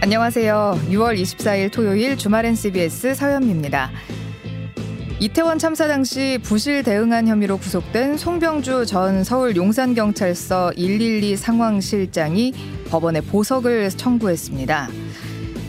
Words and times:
안녕하세요. 0.00 0.80
6월 0.90 1.20
24일 1.20 1.72
토요일 1.72 2.16
주말엔 2.16 2.54
CBS 2.54 3.14
서현미입니다. 3.14 3.90
이태원 5.18 5.58
참사 5.58 5.88
당시 5.88 6.38
부실 6.42 6.82
대응한 6.82 7.26
혐의로 7.26 7.56
구속된 7.56 8.18
송병주 8.18 8.86
전 8.86 9.24
서울 9.24 9.56
용산경찰서 9.56 10.72
112 10.76 11.36
상황실장이 11.36 12.52
법원에 12.90 13.22
보석을 13.22 13.88
청구했습니다. 13.90 15.03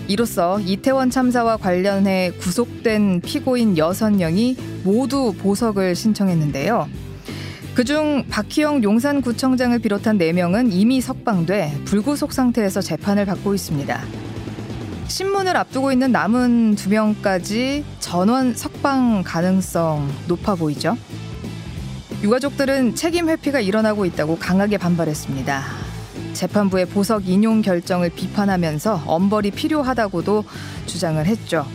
이로써 0.08 0.60
이태원 0.60 1.10
참사와 1.10 1.58
관련해 1.58 2.32
구속된 2.40 3.22
피고인 3.22 3.76
6명이 3.76 4.58
모두 4.84 5.34
보석을 5.40 5.95
신청했는데요. 5.95 6.88
그중 7.73 8.26
박희영 8.30 8.84
용산구청장을 8.84 9.78
비롯한 9.80 10.18
4명은 10.18 10.70
이미 10.72 11.02
석방돼 11.02 11.81
불구속 11.86 12.31
상태에서 12.31 12.81
재판을 12.81 13.26
받고 13.26 13.54
있습니다. 13.54 14.02
신문을 15.08 15.58
앞두고 15.58 15.91
있는 15.91 16.12
남은 16.12 16.76
두 16.76 16.90
명까지 16.90 17.84
전원 18.00 18.53
석방 18.53 19.23
가능성 19.26 20.09
높아 20.28 20.56
보이죠. 20.56 20.98
유가족들은 22.23 22.95
책임 22.95 23.30
회피가 23.30 23.59
일어나고 23.59 24.06
있다고 24.06 24.38
강하게 24.38 24.78
반발했습니다. 24.78 25.84
재판부의 26.35 26.85
보석 26.85 27.27
인용 27.27 27.63
결정을 27.63 28.12
비판하면서 28.12 29.03
엄벌이 29.07 29.52
필요하다고도 29.52 30.44
주장을 30.85 31.25
했죠. 31.25 31.66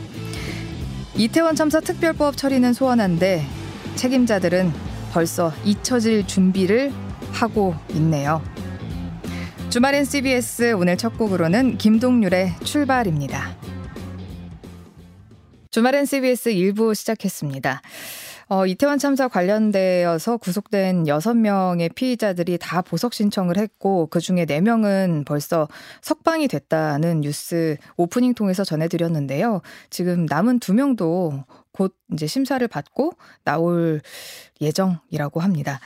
이태원 1.17 1.57
참사 1.57 1.81
특별법 1.81 2.37
처리는 2.37 2.73
소원한데 2.73 3.45
책임자들은 3.97 4.73
벌써 5.13 5.53
잊혀질 5.65 6.27
준비를 6.27 6.93
하고 7.33 7.75
있네요. 7.95 8.43
주말엔 9.71 10.05
CBS 10.05 10.73
오늘 10.73 10.97
첫 10.97 11.17
곡으로는 11.17 11.79
김동률의 11.79 12.55
출발입니다. 12.65 13.57
주말엔 15.71 16.07
CBS 16.07 16.51
1부 16.51 16.95
시작했습니다. 16.95 17.81
어, 18.53 18.67
이태원 18.67 18.99
참사 18.99 19.29
관련되어서 19.29 20.39
구속된 20.39 21.05
6명의 21.05 21.95
피의자들이 21.95 22.59
다 22.59 22.83
보석 22.83 23.15
신청을 23.15 23.57
했고 23.57 24.09
그중에 24.09 24.45
4명은 24.45 25.25
벌써 25.25 25.69
석방이 26.03 26.49
됐다는 26.49 27.21
뉴스 27.21 27.77
오프닝 27.97 28.35
통해서 28.35 28.65
전해드렸는데요. 28.65 29.61
지금 29.89 30.27
남은 30.27 30.59
2명도 30.59 31.45
곧 31.71 31.95
이제 32.13 32.27
심사를 32.27 32.67
받고 32.67 33.13
나올 33.45 34.01
예정이라고 34.61 35.39
합니다. 35.39 35.79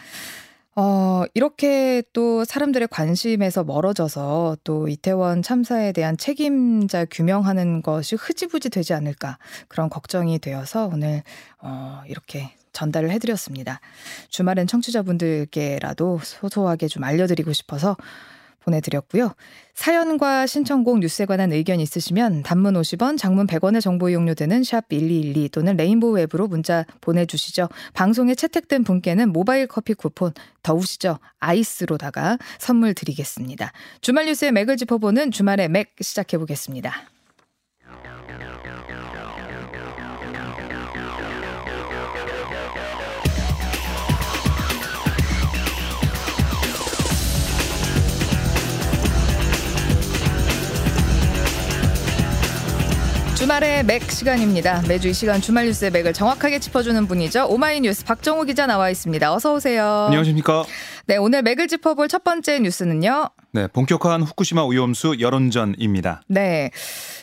어, 0.77 1.23
이렇게 1.35 2.03
또 2.13 2.45
사람들의 2.45 2.89
관심에서 2.89 3.63
멀어져서 3.63 4.57
또 4.65 4.89
이태원 4.89 5.43
참사에 5.43 5.93
대한 5.93 6.17
책임자 6.17 7.05
규명하는 7.05 7.81
것이 7.83 8.17
흐지부지 8.17 8.71
되지 8.71 8.93
않을까 8.93 9.39
그런 9.69 9.89
걱정이 9.89 10.41
되어서 10.41 10.91
오늘 10.93 11.23
어, 11.61 12.03
이렇게 12.09 12.51
전달을 12.73 13.11
해드렸습니다. 13.13 13.81
주말엔 14.31 14.67
청취자분들께라도 14.67 16.19
소소하게 16.23 16.89
좀 16.89 17.05
알려드리고 17.05 17.53
싶어서 17.53 17.97
보내드렸고요. 18.65 19.35
사연과 19.75 20.47
신청곡 20.47 21.01
뉴스에 21.01 21.27
관한 21.27 21.53
의견 21.53 21.81
있으시면 21.81 22.43
단문 22.43 22.75
50원, 22.75 23.19
장문 23.19 23.47
100원의 23.47 23.81
정보 23.81 24.09
이용료 24.09 24.35
드는 24.35 24.63
샵 24.65 24.89
1212 24.89 25.49
또는 25.51 25.77
레인보우 25.77 26.19
앱으로 26.21 26.49
문자 26.49 26.85
보내주시죠. 27.01 27.69
방송에 27.93 28.35
채택된 28.35 28.85
분께는 28.85 29.33
모바일 29.33 29.67
커피 29.67 29.95
쿠폰 29.95 30.33
더우시죠? 30.63 31.19
아이스로다가 31.39 32.39
선물 32.59 32.95
드리겠습니다. 32.95 33.73
주말 34.01 34.27
뉴스의 34.27 34.53
맥을 34.53 34.77
짚어보는 34.77 35.31
주말의 35.31 35.69
맥 35.69 35.95
시작해보겠습니다. 36.01 37.14
주말의 53.45 53.85
맥 53.85 54.11
시간입니다. 54.11 54.83
매주 54.89 55.09
이 55.09 55.13
시간 55.13 55.39
주말 55.39 55.67
뉴스의 55.67 55.91
맥을 55.91 56.15
정확하게 56.15 56.61
짚어주는 56.61 57.07
분이죠. 57.07 57.47
오마이뉴스 57.51 58.07
박정우 58.07 58.47
기자 58.47 58.65
나와 58.67 58.89
있습니다. 58.89 59.35
어서 59.35 59.53
오세요. 59.53 60.07
안녕하십니까? 60.07 60.65
네, 61.05 61.19
오늘 61.19 61.43
맥을 61.43 61.69
짚어볼 61.69 62.09
첫 62.09 62.25
번째 62.25 62.59
뉴스는요. 62.61 63.29
네, 63.53 63.67
본격화한 63.67 64.23
후쿠시마 64.23 64.63
오염수 64.63 65.17
여론전입니다. 65.21 66.23
네. 66.27 66.71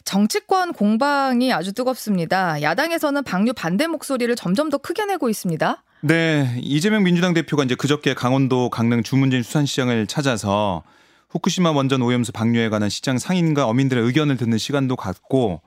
정치권 0.06 0.74
공방이 0.74 1.52
아주 1.54 1.74
뜨겁습니다. 1.74 2.62
야당에서는 2.62 3.24
방류 3.24 3.53
반대 3.53 3.88
목소리를 3.88 4.36
점점 4.36 4.70
더 4.70 4.78
크게 4.78 5.06
내고 5.06 5.28
있습니다. 5.28 5.84
네, 6.02 6.56
이재명 6.62 7.02
민주당 7.02 7.34
대표가 7.34 7.64
이제 7.64 7.74
그저께 7.74 8.14
강원도 8.14 8.70
강릉 8.70 9.02
주문진 9.02 9.42
수산시장을 9.42 10.06
찾아서 10.06 10.84
후쿠시마 11.32 11.72
원전 11.72 12.03
오염수 12.03 12.32
방류에 12.32 12.70
관한 12.70 12.90
시장 12.90 13.18
상인과 13.18 13.66
어민들의 13.66 14.03
의견을 14.03 14.38
듣는 14.38 14.59
시간도 14.59 14.98
갖고 14.98 15.62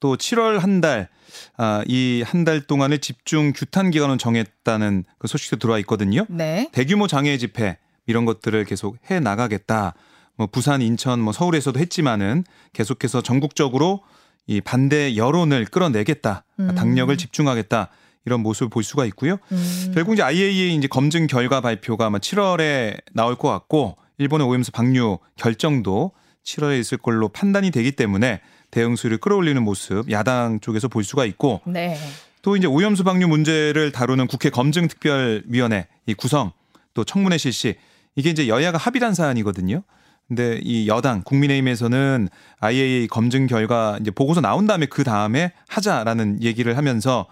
또 0.00 0.16
7월 0.16 0.58
한 0.58 0.80
달, 0.80 1.08
아, 1.56 1.82
이 1.86 2.22
한 2.26 2.44
달 2.44 2.62
동안의 2.62 2.98
집중 3.00 3.52
규탄 3.54 3.90
기간을 3.90 4.18
정했다는 4.18 5.04
그 5.18 5.28
소식도 5.28 5.56
들어와 5.58 5.78
있거든요. 5.80 6.26
네. 6.28 6.68
대규모 6.72 7.06
장애 7.06 7.36
집회 7.38 7.76
이런 8.06 8.24
것들을 8.24 8.64
계속 8.64 8.96
해 9.10 9.20
나가겠다. 9.20 9.94
뭐 10.36 10.46
부산, 10.46 10.80
인천, 10.82 11.20
뭐 11.20 11.32
서울에서도 11.32 11.78
했지만은 11.78 12.44
계속해서 12.72 13.20
전국적으로 13.22 14.00
이 14.46 14.60
반대 14.60 15.16
여론을 15.16 15.66
끌어내겠다. 15.66 16.44
음. 16.60 16.74
당력을 16.74 17.14
집중하겠다. 17.16 17.90
이런 18.24 18.40
모습을 18.40 18.68
볼 18.68 18.82
수가 18.82 19.04
있고요. 19.06 19.36
음. 19.52 19.92
결국 19.94 20.14
이제 20.14 20.22
IAEA 20.22 20.74
이제 20.76 20.88
검증 20.88 21.26
결과 21.26 21.60
발표가 21.60 22.06
아마 22.06 22.18
7월에 22.18 22.98
나올 23.14 23.36
것 23.36 23.48
같고 23.48 23.96
일본의 24.18 24.46
오염수 24.46 24.72
방류 24.72 25.18
결정도 25.36 26.12
7월에 26.44 26.80
있을 26.80 26.98
걸로 26.98 27.28
판단이 27.28 27.70
되기 27.70 27.92
때문에 27.92 28.40
대응 28.70 28.96
수를 28.96 29.18
끌어올리는 29.18 29.60
모습 29.62 30.10
야당 30.10 30.60
쪽에서 30.60 30.88
볼 30.88 31.04
수가 31.04 31.24
있고 31.26 31.60
네. 31.66 31.96
또 32.42 32.56
이제 32.56 32.66
오염수 32.66 33.04
방류 33.04 33.28
문제를 33.28 33.92
다루는 33.92 34.26
국회 34.26 34.50
검증특별위원회 34.50 35.86
이 36.06 36.14
구성 36.14 36.52
또 36.94 37.04
청문회 37.04 37.38
실시 37.38 37.76
이게 38.16 38.30
이제 38.30 38.48
여야가 38.48 38.78
합의한 38.78 39.14
사안이거든요. 39.14 39.82
근데 40.28 40.60
이 40.62 40.86
여당 40.88 41.22
국민의힘에서는 41.22 42.28
IAEA 42.60 43.08
검증 43.08 43.46
결과 43.46 43.98
이제 44.00 44.10
보고서 44.12 44.40
나온 44.40 44.66
다음에 44.66 44.86
그 44.86 45.02
다음에 45.02 45.52
하자라는 45.68 46.42
얘기를 46.42 46.76
하면서 46.76 47.26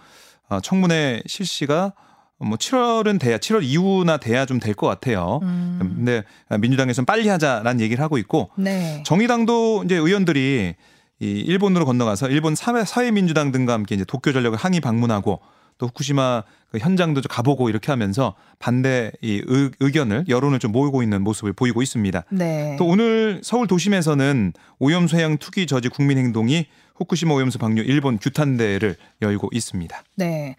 어, 0.48 0.60
청문회 0.60 1.22
실시가 1.26 1.92
뭐 2.38 2.56
7월은 2.56 3.18
돼야 3.20 3.38
7월 3.38 3.62
이후나 3.64 4.16
돼야 4.16 4.46
좀 4.46 4.58
될 4.60 4.74
것 4.74 4.86
같아요. 4.88 5.40
음. 5.42 5.78
근데 5.96 6.22
민주당에서는 6.58 7.04
빨리 7.06 7.28
하자라는 7.28 7.80
얘기를 7.80 8.02
하고 8.02 8.18
있고 8.18 8.50
네. 8.56 9.02
정의당도 9.06 9.82
이제 9.84 9.96
의원들이 9.96 10.74
이 11.20 11.26
일본으로 11.26 11.84
건너가서 11.84 12.28
일본 12.28 12.54
사회 12.54 12.84
사회민주당 12.84 13.50
등과 13.52 13.72
함께 13.72 13.94
이제 13.94 14.04
도쿄 14.04 14.32
전력을 14.32 14.56
항의 14.56 14.80
방문하고 14.80 15.40
또 15.78 15.86
후쿠시마 15.86 16.42
그 16.70 16.78
현장도 16.78 17.22
좀 17.22 17.28
가보고 17.30 17.68
이렇게 17.68 17.90
하면서 17.90 18.34
반대 18.58 19.10
이 19.22 19.42
의, 19.46 19.70
의견을 19.80 20.24
여론을 20.28 20.58
좀 20.58 20.72
모으고 20.72 21.02
있는 21.02 21.22
모습을 21.22 21.52
보이고 21.52 21.82
있습니다. 21.82 22.24
네. 22.30 22.76
또 22.78 22.86
오늘 22.86 23.40
서울 23.42 23.66
도심에서는 23.66 24.52
오염수 24.78 25.16
해양 25.16 25.38
투기 25.38 25.66
저지 25.66 25.88
국민행동이 25.88 26.66
후쿠시마 26.96 27.32
오염수 27.34 27.58
방류 27.58 27.82
일본 27.82 28.18
규탄대를 28.18 28.96
열고 29.22 29.50
있습니다. 29.52 30.02
네. 30.16 30.56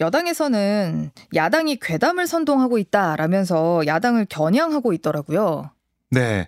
여당에서는 0.00 1.10
야당이 1.34 1.78
괴담을 1.80 2.26
선동하고 2.26 2.78
있다라면서 2.78 3.86
야당을 3.86 4.26
겨냥하고 4.28 4.92
있더라고요. 4.92 5.70
네. 6.10 6.46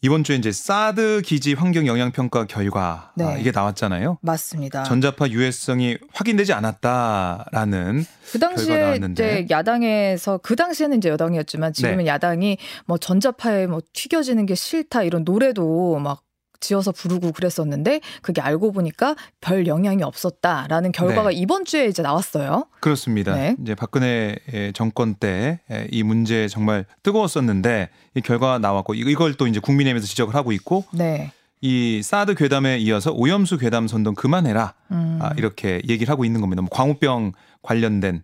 이번 0.00 0.22
주에 0.22 0.36
이제 0.36 0.52
사드 0.52 1.22
기지 1.24 1.54
환경 1.54 1.88
영향 1.88 2.12
평가 2.12 2.44
결과 2.46 3.10
네. 3.16 3.24
아, 3.24 3.36
이게 3.36 3.50
나왔잖아요. 3.50 4.18
맞습니다. 4.22 4.84
전자파 4.84 5.28
유해성이 5.28 5.98
확인되지 6.12 6.52
않았다라는 6.52 8.04
그 8.30 8.38
당시에. 8.38 9.00
이제 9.10 9.46
야당에서 9.50 10.38
그 10.38 10.54
당시에는 10.54 10.98
이제 10.98 11.08
여당이었지만 11.08 11.72
지금은 11.72 11.98
네. 11.98 12.06
야당이 12.06 12.58
뭐 12.86 12.96
전자파에 12.96 13.66
뭐 13.66 13.80
튀겨지는 13.92 14.46
게 14.46 14.54
싫다 14.54 15.02
이런 15.02 15.24
노래도 15.24 15.98
막 15.98 16.22
지어서 16.60 16.92
부르고 16.92 17.32
그랬었는데 17.32 18.00
그게 18.22 18.40
알고 18.40 18.72
보니까 18.72 19.14
별 19.40 19.66
영향이 19.66 20.02
없었다라는 20.02 20.92
결과가 20.92 21.30
네. 21.30 21.36
이번 21.36 21.64
주에 21.64 21.86
이제 21.86 22.02
나왔어요. 22.02 22.66
그렇습니다. 22.80 23.34
네. 23.34 23.56
이제 23.62 23.74
박근혜 23.74 24.36
정권 24.74 25.14
때 25.14 25.60
이 25.90 26.02
문제 26.02 26.48
정말 26.48 26.84
뜨거웠었는데 27.02 27.88
이 28.14 28.20
결과가 28.20 28.58
나왔고 28.58 28.94
이걸 28.94 29.34
또 29.34 29.46
이제 29.46 29.60
국민의힘에서 29.60 30.06
지적을 30.06 30.34
하고 30.34 30.52
있고 30.52 30.84
네. 30.92 31.32
이 31.60 32.02
사드 32.02 32.34
괴담에 32.34 32.78
이어서 32.78 33.12
오염수 33.12 33.58
괴담 33.58 33.88
선동 33.88 34.14
그만해라. 34.14 34.74
음. 34.92 35.18
아, 35.20 35.30
이렇게 35.36 35.82
얘기를 35.88 36.10
하고 36.10 36.24
있는 36.24 36.40
겁니다. 36.40 36.62
뭐 36.62 36.68
광우병 36.70 37.32
관련된 37.62 38.22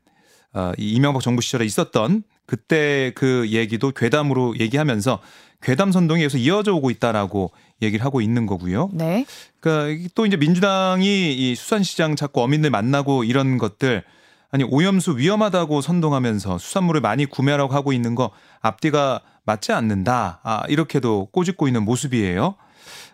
어, 0.53 0.73
이 0.79 0.93
이명박 0.93 1.23
정부 1.23 1.43
시절에 1.43 1.65
있었던 1.65 2.23
그때 2.47 3.13
그 3.15 3.49
얘기도 3.49 3.91
괴담으로 3.91 4.59
얘기하면서 4.61 5.21
괴담 5.63 5.91
선동이 5.93 6.23
계속 6.23 6.39
이어져 6.39 6.75
오고 6.75 6.91
있다라고 6.91 7.51
얘기를 7.83 8.05
하고 8.05 8.21
있는 8.21 8.47
거고요. 8.47 8.91
네. 8.93 9.27
그러니까 9.61 10.09
또 10.15 10.27
이제 10.27 10.37
민주당이 10.37 11.35
이 11.35 11.55
수산시장 11.55 12.17
자꾸 12.17 12.43
어민들 12.43 12.71
만나고 12.71 13.25
이런 13.25 13.59
것들 13.59 14.05
아니 14.51 14.65
오염수 14.65 15.17
위험하다고 15.19 15.81
선동하면서 15.81 16.59
수산물을 16.59 17.01
많이 17.01 17.27
구매하라고 17.27 17.75
하고 17.75 17.93
있는 17.93 18.15
거 18.15 18.31
앞뒤가 18.61 19.21
맞지 19.45 19.73
않는다. 19.73 20.41
아, 20.43 20.63
이렇게도 20.69 21.29
꼬집고 21.33 21.67
있는 21.67 21.85
모습이에요. 21.85 22.55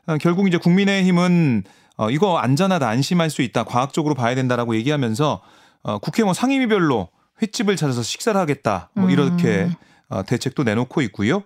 어, 0.07 0.19
결국 0.19 0.49
이제 0.49 0.59
국민의힘은 0.59 1.65
어, 1.97 2.11
이거 2.11 2.39
안전하다, 2.39 2.89
안심할 2.89 3.31
수 3.31 3.43
있다, 3.43 3.65
과학적으로 3.65 4.15
봐야 4.15 4.35
된다라고 4.35 4.75
얘기하면서 4.77 5.41
어, 5.83 5.99
국회의원 5.99 6.35
상임위별로 6.35 7.09
횟집을 7.43 7.77
찾아서 7.77 8.03
식사를 8.03 8.39
하겠다, 8.39 8.91
뭐 8.95 9.11
이렇게 9.11 9.65
음. 9.65 9.75
어, 10.09 10.23
대책도 10.23 10.65
내놓고 10.65 11.01
있고요. 11.03 11.43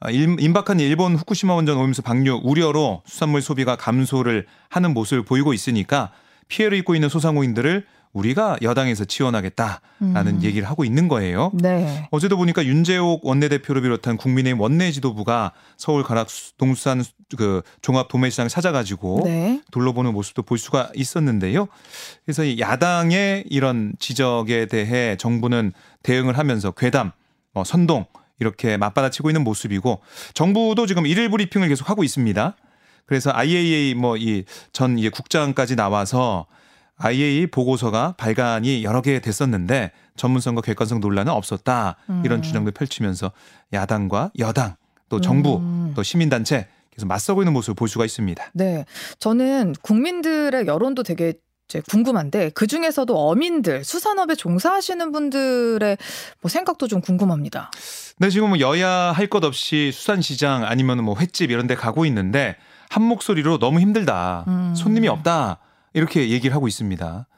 아, 0.00 0.10
일- 0.10 0.36
임박한 0.40 0.80
일본 0.80 1.14
후쿠시마 1.14 1.54
원전 1.54 1.76
오염수 1.76 2.00
방류 2.02 2.40
우려로 2.42 3.02
수산물 3.04 3.42
소비가 3.42 3.76
감소를 3.76 4.46
하는 4.70 4.94
모습을 4.94 5.24
보이고 5.24 5.52
있으니까 5.52 6.10
피해를 6.48 6.78
입고 6.78 6.94
있는 6.94 7.08
소상공인들을 7.10 7.84
우리가 8.12 8.56
여당에서 8.62 9.04
지원하겠다라는 9.04 10.26
음. 10.38 10.42
얘기를 10.42 10.68
하고 10.68 10.84
있는 10.84 11.06
거예요. 11.06 11.52
네. 11.54 12.08
어제도 12.10 12.36
보니까 12.36 12.64
윤재옥 12.64 13.24
원내대표를 13.24 13.82
비롯한 13.82 14.16
국민의힘 14.16 14.60
원내 14.60 14.90
지도부가 14.90 15.52
서울 15.76 16.02
가락 16.02 16.26
동수산 16.56 17.04
그 17.36 17.62
종합 17.82 18.08
도매시장 18.08 18.48
찾아가지고 18.48 19.20
네. 19.26 19.60
둘러보는 19.70 20.12
모습도 20.12 20.42
볼 20.42 20.58
수가 20.58 20.90
있었는데요. 20.96 21.68
그래서 22.24 22.42
이 22.42 22.58
야당의 22.58 23.44
이런 23.48 23.92
지적에 24.00 24.66
대해 24.66 25.16
정부는 25.16 25.72
대응을 26.02 26.36
하면서 26.36 26.72
괴담, 26.72 27.12
뭐 27.52 27.62
선동 27.62 28.06
이렇게 28.40 28.76
맞받아치고 28.76 29.30
있는 29.30 29.44
모습이고 29.44 30.00
정부도 30.34 30.86
지금 30.86 31.06
일일 31.06 31.30
브리핑을 31.30 31.68
계속 31.68 31.88
하고 31.88 32.02
있습니다. 32.02 32.56
그래서 33.06 33.30
IAEA 33.32 33.94
뭐 33.94 34.16
이 34.16 34.44
전 34.72 34.98
이제 34.98 35.08
국장까지 35.10 35.76
나와서 35.76 36.46
IAEA 36.96 37.46
보고서가 37.48 38.14
발간이 38.18 38.82
여러 38.84 39.00
개 39.02 39.20
됐었는데 39.20 39.92
전문성과 40.16 40.60
객관성 40.62 41.00
논란은 41.00 41.32
없었다 41.32 41.96
이런 42.24 42.38
음. 42.40 42.42
주장도 42.42 42.72
펼치면서 42.72 43.32
야당과 43.72 44.32
여당 44.38 44.76
또 45.08 45.20
정부 45.20 45.56
음. 45.58 45.92
또 45.96 46.02
시민단체 46.02 46.68
계속 46.90 47.06
맞서고 47.06 47.42
있는 47.42 47.52
모습을 47.54 47.74
볼 47.74 47.88
수가 47.88 48.04
있습니다. 48.04 48.50
네. 48.52 48.84
저는 49.18 49.74
국민들의 49.82 50.66
여론도 50.66 51.02
되게 51.02 51.34
이제 51.70 51.80
궁금한데 51.88 52.50
그 52.50 52.66
중에서도 52.66 53.16
어민들 53.16 53.84
수산업에 53.84 54.34
종사하시는 54.34 55.12
분들의 55.12 55.96
뭐 56.42 56.48
생각도 56.48 56.88
좀 56.88 57.00
궁금합니다. 57.00 57.70
네, 58.18 58.28
지금 58.28 58.48
뭐 58.48 58.58
여야 58.60 58.88
할 59.12 59.28
것 59.30 59.44
없이 59.44 59.92
수산시장 59.92 60.64
아니면 60.64 61.04
뭐 61.04 61.16
횟집 61.16 61.52
이런 61.52 61.68
데 61.68 61.76
가고 61.76 62.04
있는데 62.06 62.56
한 62.88 63.04
목소리로 63.04 63.58
너무 63.60 63.78
힘들다. 63.78 64.44
음. 64.48 64.74
손님이 64.74 65.06
없다. 65.06 65.58
이렇게 65.94 66.30
얘기를 66.30 66.54
하고 66.54 66.66
있습니다. 66.66 67.28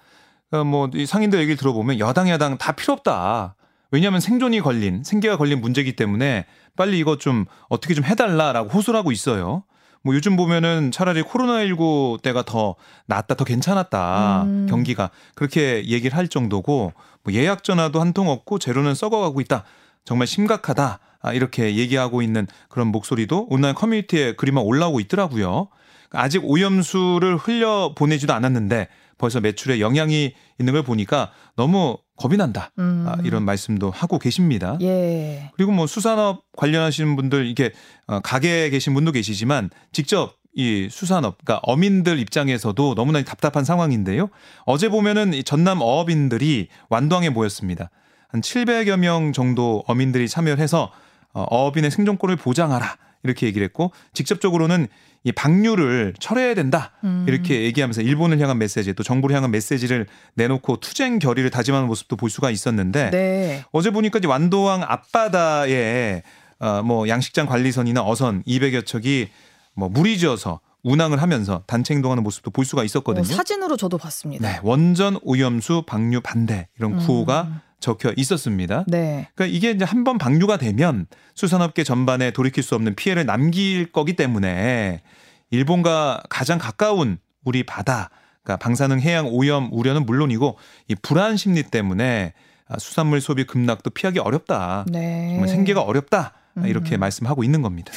어, 0.52 0.64
뭐이 0.64 1.05
상인들 1.06 1.38
얘기를 1.40 1.56
들어보면 1.58 1.99
여당 1.99 2.31
야당 2.31 2.56
다 2.56 2.73
필요 2.73 2.94
없다. 2.94 3.55
왜냐하면 3.90 4.20
생존이 4.20 4.61
걸린 4.61 5.05
생계가 5.05 5.37
걸린 5.37 5.61
문제이기 5.61 5.94
때문에 5.96 6.46
빨리 6.76 6.99
이거 6.99 7.19
좀 7.19 7.44
어떻게 7.69 7.93
좀 7.93 8.05
해달라라고 8.06 8.70
호소를 8.70 8.99
하고 8.99 9.12
있어요. 9.12 9.64
뭐 10.02 10.14
요즘 10.14 10.37
보면은 10.37 10.90
차라리 10.90 11.22
코로나19 11.22 12.22
때가 12.22 12.43
더 12.43 12.75
낫다, 13.06 13.34
더 13.34 13.44
괜찮았다. 13.44 14.43
음. 14.44 14.66
경기가 14.69 15.10
그렇게 15.34 15.84
얘기를 15.87 16.16
할 16.16 16.28
정도고 16.28 16.93
뭐 17.22 17.32
예약 17.34 17.62
전화도 17.64 18.00
한 18.00 18.12
통 18.12 18.28
없고 18.28 18.58
재료는 18.58 18.94
썩어가고 18.94 19.40
있다. 19.40 19.64
정말 20.04 20.26
심각하다. 20.26 20.99
아, 21.22 21.32
이렇게 21.32 21.76
얘기하고 21.76 22.20
있는 22.20 22.46
그런 22.69 22.88
목소리도 22.88 23.46
온라인 23.49 23.75
커뮤니티에 23.75 24.34
글이만 24.34 24.62
올라오고 24.64 24.99
있더라고요. 25.00 25.69
아직 26.10 26.44
오염수를 26.44 27.37
흘려 27.38 27.93
보내지도 27.96 28.34
않았는데 28.34 28.88
벌써 29.23 29.41
매출에 29.41 29.79
영향이 29.79 30.35
있는 30.59 30.73
걸 30.73 30.83
보니까 30.83 31.31
너무 31.55 31.97
겁이 32.17 32.37
난다. 32.37 32.73
음. 32.81 33.05
아, 33.07 33.17
이런 33.23 33.45
말씀도 33.45 33.93
하고 33.93 34.19
계십니다. 34.19 34.77
예. 34.81 35.49
그리고 35.55 35.71
뭐 35.71 35.87
수산업 35.87 36.43
관련하시는 36.57 37.15
분들 37.15 37.47
이게 37.47 37.71
어, 38.09 38.19
가게에 38.19 38.69
계신 38.71 38.95
분도 38.95 39.13
계시지만 39.13 39.71
직접 39.93 40.35
이 40.55 40.89
수산업, 40.91 41.39
그러니까 41.39 41.61
어민들 41.63 42.19
입장에서도 42.19 42.97
너무나 42.97 43.23
답답한 43.23 43.65
상황인데요. 43.65 44.29
어제 44.67 44.89
보면은 44.89 45.35
이 45.35 45.45
전남 45.45 45.81
어업인들이 45.81 46.69
완도항에 46.91 47.31
모였습니다. 47.31 47.91
한 48.29 48.41
700여 48.41 48.97
명 48.97 49.33
정도 49.33 49.85
어민들이 49.87 50.29
참여를 50.29 50.61
해서 50.61 50.91
어, 51.33 51.47
어업인의 51.49 51.93
생존권을 51.93 52.35
보장하라 52.35 52.97
이렇게 53.25 53.47
얘기를 53.47 53.65
했고 53.65 53.93
직접적으로는 54.15 54.89
이 55.25 55.31
방류를 55.31 56.15
철회해야 56.19 56.55
된다 56.55 56.93
음. 57.05 57.25
이렇게 57.29 57.63
얘기하면서 57.63 58.03
일본을 58.03 58.41
향한 58.41 58.59
메시지 58.59 58.93
또 58.95 59.03
정부를 59.03 59.37
향한 59.37 59.51
메시지를 59.53 60.07
내놓고 60.35 60.81
투쟁 60.81 61.19
결의를 61.19 61.51
다짐하는 61.51 61.87
모습도 61.87 62.17
볼 62.17 62.29
수가 62.29 62.51
있었는데 62.51 63.11
네. 63.11 63.65
어제 63.71 63.91
보니까 63.91 64.19
이제 64.19 64.27
완도항 64.27 64.83
앞바다에 64.83 66.23
어, 66.59 66.83
뭐 66.83 67.09
양식장 67.09 67.47
관리선이나 67.47 68.03
어선 68.05 68.43
200여 68.45 68.85
척이 68.87 69.29
뭐 69.75 69.89
물이 69.89 70.19
지어서 70.19 70.61
운항을 70.85 71.23
하면서 71.23 71.63
단체 71.67 71.95
행동하는 71.95 72.23
모습도 72.25 72.51
볼 72.51 72.65
수가 72.65 72.83
있었거든요. 72.83 73.23
어, 73.23 73.25
사진으로 73.25 73.77
저도 73.77 73.99
봤습니다. 73.99 74.49
네, 74.49 74.59
원전 74.63 75.19
오염수 75.23 75.85
방류 75.87 76.23
반대 76.23 76.69
이런 76.79 76.97
구호가 76.97 77.43
음. 77.43 77.61
적혀 77.82 78.14
있었습니다. 78.17 78.84
네. 78.87 79.29
그러니까 79.34 79.55
이게 79.55 79.70
이제 79.73 79.84
한 79.84 80.05
번 80.05 80.17
방류가 80.17 80.56
되면 80.56 81.06
수산업계 81.34 81.84
전반에 81.84 82.31
돌이킬 82.31 82.62
수 82.62 82.75
없는 82.75 82.94
피해를 82.94 83.26
남길 83.26 83.93
거기 83.93 84.14
때문에 84.14 85.02
일본과 85.50 86.23
가장 86.31 86.58
가까운 86.58 87.19
우리 87.44 87.62
바다, 87.64 88.08
그러니까 88.43 88.64
방사능 88.64 89.00
해양 89.00 89.26
오염 89.29 89.69
우려는 89.73 90.06
물론이고 90.06 90.56
이 90.88 90.94
불안 91.02 91.37
심리 91.37 91.62
때문에 91.64 92.32
아, 92.69 92.79
수산물 92.79 93.20
소비 93.20 93.44
급락도 93.44 93.90
피하기 93.90 94.19
어렵다. 94.20 94.87
네. 94.88 95.28
정말 95.32 95.49
생계가 95.49 95.82
어렵다. 95.82 96.32
아, 96.56 96.67
이렇게 96.67 96.96
음. 96.96 97.00
말씀하고 97.00 97.44
있는 97.44 97.61
겁니다. 97.62 97.93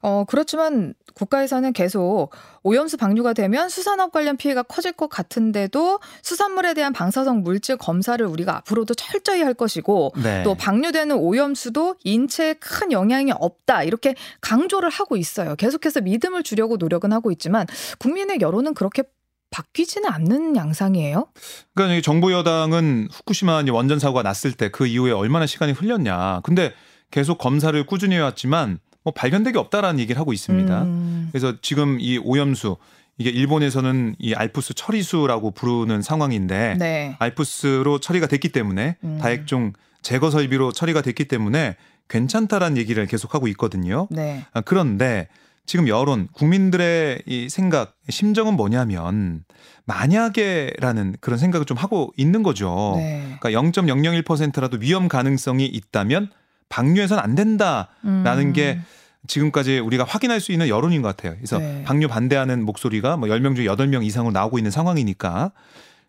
어, 0.00 0.24
그렇지만 0.26 0.94
국가에서는 1.14 1.72
계속 1.72 2.30
오염수 2.62 2.96
방류가 2.96 3.32
되면 3.32 3.68
수산업 3.68 4.12
관련 4.12 4.36
피해가 4.36 4.62
커질 4.62 4.92
것 4.92 5.08
같은데도 5.08 5.98
수산물에 6.22 6.74
대한 6.74 6.92
방사성 6.92 7.42
물질 7.42 7.76
검사를 7.76 8.24
우리가 8.24 8.56
앞으로도 8.58 8.94
철저히 8.94 9.42
할 9.42 9.54
것이고 9.54 10.12
네. 10.22 10.42
또 10.44 10.54
방류되는 10.54 11.16
오염수도 11.16 11.96
인체에 12.04 12.54
큰 12.54 12.92
영향이 12.92 13.32
없다 13.32 13.82
이렇게 13.82 14.14
강조를 14.40 14.90
하고 14.90 15.16
있어요. 15.16 15.56
계속해서 15.56 16.02
믿음을 16.02 16.42
주려고 16.42 16.76
노력은 16.76 17.12
하고 17.12 17.32
있지만 17.32 17.66
국민의 17.98 18.38
여론은 18.40 18.74
그렇게 18.74 19.02
바뀌지는 19.50 20.08
않는 20.10 20.56
양상이에요. 20.56 21.26
그러니까 21.74 21.96
이 21.96 22.02
정부 22.02 22.32
여당은 22.32 23.08
후쿠시마 23.10 23.64
원전 23.72 23.98
사고가 23.98 24.22
났을 24.22 24.52
때 24.52 24.68
그 24.68 24.86
이후에 24.86 25.10
얼마나 25.12 25.46
시간이 25.46 25.72
흘렸냐. 25.72 26.40
근데 26.44 26.74
계속 27.10 27.38
검사를 27.38 27.84
꾸준히 27.86 28.16
해왔지만 28.16 28.78
뭐 29.08 29.12
발견된 29.14 29.54
게 29.54 29.58
없다라는 29.58 30.00
얘기를 30.00 30.20
하고 30.20 30.34
있습니다. 30.34 30.82
음, 30.82 31.28
그래서 31.32 31.54
지금 31.62 31.98
이 31.98 32.18
오염수 32.18 32.76
이게 33.16 33.30
일본에서는 33.30 34.16
이 34.18 34.34
알프스 34.34 34.74
처리수라고 34.74 35.52
부르는 35.52 36.02
상황인데 36.02 36.76
네. 36.78 37.16
알프스로 37.18 38.00
처리가 38.00 38.26
됐기 38.26 38.50
때문에 38.50 38.96
음. 39.02 39.18
다액종 39.20 39.72
제거 40.02 40.30
설비로 40.30 40.72
처리가 40.72 41.00
됐기 41.00 41.24
때문에 41.24 41.76
괜찮다라는 42.08 42.76
얘기를 42.76 43.06
계속하고 43.06 43.48
있거든요. 43.48 44.08
네. 44.10 44.44
아, 44.52 44.60
그런데 44.60 45.28
지금 45.64 45.88
여론, 45.88 46.28
국민들의 46.32 47.22
이 47.26 47.48
생각, 47.48 47.94
심정은 48.08 48.54
뭐냐면 48.54 49.44
만약에라는 49.86 51.16
그런 51.20 51.38
생각을 51.38 51.64
좀 51.66 51.76
하고 51.78 52.12
있는 52.16 52.42
거죠. 52.42 52.94
네. 52.96 53.36
그러니까 53.40 53.82
0.001%라도 53.82 54.78
위험 54.80 55.08
가능성이 55.08 55.66
있다면 55.66 56.30
방류해서는 56.68 57.22
안 57.22 57.34
된다라는 57.34 58.46
음. 58.46 58.52
게 58.52 58.78
지금까지 59.26 59.78
우리가 59.78 60.04
확인할 60.04 60.40
수 60.40 60.52
있는 60.52 60.68
여론인 60.68 61.02
것 61.02 61.16
같아요. 61.16 61.34
그래서 61.36 61.58
네. 61.58 61.82
방류 61.84 62.08
반대하는 62.08 62.64
목소리가 62.64 63.16
뭐 63.16 63.28
10명 63.28 63.56
중에 63.56 63.66
8명 63.66 64.04
이상으로 64.04 64.32
나오고 64.32 64.58
있는 64.58 64.70
상황이니까 64.70 65.52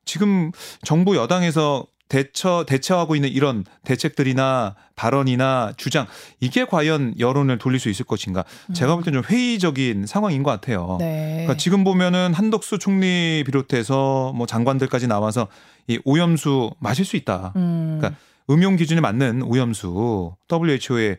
지금 0.05 0.51
정부 0.83 1.15
여당에서 1.15 1.85
대처 2.07 2.65
대처하고 2.67 3.15
있는 3.15 3.29
이런 3.29 3.63
대책들이나 3.83 4.75
발언이나 4.95 5.73
주장 5.77 6.07
이게 6.39 6.65
과연 6.65 7.13
여론을 7.19 7.59
돌릴 7.59 7.79
수 7.79 7.87
있을 7.87 8.03
것인가? 8.05 8.43
제가 8.73 8.95
볼때좀 8.95 9.23
회의적인 9.29 10.07
상황인 10.07 10.41
것 10.41 10.49
같아요. 10.49 10.93
음. 10.93 10.97
네. 10.97 11.33
그러니까 11.41 11.57
지금 11.57 11.83
보면은 11.83 12.33
한덕수 12.33 12.79
총리 12.79 13.43
비롯해서 13.45 14.33
뭐 14.35 14.47
장관들까지 14.47 15.07
나와서 15.07 15.47
이 15.87 15.99
오염수 16.03 16.71
마실 16.79 17.05
수 17.05 17.15
있다. 17.15 17.53
음. 17.55 17.99
그러니까 17.99 18.19
음용 18.49 18.75
기준에 18.75 19.01
맞는 19.01 19.43
오염수 19.43 20.35
WHO의 20.51 21.17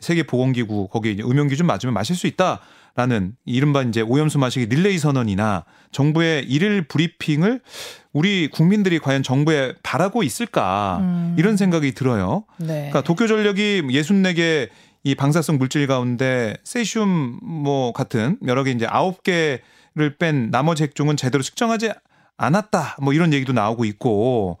세계 0.00 0.22
보건기구 0.22 0.88
거기에 0.88 1.12
이제 1.12 1.22
음용 1.22 1.48
기준 1.48 1.66
맞으면 1.66 1.92
마실 1.92 2.16
수 2.16 2.26
있다. 2.26 2.60
라는 2.96 3.36
이른바 3.44 3.82
이제 3.82 4.00
오염수 4.00 4.38
마시기 4.38 4.66
릴레이 4.66 4.98
선언이나 4.98 5.64
정부의 5.92 6.44
일일 6.44 6.88
브리핑을 6.88 7.60
우리 8.12 8.48
국민들이 8.48 8.98
과연 8.98 9.22
정부에 9.22 9.74
바라고 9.82 10.24
있을까 10.24 10.98
음. 11.00 11.36
이런 11.38 11.56
생각이 11.56 11.92
들어요. 11.92 12.44
네. 12.58 12.66
그러니까 12.66 13.02
도쿄 13.02 13.28
전력이 13.28 13.82
64개 13.82 14.68
이 15.04 15.14
방사성 15.14 15.58
물질 15.58 15.86
가운데 15.86 16.56
세슘 16.64 17.38
뭐 17.42 17.92
같은 17.92 18.36
여러 18.46 18.64
개 18.64 18.72
이제 18.72 18.86
아홉 18.88 19.22
개를 19.22 20.16
뺀 20.18 20.50
나머지 20.50 20.82
핵종은 20.82 21.16
제대로 21.16 21.42
측정하지 21.42 21.92
않았다. 22.40 22.96
뭐 23.02 23.12
이런 23.12 23.32
얘기도 23.32 23.52
나오고 23.52 23.84
있고 23.84 24.58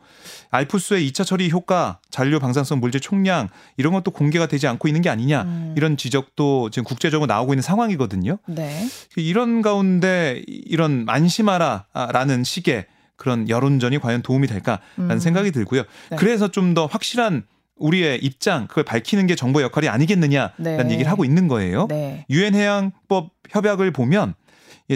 알프스의 0.50 1.10
2차 1.10 1.24
처리 1.24 1.50
효과, 1.50 1.98
잔류 2.10 2.38
방사성 2.38 2.78
물질 2.80 3.00
총량 3.00 3.48
이런 3.76 3.92
것도 3.92 4.10
공개가 4.10 4.46
되지 4.46 4.66
않고 4.66 4.88
있는 4.88 5.00
게 5.00 5.08
아니냐. 5.08 5.42
음. 5.42 5.74
이런 5.76 5.96
지적도 5.96 6.70
지금 6.70 6.84
국제적으로 6.84 7.26
나오고 7.26 7.54
있는 7.54 7.62
상황이거든요. 7.62 8.38
네. 8.46 8.86
이런 9.16 9.62
가운데 9.62 10.42
이런 10.46 11.04
만심하라라는 11.06 12.44
식의 12.44 12.86
그런 13.16 13.48
여론전이 13.48 13.98
과연 13.98 14.22
도움이 14.22 14.46
될까라는 14.46 14.80
음. 14.98 15.18
생각이 15.18 15.50
들고요. 15.50 15.82
네. 16.10 16.16
그래서 16.16 16.48
좀 16.50 16.74
더 16.74 16.86
확실한 16.86 17.44
우리의 17.76 18.18
입장 18.22 18.66
그걸 18.68 18.84
밝히는 18.84 19.26
게 19.26 19.34
정부의 19.34 19.64
역할이 19.64 19.88
아니겠느냐라는 19.88 20.86
네. 20.86 20.92
얘기를 20.92 21.10
하고 21.10 21.24
있는 21.24 21.48
거예요. 21.48 21.86
네. 21.88 22.24
유엔 22.30 22.54
해양법 22.54 23.30
협약을 23.50 23.90
보면 23.90 24.34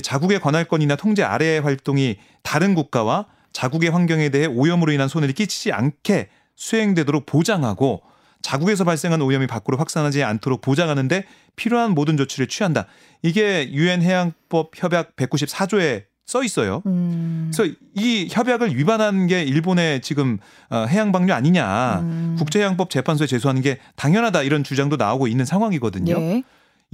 자국의 0.02 0.40
관할권이나 0.40 0.96
통제 0.96 1.22
아래의 1.22 1.60
활동이 1.60 2.16
다른 2.42 2.74
국가와 2.74 3.26
자국의 3.52 3.90
환경에 3.90 4.28
대해 4.30 4.46
오염으로 4.46 4.92
인한 4.92 5.08
손해를 5.08 5.34
끼치지 5.34 5.72
않게 5.72 6.28
수행되도록 6.56 7.26
보장하고 7.26 8.02
자국에서 8.42 8.84
발생한 8.84 9.22
오염이 9.22 9.46
밖으로 9.46 9.78
확산하지 9.78 10.22
않도록 10.22 10.60
보장하는데 10.60 11.24
필요한 11.56 11.92
모든 11.92 12.16
조치를 12.16 12.46
취한다. 12.46 12.86
이게 13.22 13.70
유엔 13.72 14.02
해양법 14.02 14.72
협약 14.74 15.16
194조에 15.16 16.04
써 16.26 16.42
있어요. 16.42 16.82
음. 16.86 17.50
그래서 17.52 17.74
이 17.94 18.28
협약을 18.30 18.76
위반한 18.76 19.26
게 19.26 19.42
일본의 19.42 20.00
지금 20.00 20.38
어, 20.70 20.86
해양 20.88 21.12
방류 21.12 21.32
아니냐. 21.32 22.00
음. 22.00 22.36
국제해양법 22.38 22.90
재판소에 22.90 23.26
제소하는 23.26 23.60
게 23.60 23.78
당연하다 23.96 24.42
이런 24.42 24.64
주장도 24.64 24.96
나오고 24.96 25.26
있는 25.28 25.44
상황이거든요. 25.44 26.14
예. 26.18 26.42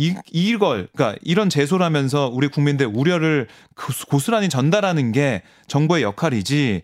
이, 0.01 0.15
이걸, 0.33 0.89
그러니까 0.95 1.19
이런 1.23 1.51
제소라면서 1.51 2.31
우리 2.33 2.49
국민들 2.49 2.87
우려를 2.87 3.49
고스란히 4.09 4.49
전달하는 4.49 5.13
게 5.13 5.43
정부의 5.67 6.03
역할이지. 6.03 6.81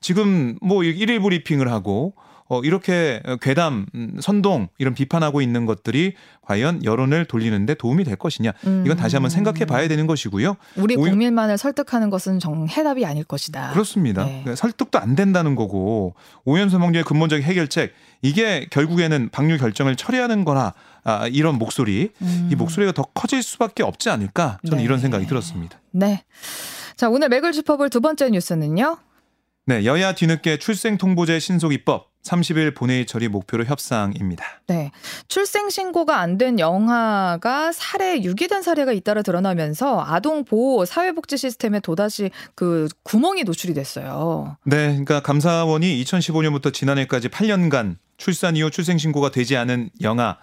지금 0.00 0.58
뭐 0.60 0.82
일일 0.82 1.20
브리핑을 1.20 1.70
하고 1.70 2.14
어, 2.48 2.60
이렇게 2.62 3.22
괴담, 3.40 3.86
음, 3.94 4.16
선동 4.20 4.68
이런 4.78 4.94
비판하고 4.94 5.40
있는 5.40 5.66
것들이 5.66 6.14
과연 6.42 6.84
여론을 6.84 7.24
돌리는데 7.24 7.74
도움이 7.74 8.04
될 8.04 8.16
것이냐 8.16 8.52
이건 8.84 8.96
다시 8.96 9.16
한번 9.16 9.30
생각해 9.30 9.64
봐야 9.64 9.88
되는 9.88 10.06
것이고요. 10.06 10.56
우리 10.76 10.94
국민만을 10.94 11.58
설득하는 11.58 12.08
것은 12.08 12.38
정 12.38 12.68
해답이 12.68 13.04
아닐 13.04 13.24
것이다. 13.24 13.72
그렇습니다. 13.72 14.24
네. 14.24 14.42
그러니까 14.44 14.54
설득도 14.54 14.98
안 14.98 15.16
된다는 15.16 15.56
거고 15.56 16.14
오염수 16.44 16.78
방류의 16.78 17.04
근본적인 17.04 17.44
해결책 17.44 17.92
이게 18.22 18.66
결국에는 18.70 19.28
방류 19.30 19.58
결정을 19.58 19.96
처리하는 19.96 20.44
거라 20.44 20.74
아, 21.04 21.28
이런 21.28 21.58
목소리 21.58 22.10
음. 22.22 22.48
이 22.50 22.54
목소리가 22.54 22.92
더 22.92 23.02
커질 23.14 23.42
수밖에 23.42 23.82
없지 23.82 24.10
않을까 24.10 24.58
저는 24.66 24.78
네. 24.78 24.84
이런 24.84 24.98
생각이 24.98 25.26
들었습니다. 25.26 25.80
네. 25.90 26.24
자 26.96 27.08
오늘 27.08 27.28
맥을 27.28 27.52
짚어볼 27.52 27.90
두 27.90 28.00
번째 28.00 28.30
뉴스는요. 28.30 28.98
네, 29.66 29.84
여야 29.84 30.14
뒤늦게 30.14 30.58
출생 30.58 30.96
통보제 30.96 31.40
신속 31.40 31.72
입법 31.72 32.15
30일 32.26 32.74
본회의 32.74 33.06
처리 33.06 33.28
목표로 33.28 33.64
협상입니다. 33.64 34.44
네. 34.66 34.90
출생 35.28 35.70
신고가 35.70 36.18
안 36.20 36.36
된 36.36 36.58
영아가 36.58 37.72
살해 37.72 38.22
유기된 38.22 38.60
사례가 38.62 38.92
잇따라 38.92 39.22
드러나면서 39.22 40.04
아동 40.06 40.44
보호 40.44 40.84
사회복지 40.84 41.38
시스템에 41.38 41.80
또다시 41.80 42.30
그 42.54 42.88
구멍이 43.04 43.44
노출이 43.44 43.72
됐어요. 43.72 44.58
네. 44.64 44.88
그러니까 44.88 45.20
감사원이 45.20 46.02
2015년부터 46.04 46.74
지난해까지 46.74 47.28
8년간 47.28 47.96
출산 48.18 48.56
이후 48.56 48.70
출생 48.70 48.98
신고가 48.98 49.30
되지 49.30 49.56
않은 49.56 49.90
영아 50.02 50.36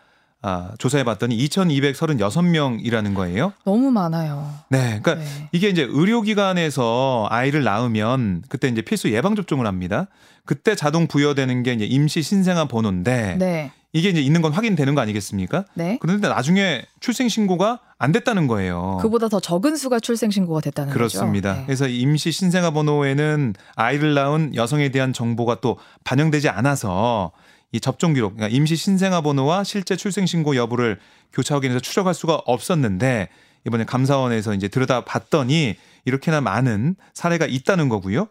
아, 0.45 0.71
조사해 0.77 1.05
봤더니 1.05 1.37
2,236명이라는 1.37 3.15
거예요. 3.15 3.53
너무 3.63 3.91
많아요. 3.91 4.53
네. 4.69 4.99
그러니까 5.01 5.15
네. 5.15 5.49
이게 5.53 5.69
이제 5.69 5.87
의료기관에서 5.89 7.27
아이를 7.29 7.63
낳으면 7.63 8.43
그때 8.49 8.67
이제 8.67 8.81
필수 8.81 9.09
예방접종을 9.09 9.65
합니다. 9.65 10.07
그때 10.45 10.75
자동 10.75 11.07
부여되는 11.07 11.63
게 11.63 11.71
이제 11.73 11.85
임시 11.85 12.21
신생아 12.21 12.65
번호인데 12.65 13.37
네. 13.39 13.71
이게 13.93 14.09
이제 14.09 14.19
있는 14.19 14.41
건 14.41 14.51
확인되는 14.51 14.95
거 14.95 15.01
아니겠습니까? 15.01 15.63
네. 15.75 15.97
그런데 16.01 16.27
나중에 16.27 16.81
출생 16.99 17.29
신고가 17.29 17.79
안 17.97 18.11
됐다는 18.11 18.47
거예요. 18.47 18.97
그보다 19.01 19.29
더 19.29 19.39
적은 19.39 19.77
수가 19.77 20.01
출생 20.01 20.29
신고가 20.29 20.59
됐다는 20.59 20.91
그렇습니다. 20.91 21.49
거죠. 21.51 21.59
네. 21.61 21.65
그래서 21.67 21.87
임시 21.87 22.33
신생아 22.33 22.71
번호에는 22.71 23.53
아이를 23.75 24.13
낳은 24.13 24.55
여성에 24.55 24.89
대한 24.89 25.13
정보가 25.13 25.61
또 25.61 25.77
반영되지 26.03 26.49
않아서 26.49 27.31
이 27.73 27.79
접종 27.79 28.13
기록, 28.13 28.35
그러니까 28.35 28.55
임시 28.55 28.75
신생아 28.75 29.21
번호와 29.21 29.63
실제 29.63 29.95
출생 29.95 30.27
신고 30.27 30.55
여부를 30.55 30.99
교차 31.33 31.55
확인해서 31.55 31.79
추적할 31.79 32.13
수가 32.13 32.35
없었는데 32.45 33.29
이번에 33.65 33.83
감사원에서 33.83 34.53
이제 34.53 34.67
들여다 34.67 35.05
봤더니 35.05 35.75
이렇게나 36.05 36.39
많은 36.39 36.95
사례가 37.13 37.47
있다는 37.47 37.89
거고요. 37.89 38.27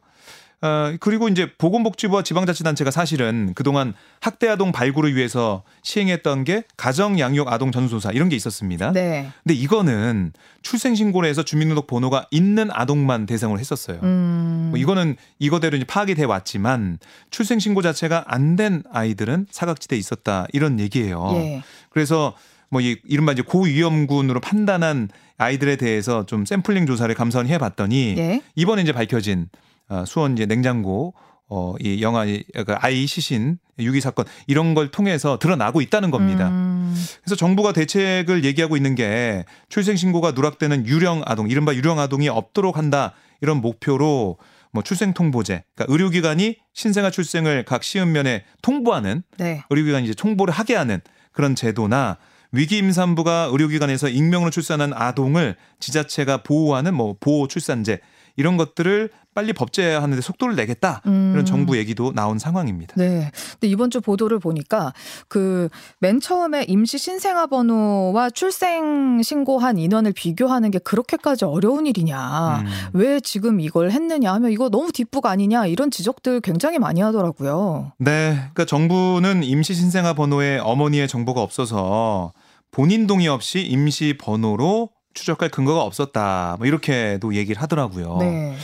어, 0.63 0.95
그리고 1.01 1.29
이제 1.29 1.53
보건복지부와 1.59 2.23
지방자치단체가 2.23 2.93
사실은 2.93 3.53
그동안 3.55 3.95
학대 4.21 4.49
아동 4.49 4.71
발굴을 4.71 5.15
위해서 5.17 5.65
시행했던 5.83 6.45
게 6.45 6.63
가정 6.77 7.19
양육 7.19 7.53
아동 7.53 7.73
전수조사 7.73 8.13
이런 8.13 8.29
게 8.29 8.37
있었습니다. 8.37 8.93
네. 8.93 9.29
근데 9.43 9.55
이거는 9.55 10.33
출생 10.63 10.95
신고를 10.95 11.29
해서 11.29 11.43
주민등록 11.43 11.89
번호가 11.89 12.27
있는 12.31 12.69
아동만 12.73 13.27
대상으로 13.27 13.59
했었어요. 13.59 13.99
음. 14.05 14.69
뭐 14.71 14.79
이거는 14.79 15.17
이거대로 15.41 15.77
이제 15.77 15.85
파악이 15.85 16.15
돼 16.15 16.25
왔지만 16.25 16.99
출생 17.31 17.59
신고 17.59 17.83
자체가 17.83 18.25
안 18.29 18.53
된 18.53 18.83
아이들은 18.93 19.47
사각지대에 19.51 19.99
있었다 19.99 20.47
이런 20.53 20.79
얘기예요. 20.79 21.31
예. 21.37 21.63
그래서 21.89 22.35
뭐 22.69 22.83
이, 22.83 22.99
이른바 23.09 23.33
이제 23.33 23.41
고위험군으로 23.43 24.41
판단한 24.41 25.09
아이들에 25.39 25.77
대해서 25.77 26.27
좀 26.27 26.45
샘플링 26.45 26.85
조사를 26.87 27.13
감사원이 27.15 27.51
해봤더니 27.51 28.15
예. 28.19 28.43
이번에 28.55 28.83
이제 28.83 28.93
밝혀진 28.93 29.49
어, 29.51 29.72
수원 30.07 30.33
이제 30.33 30.47
냉장고 30.47 31.15
어, 31.55 31.75
이 31.81 32.01
영화, 32.01 32.25
그 32.25 32.75
아이 32.79 33.07
시신, 33.07 33.59
유기 33.79 34.01
사건, 34.01 34.25
이런 34.47 34.73
걸 34.73 34.91
통해서 34.91 35.39
드러나고 35.39 35.83
있다는 35.83 36.11
겁니다. 36.11 36.49
음. 36.49 36.95
그래서 37.23 37.37
정부가 37.37 37.75
대책을 37.75 38.45
얘기하고 38.45 38.79
있는 38.79 38.95
게 38.95 39.45
출생신고가 39.69 40.31
누락되는 40.31 40.87
유령 40.87 41.23
아동, 41.27 41.51
이른바 41.51 41.75
유령 41.75 41.99
아동이 41.99 42.31
없도록 42.31 42.79
한다, 42.79 43.13
이런 43.43 43.61
목표로 43.61 44.39
뭐 44.71 44.83
출생통보제, 44.83 45.65
그러니까 45.75 45.93
의료기관이 45.93 46.57
신생아 46.73 47.11
출생을 47.11 47.67
각 47.67 47.83
시음면에 47.85 48.45
통보하는, 48.63 49.23
네. 49.37 49.63
의료기관이 49.69 50.07
이제 50.07 50.15
통보를 50.15 50.55
하게 50.55 50.75
하는 50.75 51.03
그런 51.33 51.55
제도나 51.55 52.17
위기 52.53 52.79
임산부가 52.79 53.51
의료기관에서 53.53 54.09
익명으로 54.09 54.51
출산한 54.51 54.95
아동을 54.95 55.57
지자체가 55.81 56.39
보호하는 56.39 56.95
뭐 56.95 57.15
보호 57.21 57.47
출산제 57.47 58.01
이런 58.37 58.57
것들을 58.57 59.11
빨리 59.35 59.53
법제하는데 59.53 60.21
속도를 60.21 60.57
내겠다 60.57 61.01
음. 61.07 61.31
이런 61.33 61.45
정부 61.45 61.77
얘기도 61.77 62.13
나온 62.13 62.39
상황입니다. 62.39 62.95
네. 62.97 63.31
근데 63.53 63.69
이번 63.69 63.91
주 63.91 64.01
보도를 64.01 64.39
보니까 64.39 64.93
그 65.29 65.69
맨 65.99 66.21
처음에 66.21 66.65
임시 66.69 66.99
신생아 66.99 67.47
번호와 67.47 68.31
출생 68.31 69.23
신고한 69.23 69.79
인원을 69.79 70.13
비교하는 70.13 70.71
게 70.71 70.79
그렇게까지 70.79 71.45
어려운 71.45 71.87
일이냐. 71.87 72.59
음. 72.59 72.67
왜 72.93 73.21
지금 73.21 73.61
이걸 73.61 73.91
했느냐 73.91 74.33
하면 74.35 74.51
이거 74.51 74.69
너무 74.69 74.91
뒷북 74.93 75.27
아니냐 75.27 75.67
이런 75.67 75.91
지적들 75.91 76.41
굉장히 76.41 76.79
많이 76.79 77.01
하더라고요. 77.01 77.93
네. 77.99 78.35
그러니까 78.35 78.65
정부는 78.65 79.45
임시 79.45 79.75
신생아 79.75 80.15
번호에 80.15 80.59
어머니의 80.59 81.09
정보가 81.09 81.41
없어서 81.41 82.33
본인 82.71 83.07
동의 83.07 83.29
없이 83.29 83.61
임시 83.61 84.17
번호로 84.19 84.91
추적할 85.15 85.51
근거가 85.51 85.83
없었다. 85.83 86.57
뭐 86.59 86.67
이렇게도 86.67 87.35
얘기를 87.35 87.61
하더라고요. 87.63 88.17
네. 88.19 88.57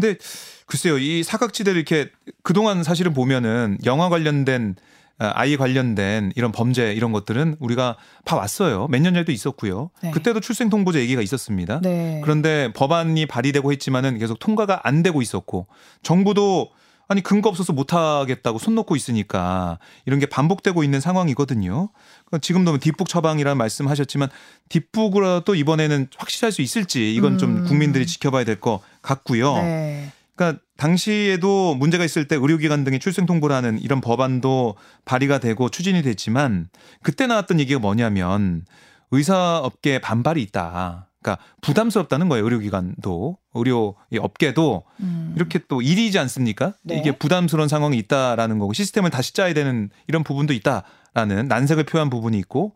근데 0.00 0.16
글쎄요, 0.66 0.98
이 0.98 1.22
사각지대를 1.22 1.76
이렇게 1.78 2.10
그동안 2.42 2.82
사실은 2.82 3.12
보면은 3.14 3.78
영화 3.84 4.08
관련된 4.08 4.76
아, 5.20 5.32
아이 5.34 5.56
관련된 5.56 6.30
이런 6.36 6.52
범죄 6.52 6.92
이런 6.92 7.10
것들은 7.10 7.56
우리가 7.58 7.96
봐왔어요. 8.24 8.86
몇 8.88 9.00
년 9.00 9.14
전에도 9.14 9.32
있었고요. 9.32 9.90
네. 10.00 10.12
그때도 10.12 10.38
출생통보제 10.38 11.00
얘기가 11.00 11.20
있었습니다. 11.22 11.80
네. 11.82 12.20
그런데 12.22 12.72
법안이 12.72 13.26
발의되고 13.26 13.72
했지만은 13.72 14.18
계속 14.18 14.38
통과가 14.38 14.82
안 14.84 15.02
되고 15.02 15.20
있었고 15.20 15.66
정부도 16.04 16.70
아니 17.08 17.22
근거 17.22 17.48
없어서 17.48 17.72
못 17.72 17.94
하겠다고 17.94 18.58
손 18.58 18.74
놓고 18.74 18.94
있으니까 18.94 19.78
이런 20.04 20.18
게 20.20 20.26
반복되고 20.26 20.84
있는 20.84 21.00
상황이거든요. 21.00 21.88
그러니까 22.26 22.38
지금도 22.42 22.72
뭐 22.72 22.78
뒷북 22.78 23.08
처방이라는 23.08 23.56
말씀하셨지만 23.56 24.28
뒷북으로도 24.68 25.54
이번에는 25.54 26.08
확실할 26.16 26.52
수 26.52 26.60
있을지 26.60 27.14
이건 27.14 27.32
음. 27.34 27.38
좀 27.38 27.64
국민들이 27.64 28.06
지켜봐야 28.06 28.44
될 28.44 28.60
것 28.60 28.80
같고요. 29.02 29.54
네. 29.54 30.12
그러니까 30.36 30.60
당시에도 30.76 31.74
문제가 31.74 32.04
있을 32.04 32.28
때 32.28 32.36
의료기관 32.36 32.84
등이 32.84 32.98
출생 33.00 33.24
통보를 33.26 33.56
하는 33.56 33.80
이런 33.80 34.00
법안도 34.00 34.76
발의가 35.04 35.38
되고 35.40 35.68
추진이 35.68 36.02
됐지만 36.02 36.68
그때 37.02 37.26
나왔던 37.26 37.58
얘기가 37.58 37.80
뭐냐면 37.80 38.64
의사업계 39.10 40.00
반발이 40.00 40.42
있다. 40.42 41.07
그러니까 41.22 41.42
부담스럽다는 41.60 42.28
거예요. 42.28 42.44
의료기관도 42.44 43.38
의료 43.54 43.96
업계도 44.18 44.84
음. 45.00 45.32
이렇게 45.36 45.60
또 45.68 45.82
일이지 45.82 46.18
않습니까? 46.18 46.74
네. 46.82 46.98
이게 46.98 47.12
부담스러운 47.12 47.68
상황이 47.68 47.98
있다라는 47.98 48.58
거고 48.58 48.72
시스템을 48.72 49.10
다시 49.10 49.34
짜야 49.34 49.52
되는 49.52 49.90
이런 50.06 50.22
부분도 50.22 50.52
있다라는 50.52 51.48
난색을 51.48 51.84
표한 51.84 52.10
부분이 52.10 52.38
있고 52.38 52.74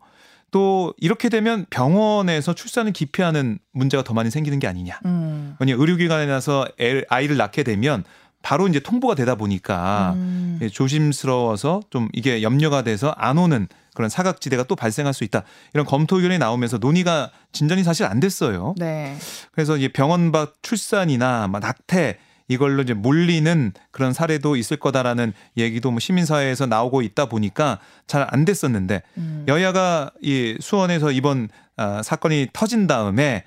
또 0.51 0.93
이렇게 0.97 1.29
되면 1.29 1.65
병원에서 1.69 2.53
출산을 2.53 2.91
기피하는 2.91 3.59
문제가 3.71 4.03
더 4.03 4.13
많이 4.13 4.29
생기는 4.29 4.59
게 4.59 4.67
아니냐. 4.67 4.99
음. 5.05 5.55
왜냐 5.59 5.75
의료기관에 5.77 6.25
나서 6.25 6.67
아이를 7.09 7.37
낳게 7.37 7.63
되면 7.63 8.03
바로 8.41 8.67
이제 8.67 8.79
통보가 8.79 9.15
되다 9.15 9.35
보니까 9.35 10.13
음. 10.15 10.59
조심스러워서 10.71 11.81
좀 11.89 12.09
이게 12.11 12.43
염려가 12.43 12.83
돼서 12.83 13.15
안 13.17 13.37
오는 13.37 13.67
그런 13.93 14.09
사각지대가 14.09 14.63
또 14.63 14.75
발생할 14.75 15.13
수 15.13 15.23
있다. 15.23 15.43
이런 15.73 15.85
검토 15.85 16.17
의견이 16.17 16.37
나오면서 16.37 16.77
논의가 16.77 17.31
진전이 17.51 17.83
사실 17.83 18.05
안 18.05 18.19
됐어요. 18.19 18.75
네. 18.77 19.17
그래서 19.51 19.77
이제 19.77 19.87
병원 19.87 20.31
밖 20.31 20.55
출산이나 20.61 21.47
막 21.47 21.59
낙태 21.59 22.17
이걸로 22.49 22.81
이제 22.81 22.93
몰리는 22.93 23.71
그런 23.91 24.11
사례도 24.13 24.57
있을 24.57 24.77
거다라는 24.77 25.33
얘기도 25.57 25.91
뭐 25.91 25.99
시민사회에서 25.99 26.65
나오고 26.65 27.01
있다 27.01 27.25
보니까 27.27 27.79
잘 28.05 28.27
안 28.29 28.45
됐었는데 28.45 29.01
음. 29.17 29.45
여야가 29.47 30.11
이 30.21 30.57
수원에서 30.59 31.11
이번 31.11 31.49
아, 31.77 32.01
사건이 32.03 32.49
터진 32.53 32.85
다음에 32.87 33.43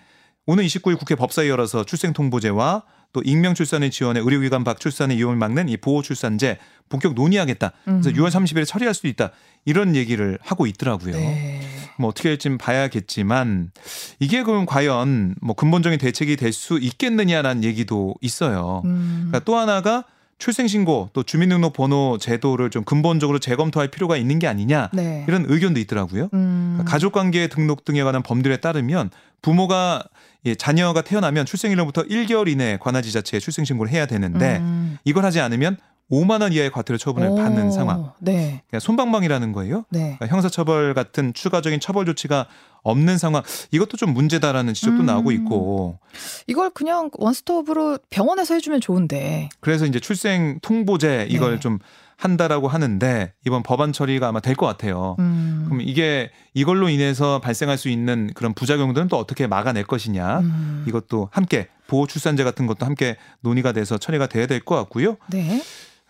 오늘 0.46 0.64
29일 0.64 0.98
국회 0.98 1.14
법사위 1.14 1.48
열어서 1.48 1.84
출생통보제와 1.84 2.82
또 3.16 3.22
익명 3.24 3.54
출산을 3.54 3.90
지원해 3.90 4.20
의료기관 4.20 4.62
밖 4.62 4.78
출산의 4.78 5.16
위험을 5.16 5.36
막는 5.36 5.70
이 5.70 5.78
보호 5.78 6.02
출산제 6.02 6.58
본격 6.90 7.14
논의하겠다. 7.14 7.72
그래서 7.86 8.10
음. 8.10 8.14
6월 8.14 8.28
30일에 8.28 8.66
처리할 8.66 8.92
수 8.92 9.06
있다. 9.06 9.30
이런 9.64 9.96
얘기를 9.96 10.38
하고 10.42 10.66
있더라고요. 10.66 11.12
네. 11.16 11.62
뭐 11.98 12.10
어떻게 12.10 12.28
될지 12.28 12.54
봐야겠지만 12.58 13.70
이게 14.18 14.42
그럼 14.42 14.66
과연 14.66 15.34
뭐 15.40 15.56
근본적인 15.56 15.98
대책이 15.98 16.36
될 16.36 16.52
수 16.52 16.78
있겠느냐라는 16.78 17.64
얘기도 17.64 18.14
있어요. 18.20 18.82
음. 18.84 19.28
그러니까 19.28 19.40
또 19.46 19.56
하나가 19.56 20.04
출생신고 20.38 21.10
또 21.14 21.22
주민등록번호 21.22 22.18
제도를 22.20 22.68
좀 22.68 22.84
근본적으로 22.84 23.38
재검토할 23.38 23.88
필요가 23.88 24.18
있는 24.18 24.38
게 24.38 24.46
아니냐 24.46 24.90
네. 24.92 25.24
이런 25.26 25.46
의견도 25.48 25.80
있더라고요. 25.80 26.28
음. 26.34 26.74
그러니까 26.74 26.92
가족관계 26.92 27.48
등록 27.48 27.86
등에 27.86 28.02
관한 28.02 28.22
법률에 28.22 28.58
따르면 28.58 29.08
부모가 29.40 30.04
예, 30.46 30.54
자녀가 30.54 31.02
태어나면 31.02 31.44
출생일로부터 31.44 32.04
1개월 32.04 32.48
이내에 32.48 32.78
관할 32.78 33.02
지자체에 33.02 33.40
출생신고를 33.40 33.92
해야 33.92 34.06
되는데 34.06 34.58
음. 34.58 34.96
이걸 35.04 35.24
하지 35.24 35.40
않으면 35.40 35.76
5만 36.10 36.40
원 36.40 36.52
이하의 36.52 36.70
과태료 36.70 36.98
처분을 36.98 37.30
오, 37.30 37.34
받는 37.34 37.72
상황. 37.72 38.12
네. 38.20 38.62
그러니까 38.68 38.78
손방망이라는 38.78 39.52
거예요. 39.52 39.84
네. 39.90 40.16
그러니까 40.18 40.28
형사처벌 40.28 40.94
같은 40.94 41.34
추가적인 41.34 41.80
처벌 41.80 42.06
조치가 42.06 42.46
없는 42.86 43.18
상황. 43.18 43.42
이것도 43.70 43.96
좀 43.96 44.12
문제다라는 44.14 44.74
지적도 44.74 45.00
음, 45.00 45.06
나오고 45.06 45.32
있고. 45.32 45.98
이걸 46.46 46.70
그냥 46.70 47.10
원스톱으로 47.12 47.98
병원에서 48.10 48.54
해주면 48.54 48.80
좋은데. 48.80 49.48
그래서 49.60 49.86
이제 49.86 50.00
출생 50.00 50.58
통보제 50.62 51.26
이걸 51.30 51.54
네. 51.54 51.60
좀 51.60 51.78
한다라고 52.16 52.66
하는데 52.68 53.34
이번 53.44 53.62
법안 53.62 53.92
처리가 53.92 54.28
아마 54.28 54.40
될 54.40 54.54
것 54.56 54.64
같아요. 54.64 55.16
음. 55.18 55.64
그럼 55.66 55.82
이게 55.82 56.30
이걸로 56.54 56.88
인해서 56.88 57.40
발생할 57.40 57.76
수 57.76 57.90
있는 57.90 58.30
그런 58.34 58.54
부작용들은 58.54 59.08
또 59.08 59.18
어떻게 59.18 59.46
막아낼 59.46 59.84
것이냐. 59.84 60.38
음. 60.40 60.84
이것도 60.88 61.28
함께 61.30 61.68
보호 61.88 62.06
출산제 62.06 62.42
같은 62.42 62.66
것도 62.66 62.86
함께 62.86 63.16
논의가 63.40 63.72
돼서 63.72 63.98
처리가 63.98 64.28
돼야 64.28 64.46
될 64.46 64.60
것 64.64 64.76
같고요. 64.76 65.18
네. 65.30 65.62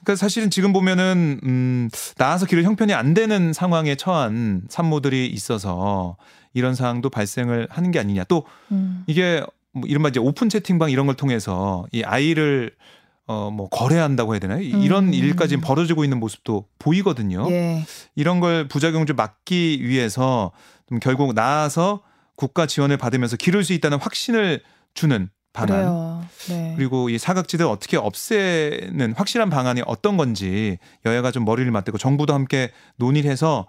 그러니까 0.04 0.14
사실은 0.20 0.48
지금 0.50 0.72
보면은 0.72 1.40
음 1.42 1.88
나와서 2.16 2.46
기를 2.46 2.62
형편이 2.62 2.94
안 2.94 3.12
되는 3.12 3.52
상황에 3.52 3.96
처한 3.96 4.62
산모들이 4.68 5.26
있어서 5.26 6.16
이런 6.56 6.74
상황도 6.74 7.10
발생을 7.10 7.68
하는 7.70 7.90
게 7.90 7.98
아니냐. 7.98 8.24
또 8.24 8.44
음. 8.72 9.04
이게 9.06 9.44
뭐 9.72 9.82
이른바 9.86 10.08
이제 10.08 10.18
오픈 10.18 10.48
채팅방 10.48 10.90
이런 10.90 11.04
걸 11.06 11.14
통해서 11.14 11.86
이 11.92 12.02
아이를 12.02 12.72
어 13.28 13.50
뭐 13.50 13.68
거래한다고 13.68 14.34
해야 14.34 14.40
되나요? 14.40 14.60
음. 14.60 14.82
이런 14.82 15.12
일까지 15.12 15.56
벌어지고 15.58 16.04
있는 16.04 16.18
모습도 16.20 16.64
보이거든요. 16.78 17.46
예. 17.50 17.84
이런 18.14 18.38
걸 18.40 18.68
부작용 18.68 19.04
좀 19.04 19.16
막기 19.16 19.80
위해서 19.86 20.52
좀 20.88 21.00
결국 21.00 21.34
나와서 21.34 22.02
국가 22.36 22.66
지원을 22.66 22.96
받으면서 22.96 23.36
기를 23.36 23.64
수 23.64 23.72
있다는 23.72 23.98
확신을 23.98 24.62
주는 24.94 25.28
방안 25.56 26.28
네. 26.48 26.74
그리고 26.76 27.08
이 27.08 27.18
사각지대를 27.18 27.70
어떻게 27.70 27.96
없애는 27.96 29.14
확실한 29.16 29.50
방안이 29.50 29.82
어떤 29.86 30.16
건지 30.16 30.78
여야가 31.04 31.30
좀 31.30 31.44
머리를 31.44 31.70
맞대고 31.70 31.98
정부도 31.98 32.34
함께 32.34 32.70
논의를 32.96 33.30
해서 33.30 33.66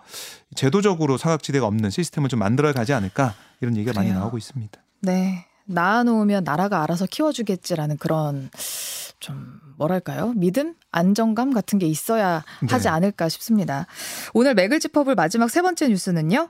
제도적으로 0.56 1.17
사각지대가 1.17 1.65
없는 1.65 1.89
시스템을 1.89 2.30
좀 2.30 2.39
만들어 2.39 2.71
가지 2.73 2.93
않을까 2.93 3.34
이런 3.62 3.76
얘기가 3.76 3.93
그래요. 3.93 4.10
많이 4.10 4.19
나오고 4.19 4.38
있습니다. 4.38 4.80
네. 5.02 5.45
낳아놓으면 5.65 6.43
나라가 6.43 6.84
알아서 6.84 7.06
키워주겠지라는 7.06 7.97
그런 7.97 8.50
좀 9.19 9.60
뭐랄까요 9.78 10.34
믿음 10.36 10.76
안정감 10.91 11.54
같은 11.54 11.80
게 11.80 11.88
있어야 11.88 12.43
하지 12.69 12.84
네. 12.86 12.89
않을까 12.89 13.30
싶습니다. 13.30 13.86
오늘 14.34 14.54
맥을 14.54 14.80
짚어볼 14.80 15.15
마지막 15.15 15.50
세 15.50 15.62
번째 15.62 15.89
뉴스는요. 15.89 16.50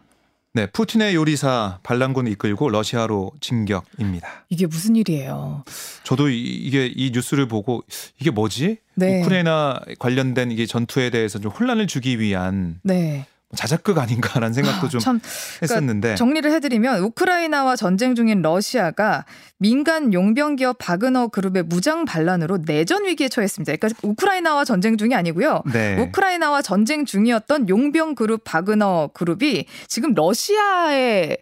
네, 0.57 0.65
푸틴의 0.65 1.13
요리사 1.13 1.77
반란군 1.83 2.25
이끌고 2.25 2.69
러시아로 2.69 3.31
진격입니다. 3.41 4.45
이게 4.49 4.65
무슨 4.65 4.95
일이에요? 4.95 5.63
저도 6.03 6.29
이, 6.29 6.71
게이 6.71 7.11
뉴스를 7.13 7.47
보고 7.47 7.83
이게 8.19 8.31
뭐지? 8.31 8.77
네. 8.95 9.21
우크라이나 9.21 9.79
관련된 9.99 10.51
이게 10.51 10.65
전투에 10.65 11.11
대해서 11.11 11.37
좀 11.37 11.51
혼란을 11.51 11.85
주기 11.85 12.19
위한 12.19 12.79
네. 12.81 13.27
자작극 13.55 13.97
아닌가라는 13.97 14.53
생각도 14.53 14.87
아, 14.87 14.89
좀 14.89 14.99
참, 14.99 15.19
그러니까 15.19 15.61
했었는데 15.61 15.99
그러니까 15.99 16.15
정리를 16.17 16.51
해드리면 16.51 17.01
우크라이나와 17.01 17.77
전쟁 17.77 18.13
중인 18.13 18.41
러시아가 18.41 19.25
민간 19.57 20.13
용병 20.13 20.57
기업 20.57 20.77
바그너 20.79 21.29
그룹의 21.29 21.63
무장 21.63 22.03
반란으로 22.03 22.59
내전 22.65 23.05
위기에 23.05 23.29
처했습니다. 23.29 23.77
그러니까 23.77 23.99
우크라이나와 24.03 24.65
전쟁 24.65 24.97
중이 24.97 25.15
아니고요. 25.15 25.63
네. 25.71 25.97
우크라이나와 25.97 26.61
전쟁 26.61 27.05
중이었던 27.05 27.69
용병 27.69 28.15
그룹 28.15 28.43
바그너 28.43 29.11
그룹이 29.13 29.65
지금 29.87 30.13
러시아에 30.13 31.37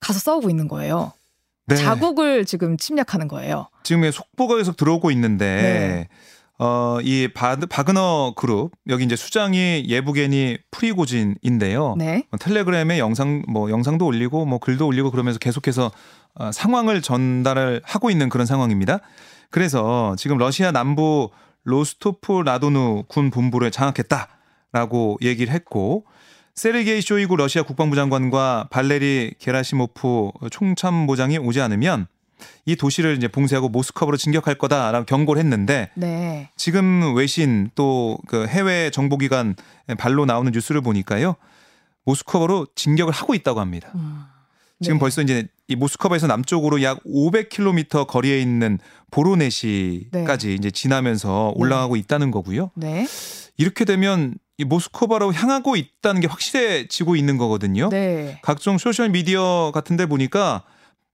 가서 0.00 0.18
싸우고 0.20 0.48
있는 0.48 0.66
거예요. 0.66 1.12
네. 1.66 1.76
자국을 1.76 2.46
지금 2.46 2.78
침략하는 2.78 3.28
거예요. 3.28 3.68
지금 3.82 4.10
속보가 4.10 4.56
계속 4.56 4.78
들어오고 4.78 5.10
있는데. 5.10 5.44
네. 5.44 6.08
어, 6.60 6.98
이 7.02 7.28
바, 7.32 7.56
바그너 7.56 8.34
그룹 8.36 8.72
여기 8.88 9.04
이제 9.04 9.14
수장이 9.14 9.84
예브게니 9.86 10.58
프리고진인데요. 10.72 11.94
네. 11.96 12.24
뭐 12.30 12.38
텔레그램에 12.38 12.98
영상 12.98 13.42
뭐 13.48 13.70
영상도 13.70 14.04
올리고 14.04 14.44
뭐 14.44 14.58
글도 14.58 14.86
올리고 14.86 15.12
그러면서 15.12 15.38
계속해서 15.38 15.92
어, 16.34 16.52
상황을 16.52 17.00
전달을 17.00 17.82
하고 17.84 18.10
있는 18.10 18.28
그런 18.28 18.44
상황입니다. 18.44 18.98
그래서 19.50 20.16
지금 20.18 20.36
러시아 20.36 20.72
남부 20.72 21.30
로스토프나도누 21.62 23.04
군 23.08 23.30
본부를 23.30 23.70
장악했다라고 23.70 25.18
얘기를 25.22 25.52
했고 25.52 26.06
세르게이 26.56 27.02
쇼이구 27.02 27.36
러시아 27.36 27.62
국방부 27.62 27.94
장관과 27.94 28.68
발레리 28.70 29.34
게라시모프 29.38 30.30
총참모장이 30.50 31.38
오지 31.38 31.60
않으면 31.60 32.08
이 32.66 32.76
도시를 32.76 33.16
이제 33.16 33.28
봉쇄하고 33.28 33.68
모스크바로 33.68 34.16
진격할 34.16 34.56
거다라고 34.56 35.06
경고를 35.06 35.40
했는데 35.40 35.90
네. 35.94 36.50
지금 36.56 37.14
외신 37.16 37.70
또 37.74 38.18
그 38.26 38.46
해외 38.46 38.90
정보기관 38.90 39.56
발로 39.98 40.24
나오는 40.26 40.50
뉴스를 40.52 40.80
보니까요 40.80 41.36
모스크바로 42.04 42.66
진격을 42.74 43.12
하고 43.12 43.34
있다고 43.34 43.60
합니다. 43.60 43.90
음. 43.94 44.24
지금 44.80 44.96
네. 44.96 45.00
벌써 45.00 45.22
이제 45.22 45.48
이 45.66 45.74
모스크바에서 45.76 46.26
남쪽으로 46.26 46.82
약 46.82 47.02
500km 47.04 48.06
거리에 48.06 48.40
있는 48.40 48.78
보로네시까지 49.10 50.46
네. 50.48 50.54
이제 50.54 50.70
지나면서 50.70 51.52
네. 51.56 51.62
올라가고 51.62 51.94
네. 51.94 52.00
있다는 52.00 52.30
거고요. 52.30 52.70
네. 52.74 53.06
이렇게 53.56 53.84
되면 53.84 54.34
이 54.56 54.64
모스크바로 54.64 55.32
향하고 55.32 55.76
있다는 55.76 56.20
게 56.20 56.28
확실해지고 56.28 57.16
있는 57.16 57.38
거거든요. 57.38 57.88
네. 57.90 58.38
각종 58.42 58.78
소셜 58.78 59.08
미디어 59.10 59.72
같은 59.74 59.96
데 59.96 60.06
보니까 60.06 60.62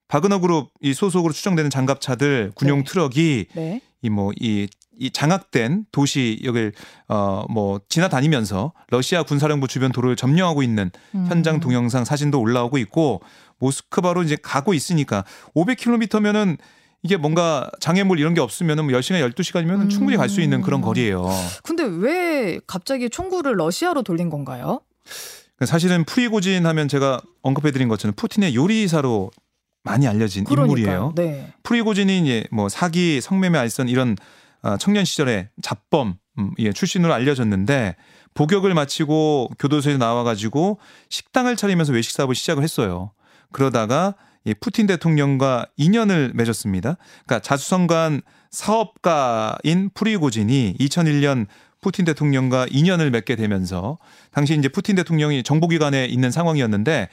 바그너 0.08 0.38
그룹 0.40 0.70
이 0.80 0.94
소속으로 0.94 1.32
추정되는 1.32 1.70
장갑차들 1.70 2.52
군용 2.54 2.78
네. 2.78 2.84
트럭이 2.84 3.46
네. 3.54 3.80
이뭐이 4.02 4.68
뭐이 4.98 5.10
장악된 5.12 5.86
도시 5.92 6.40
여길 6.44 6.72
어뭐 7.08 7.80
지나다니면서 7.88 8.72
러시아 8.90 9.22
군사령부 9.22 9.66
주변 9.66 9.92
도로를 9.92 10.16
점령하고 10.16 10.62
있는 10.62 10.90
음. 11.14 11.26
현장 11.28 11.60
동영상 11.60 12.04
사진도 12.04 12.40
올라오고 12.40 12.78
있고 12.78 13.22
모스크바로 13.58 14.22
이제 14.22 14.36
가고 14.40 14.74
있으니까 14.74 15.24
500km면은 15.54 16.58
이게 17.02 17.16
뭔가 17.18 17.70
장애물 17.80 18.18
이런 18.18 18.34
게 18.34 18.40
없으면은 18.40 18.84
뭐 18.86 18.98
10시간 18.98 19.30
12시간이면 19.32 19.82
음. 19.82 19.88
충분히 19.88 20.16
갈 20.16 20.28
수 20.28 20.40
있는 20.40 20.62
그런 20.62 20.80
거리예요. 20.80 21.28
근데 21.62 21.84
왜 21.84 22.60
갑자기 22.66 23.10
총구를 23.10 23.56
러시아로 23.58 24.02
돌린 24.02 24.30
건가요? 24.30 24.80
사실은 25.64 26.04
프리고진 26.04 26.66
하면 26.66 26.88
제가 26.88 27.20
언급해 27.42 27.70
드린 27.72 27.88
것처럼 27.88 28.14
푸틴의 28.16 28.54
요리사로 28.54 29.30
많이 29.84 30.08
알려진 30.08 30.44
그러니까요. 30.44 30.76
인물이에요. 30.76 31.12
네. 31.14 31.52
프리고진이 31.62 32.20
이제 32.20 32.44
뭐 32.50 32.68
사기, 32.68 33.20
성매매, 33.20 33.58
알선 33.58 33.88
이런 33.88 34.16
어, 34.62 34.76
청년 34.78 35.04
시절에 35.04 35.50
잡범 35.62 36.16
음, 36.38 36.52
예, 36.58 36.72
출신으로 36.72 37.12
알려졌는데 37.12 37.94
복역을 38.32 38.74
마치고 38.74 39.50
교도소에 39.58 39.98
나와가지고 39.98 40.80
식당을 41.10 41.54
차리면서 41.56 41.92
외식 41.92 42.12
사업을 42.12 42.34
시작을 42.34 42.64
했어요. 42.64 43.12
그러다가 43.52 44.14
이 44.44 44.54
푸틴 44.54 44.86
대통령과 44.86 45.66
인연을 45.76 46.32
맺었습니다. 46.34 46.96
그러니까 47.26 47.38
자수성가한 47.40 48.22
사업가인 48.50 49.90
프리고진이 49.94 50.76
2001년 50.80 51.46
푸틴 51.80 52.06
대통령과 52.06 52.66
인연을 52.70 53.10
맺게 53.10 53.36
되면서 53.36 53.98
당시 54.32 54.54
이제 54.54 54.68
푸틴 54.68 54.96
대통령이 54.96 55.42
정보기관에 55.42 56.06
있는 56.06 56.30
상황이었는데 56.30 57.08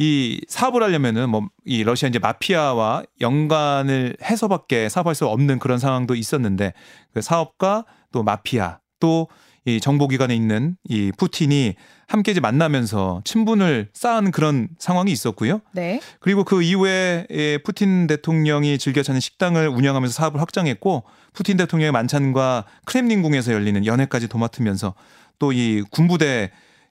이 0.00 0.40
사업을 0.48 0.82
하려면은 0.82 1.28
뭐 1.28 1.48
이 1.66 1.84
러시아 1.84 2.08
이제 2.08 2.18
마피아와 2.18 3.04
연관을 3.20 4.16
해서밖에 4.22 4.88
사업할 4.88 5.14
수 5.14 5.26
없는 5.28 5.58
그런 5.60 5.78
상황도 5.78 6.14
있었는데 6.16 6.72
그 7.14 7.20
사업가 7.22 7.84
또 8.10 8.22
마피아 8.22 8.78
또 8.98 9.28
이 9.66 9.78
정보기관에 9.78 10.34
있는 10.34 10.76
이 10.88 11.12
푸틴이 11.18 11.74
함께 12.08 12.32
이제 12.32 12.40
만나면서 12.40 13.20
친분을 13.24 13.90
쌓은 13.92 14.30
그런 14.30 14.68
상황이 14.78 15.12
있었고요. 15.12 15.60
네. 15.72 16.00
그리고 16.18 16.44
그 16.44 16.62
이후에 16.62 17.26
예, 17.30 17.58
푸틴 17.58 18.06
대통령이 18.06 18.78
즐겨 18.78 19.02
찾는 19.02 19.20
식당을 19.20 19.68
운영하면서 19.68 20.14
사업을 20.14 20.40
확장했고 20.40 21.04
푸틴 21.34 21.58
대통령의 21.58 21.92
만찬과 21.92 22.64
크렘린궁에서 22.86 23.52
열리는 23.52 23.84
연회까지 23.84 24.28
도맡으면서 24.28 24.94
또 25.38 25.52
이 25.52 25.82
군부대 25.90 26.50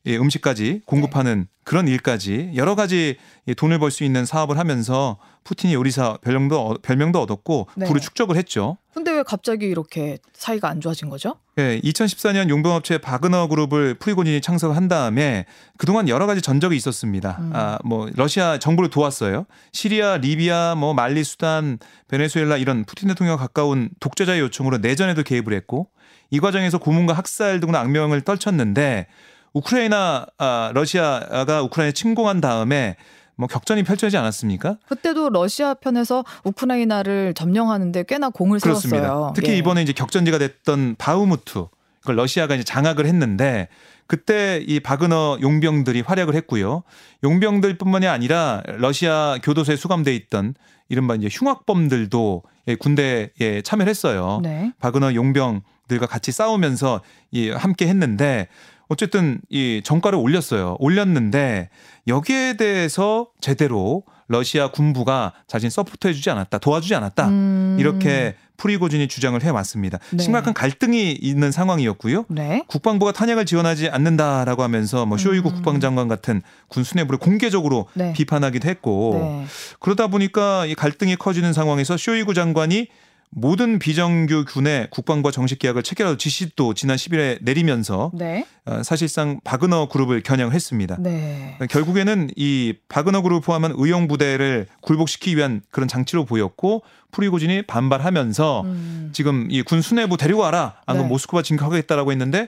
예, 0.09 0.17
음식까지 0.17 0.81
공급하는 0.85 1.47
그런 1.63 1.87
일까지 1.87 2.51
여러 2.55 2.73
가지 2.75 3.17
이 3.45 3.53
돈을 3.53 3.77
벌 3.77 3.91
수 3.91 4.03
있는 4.03 4.25
사업을 4.25 4.57
하면서 4.57 5.17
푸틴이 5.43 5.73
요리사 5.75 6.17
별명도 6.23 6.65
얻- 6.65 6.81
별명도 6.81 7.21
얻었고 7.21 7.67
네. 7.75 7.85
부를 7.85 8.01
축적을 8.01 8.35
했죠. 8.35 8.77
근데 8.93 9.11
왜 9.11 9.21
갑자기 9.21 9.67
이렇게 9.67 10.17
사이가 10.33 10.67
안 10.67 10.81
좋아진 10.81 11.09
거죠? 11.09 11.35
예, 11.59 11.79
2014년 11.81 12.49
용병업체 12.49 12.97
바그너 12.97 13.47
그룹을 13.47 13.93
프리고진이 13.95 14.41
창설한 14.41 14.87
다음에 14.87 15.45
그동안 15.77 16.09
여러 16.09 16.25
가지 16.25 16.41
전적이 16.41 16.75
있었습니다. 16.75 17.37
음. 17.39 17.51
아, 17.53 17.77
뭐 17.85 18.09
러시아 18.15 18.57
정부를 18.57 18.89
도왔어요. 18.89 19.45
시리아, 19.71 20.17
리비아, 20.17 20.73
뭐 20.75 20.95
말리, 20.95 21.23
수단, 21.23 21.77
베네수엘라 22.07 22.57
이런 22.57 22.83
푸틴 22.83 23.09
대통령과 23.09 23.39
가까운 23.41 23.89
독재자의 23.99 24.39
요청으로 24.41 24.79
내전에도 24.79 25.21
개입을 25.21 25.53
했고 25.53 25.87
이 26.31 26.39
과정에서 26.39 26.79
고문과 26.79 27.13
학살 27.13 27.59
등의 27.59 27.75
악명을 27.75 28.21
떨쳤는데 28.21 29.07
우크라이나 29.53 30.25
아, 30.37 30.71
러시아가 30.73 31.61
우크라이나 31.63 31.91
침공한 31.91 32.41
다음에 32.41 32.95
뭐 33.35 33.47
격전이 33.47 33.83
펼쳐지지 33.83 34.17
않았습니까? 34.17 34.77
그때도 34.87 35.29
러시아 35.29 35.73
편에서 35.73 36.25
우크라이나를 36.43 37.33
점령하는데 37.33 38.03
꽤나 38.03 38.29
공을 38.29 38.59
그렇습니다. 38.59 39.07
세웠어요. 39.07 39.33
특히 39.35 39.51
예. 39.53 39.57
이번에 39.57 39.81
이제 39.81 39.93
격전지가 39.93 40.37
됐던 40.39 40.95
바우무트 40.97 41.67
그걸 42.01 42.17
러시아가 42.17 42.55
이제 42.55 42.63
장악을 42.63 43.05
했는데 43.05 43.69
그때 44.07 44.61
이 44.67 44.79
바그너 44.79 45.37
용병들이 45.41 46.01
활약을 46.01 46.35
했고요. 46.35 46.83
용병들뿐만이 47.23 48.07
아니라 48.07 48.61
러시아 48.65 49.37
교도소에 49.41 49.75
수감돼 49.75 50.13
있던 50.15 50.55
이른바 50.89 51.15
이제 51.15 51.29
흉악범들도 51.31 52.43
예, 52.67 52.75
군대에 52.75 53.61
참여를 53.63 53.89
했어요. 53.89 54.39
네. 54.43 54.73
바그너 54.79 55.13
용병들과 55.13 56.07
같이 56.09 56.31
싸우면서 56.31 57.01
이 57.31 57.51
함께 57.51 57.87
했는데 57.87 58.47
어쨌든 58.89 59.39
이 59.49 59.81
정가를 59.83 60.19
올렸어요. 60.19 60.75
올렸는데 60.79 61.69
여기에 62.07 62.57
대해서 62.57 63.27
제대로 63.39 64.03
러시아 64.27 64.69
군부가 64.71 65.33
자신 65.47 65.69
서포트해주지 65.69 66.29
않았다, 66.29 66.57
도와주지 66.57 66.93
않았다. 66.95 67.29
음. 67.29 67.77
이렇게 67.79 68.35
프리고진이 68.57 69.07
주장을 69.07 69.41
해왔습니다. 69.41 69.99
네. 70.11 70.21
심각한 70.21 70.53
갈등이 70.53 71.13
있는 71.13 71.51
상황이었고요. 71.51 72.25
네. 72.29 72.63
국방부가 72.67 73.11
탄약을 73.11 73.45
지원하지 73.45 73.89
않는다라고 73.89 74.63
하면서 74.63 75.05
뭐 75.05 75.17
쇼이구 75.17 75.49
음. 75.49 75.55
국방장관 75.55 76.07
같은 76.07 76.41
군 76.67 76.83
수뇌부를 76.83 77.19
공개적으로 77.19 77.87
네. 77.93 78.13
비판하기도 78.13 78.67
했고 78.67 79.19
네. 79.19 79.45
그러다 79.79 80.07
보니까 80.07 80.65
이 80.65 80.75
갈등이 80.75 81.15
커지는 81.15 81.53
상황에서 81.53 81.95
쇼이구 81.97 82.33
장관이 82.33 82.87
모든 83.31 83.77
비정규 83.77 84.43
군의 84.47 84.87
국방부와 84.89 85.31
정식 85.31 85.59
계약을 85.59 85.83
체결하고 85.83 86.17
지시도 86.17 86.73
지난 86.73 86.97
10일에 86.97 87.37
내리면서 87.41 88.11
네. 88.13 88.45
어, 88.65 88.81
사실상 88.83 89.39
바그너 89.43 89.87
그룹을 89.87 90.21
겨냥을 90.23 90.53
했습니다. 90.53 90.97
네. 90.99 91.57
결국에는 91.69 92.31
이 92.35 92.73
바그너 92.89 93.21
그룹을 93.21 93.41
포함한 93.41 93.73
의용 93.77 94.07
부대를 94.07 94.65
굴복시키기 94.81 95.37
위한 95.37 95.61
그런 95.69 95.87
장치로 95.87 96.25
보였고 96.25 96.81
프리고진이 97.11 97.63
반발하면서 97.63 98.61
음. 98.65 99.09
지금 99.13 99.47
이 99.51 99.61
군 99.61 99.81
수뇌부 99.81 100.17
데리고 100.17 100.39
와라. 100.41 100.75
안 100.87 100.95
그러면 100.95 101.03
네. 101.03 101.09
모스크바 101.09 101.43
진격하겠다라고 101.43 102.11
했는데 102.11 102.47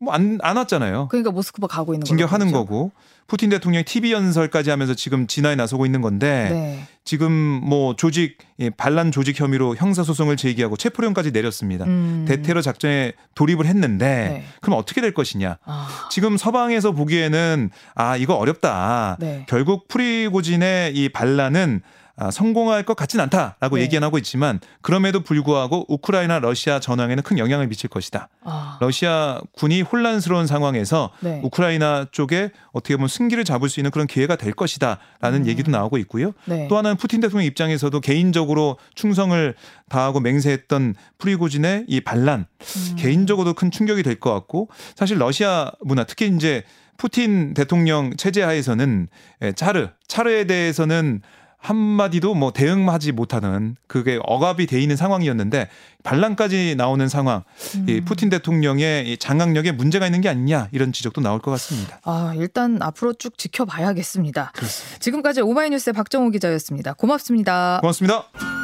뭐안안 0.00 0.56
왔잖아요. 0.56 1.08
그러니까 1.08 1.30
모스크바 1.30 1.66
가고 1.66 1.94
있는. 1.94 2.04
진격하는 2.04 2.52
거고 2.52 2.92
푸틴 3.26 3.50
대통령이 3.50 3.84
TV 3.84 4.12
연설까지 4.12 4.70
하면서 4.70 4.94
지금 4.94 5.26
진화에 5.26 5.54
나서고 5.54 5.84
있는 5.84 6.00
건데 6.00 6.48
네. 6.50 6.84
지금 7.04 7.32
뭐 7.32 7.94
조직 7.96 8.38
예, 8.60 8.70
반란 8.70 9.10
조직 9.10 9.38
혐의로 9.38 9.76
형사 9.76 10.02
소송을 10.02 10.36
제기하고 10.36 10.76
체포령까지 10.76 11.32
내렸습니다. 11.32 11.84
음. 11.84 12.24
대테러 12.28 12.62
작전에 12.62 13.12
돌입을 13.34 13.66
했는데 13.66 14.06
네. 14.06 14.44
그럼 14.60 14.78
어떻게 14.78 15.00
될 15.00 15.12
것이냐? 15.12 15.58
아. 15.64 16.08
지금 16.10 16.36
서방에서 16.36 16.92
보기에는 16.92 17.70
아 17.94 18.16
이거 18.16 18.34
어렵다. 18.34 19.16
네. 19.20 19.44
결국 19.48 19.88
프리고진의 19.88 20.94
이 20.96 21.08
반란은 21.08 21.82
아, 22.20 22.30
성공할 22.32 22.82
것 22.82 22.96
같진 22.96 23.20
않다라고 23.20 23.76
네. 23.76 23.82
얘기는 23.82 24.02
하고 24.04 24.18
있지만 24.18 24.58
그럼에도 24.82 25.20
불구하고 25.20 25.86
우크라이나 25.88 26.40
러시아 26.40 26.80
전황에는 26.80 27.22
큰 27.22 27.38
영향을 27.38 27.68
미칠 27.68 27.88
것이다. 27.88 28.28
아. 28.44 28.76
러시아 28.80 29.40
군이 29.52 29.82
혼란스러운 29.82 30.46
상황에서 30.48 31.10
네. 31.20 31.40
우크라이나 31.44 32.06
쪽에 32.10 32.50
어떻게 32.72 32.96
보면 32.96 33.08
승기를 33.08 33.44
잡을 33.44 33.68
수 33.68 33.78
있는 33.80 33.90
그런 33.92 34.06
기회가 34.06 34.34
될 34.36 34.52
것이다라는 34.52 35.42
음. 35.42 35.46
얘기도 35.46 35.70
나오고 35.70 35.96
있고요. 35.98 36.32
네. 36.46 36.66
또 36.68 36.76
하나는 36.76 36.96
푸틴 36.96 37.20
대통령 37.20 37.46
입장에서도 37.46 38.00
개인적으로 38.00 38.78
충성을 38.94 39.54
다하고 39.88 40.20
맹세했던 40.20 40.96
프리고진의 41.18 41.84
이 41.86 42.00
반란 42.00 42.46
음. 42.60 42.96
개인적으로도 42.98 43.54
큰 43.54 43.70
충격이 43.70 44.02
될 44.02 44.18
것 44.18 44.34
같고 44.34 44.68
사실 44.96 45.18
러시아 45.18 45.70
문화 45.80 46.02
특히 46.02 46.26
이제 46.34 46.64
푸틴 46.96 47.54
대통령 47.54 48.16
체제 48.16 48.42
하에서는 48.42 49.06
예, 49.42 49.52
차르 49.52 49.90
차르에 50.08 50.44
대해서는 50.44 51.22
한마디도 51.58 52.34
뭐 52.34 52.52
대응하지 52.52 53.12
못하는 53.12 53.76
그게 53.86 54.18
억압이 54.22 54.66
돼 54.66 54.80
있는 54.80 54.96
상황이었는데 54.96 55.68
반란까지 56.04 56.74
나오는 56.76 57.08
상황 57.08 57.42
이 57.88 57.98
음. 57.98 58.04
푸틴 58.04 58.30
대통령의 58.30 59.12
이 59.12 59.16
장악력에 59.16 59.72
문제가 59.72 60.06
있는 60.06 60.20
게 60.20 60.28
아니냐 60.28 60.68
이런 60.72 60.92
지적도 60.92 61.20
나올 61.20 61.40
것 61.40 61.50
같습니다. 61.52 62.00
아, 62.04 62.32
일단 62.36 62.80
앞으로 62.80 63.12
쭉 63.14 63.36
지켜봐야겠습니다. 63.36 64.52
그렇습니다. 64.54 64.98
지금까지 65.00 65.40
오마이뉴스의 65.40 65.94
박정우 65.94 66.30
기자였습니다. 66.30 66.94
고맙습니다. 66.94 67.78
고맙습니다. 67.80 68.57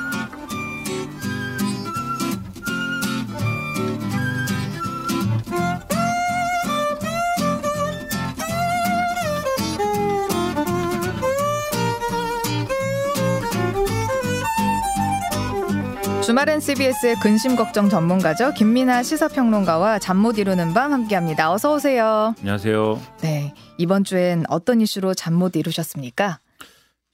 주말엔 16.35 16.59
CBS의 16.59 17.15
근심 17.23 17.55
걱정 17.55 17.89
전문가죠. 17.89 18.55
김민아 18.55 19.05
시사평론가와 19.05 20.01
잠 20.01 20.17
못 20.17 20.37
이루는 20.37 20.75
밤 20.75 20.93
함께합니다. 20.93 21.53
어서 21.53 21.75
오세요. 21.75 22.35
안녕하세요. 22.41 23.01
네. 23.23 23.55
이번 23.79 24.03
주엔 24.03 24.43
어떤 24.49 24.81
이슈로 24.81 25.15
잠 25.15 25.35
못 25.35 25.55
이루셨습니까? 25.55 26.41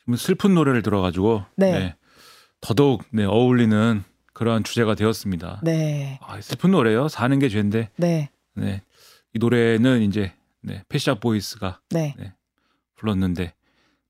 좀 0.06 0.16
슬픈 0.16 0.54
노래를 0.54 0.80
들어가지고 0.80 1.44
네. 1.56 1.96
더더욱 2.62 3.04
네, 3.10 3.26
어울리는 3.26 4.02
그러한 4.32 4.64
주제가 4.64 4.94
되었습니다. 4.94 5.60
네. 5.64 6.18
아, 6.22 6.40
슬픈 6.40 6.70
노래요. 6.70 7.08
사는 7.08 7.38
게 7.38 7.50
죄인데. 7.50 7.90
네. 7.98 8.30
네. 8.54 8.80
이 9.34 9.38
노래는 9.38 10.00
이제 10.00 10.32
네, 10.62 10.82
펫샵 10.88 11.16
보이스가 11.16 11.80
네. 11.90 12.14
불렀는데 12.96 13.52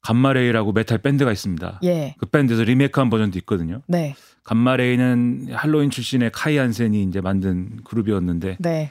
감마레이라고 0.02 0.70
메탈 0.72 0.98
밴드가 0.98 1.32
있습니다. 1.32 1.80
예. 1.82 2.14
그 2.18 2.26
밴드에서 2.26 2.62
리메이크한 2.62 3.10
버전도 3.10 3.38
있거든요. 3.40 3.82
네. 3.88 4.14
감마레이는 4.44 5.48
헬로윈 5.52 5.90
출신의 5.90 6.30
카이 6.32 6.56
한센이 6.56 7.02
이제 7.04 7.20
만든 7.20 7.78
그룹이었는데 7.84 8.56
네. 8.60 8.90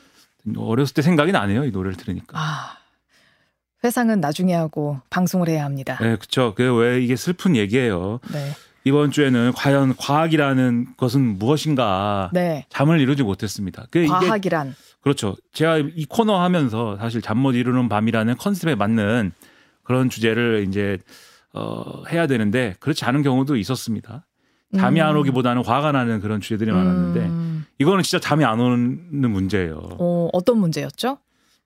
어렸을 0.57 0.93
때 0.93 1.01
생각이 1.01 1.31
나네요. 1.31 1.65
이 1.65 1.71
노래를 1.71 1.95
들으니까. 1.97 2.38
아. 2.39 2.75
회상은 3.83 4.19
나중에 4.19 4.53
하고 4.53 4.99
방송을 5.09 5.47
해야 5.47 5.63
합니다. 5.63 5.97
네, 6.01 6.15
그렇죠. 6.17 6.53
그왜 6.55 7.01
이게 7.01 7.15
슬픈 7.15 7.55
얘기예요. 7.55 8.19
네. 8.31 8.51
이번 8.83 9.12
주에는 9.12 9.53
과연 9.55 9.95
과학이라는 9.95 10.95
것은 10.97 11.21
무엇인가 11.38 12.29
네. 12.33 12.65
잠을 12.69 12.99
이루지 12.99 13.23
못했습니다. 13.23 13.85
그 13.91 14.05
과학이란 14.05 14.75
그렇죠. 15.01 15.35
제가 15.53 15.77
이 15.77 16.05
코너 16.09 16.41
하면서 16.41 16.97
사실 16.97 17.21
잠 17.21 17.38
못 17.38 17.53
이루는 17.53 17.88
밤이라는 17.88 18.35
컨셉에 18.38 18.75
맞는 18.75 19.31
그런 19.83 20.09
주제를 20.09 20.65
이제 20.67 20.97
어 21.53 22.03
해야 22.09 22.27
되는데 22.27 22.75
그렇지 22.79 23.05
않은 23.05 23.21
경우도 23.21 23.55
있었습니다. 23.55 24.25
잠이 24.75 25.01
안 25.01 25.15
음. 25.15 25.19
오기보다는 25.21 25.63
화가 25.63 25.91
나는 25.91 26.19
그런 26.19 26.41
주제들이 26.41 26.71
많았는데 26.71 27.19
음. 27.21 27.65
이거는 27.79 28.03
진짜 28.03 28.19
잠이 28.19 28.45
안 28.45 28.60
오는 28.60 29.32
문제예요. 29.32 29.79
어, 29.99 30.29
어떤 30.34 30.60
문제였죠? 30.60 31.17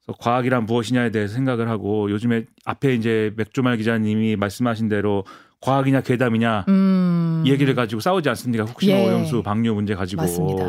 그래서 0.05 0.17
과학이란 0.19 0.65
무엇이냐에 0.65 1.11
대해서 1.11 1.33
생각을 1.33 1.69
하고 1.69 2.09
요즘에 2.11 2.45
앞에 2.65 2.93
이제 2.93 3.33
맥주말 3.35 3.77
기자님이 3.77 4.35
말씀하신 4.35 4.89
대로 4.89 5.25
과학이냐 5.61 6.01
괴담이냐 6.01 6.65
음. 6.67 7.43
이 7.45 7.51
얘기를 7.51 7.73
가지고 7.73 8.01
싸우지 8.01 8.29
않습니까? 8.29 8.65
후쿠시마 8.65 8.97
예. 8.97 9.07
오염수 9.07 9.43
방류 9.43 9.73
문제 9.73 9.95
가지고. 9.95 10.21
맞습니다. 10.21 10.63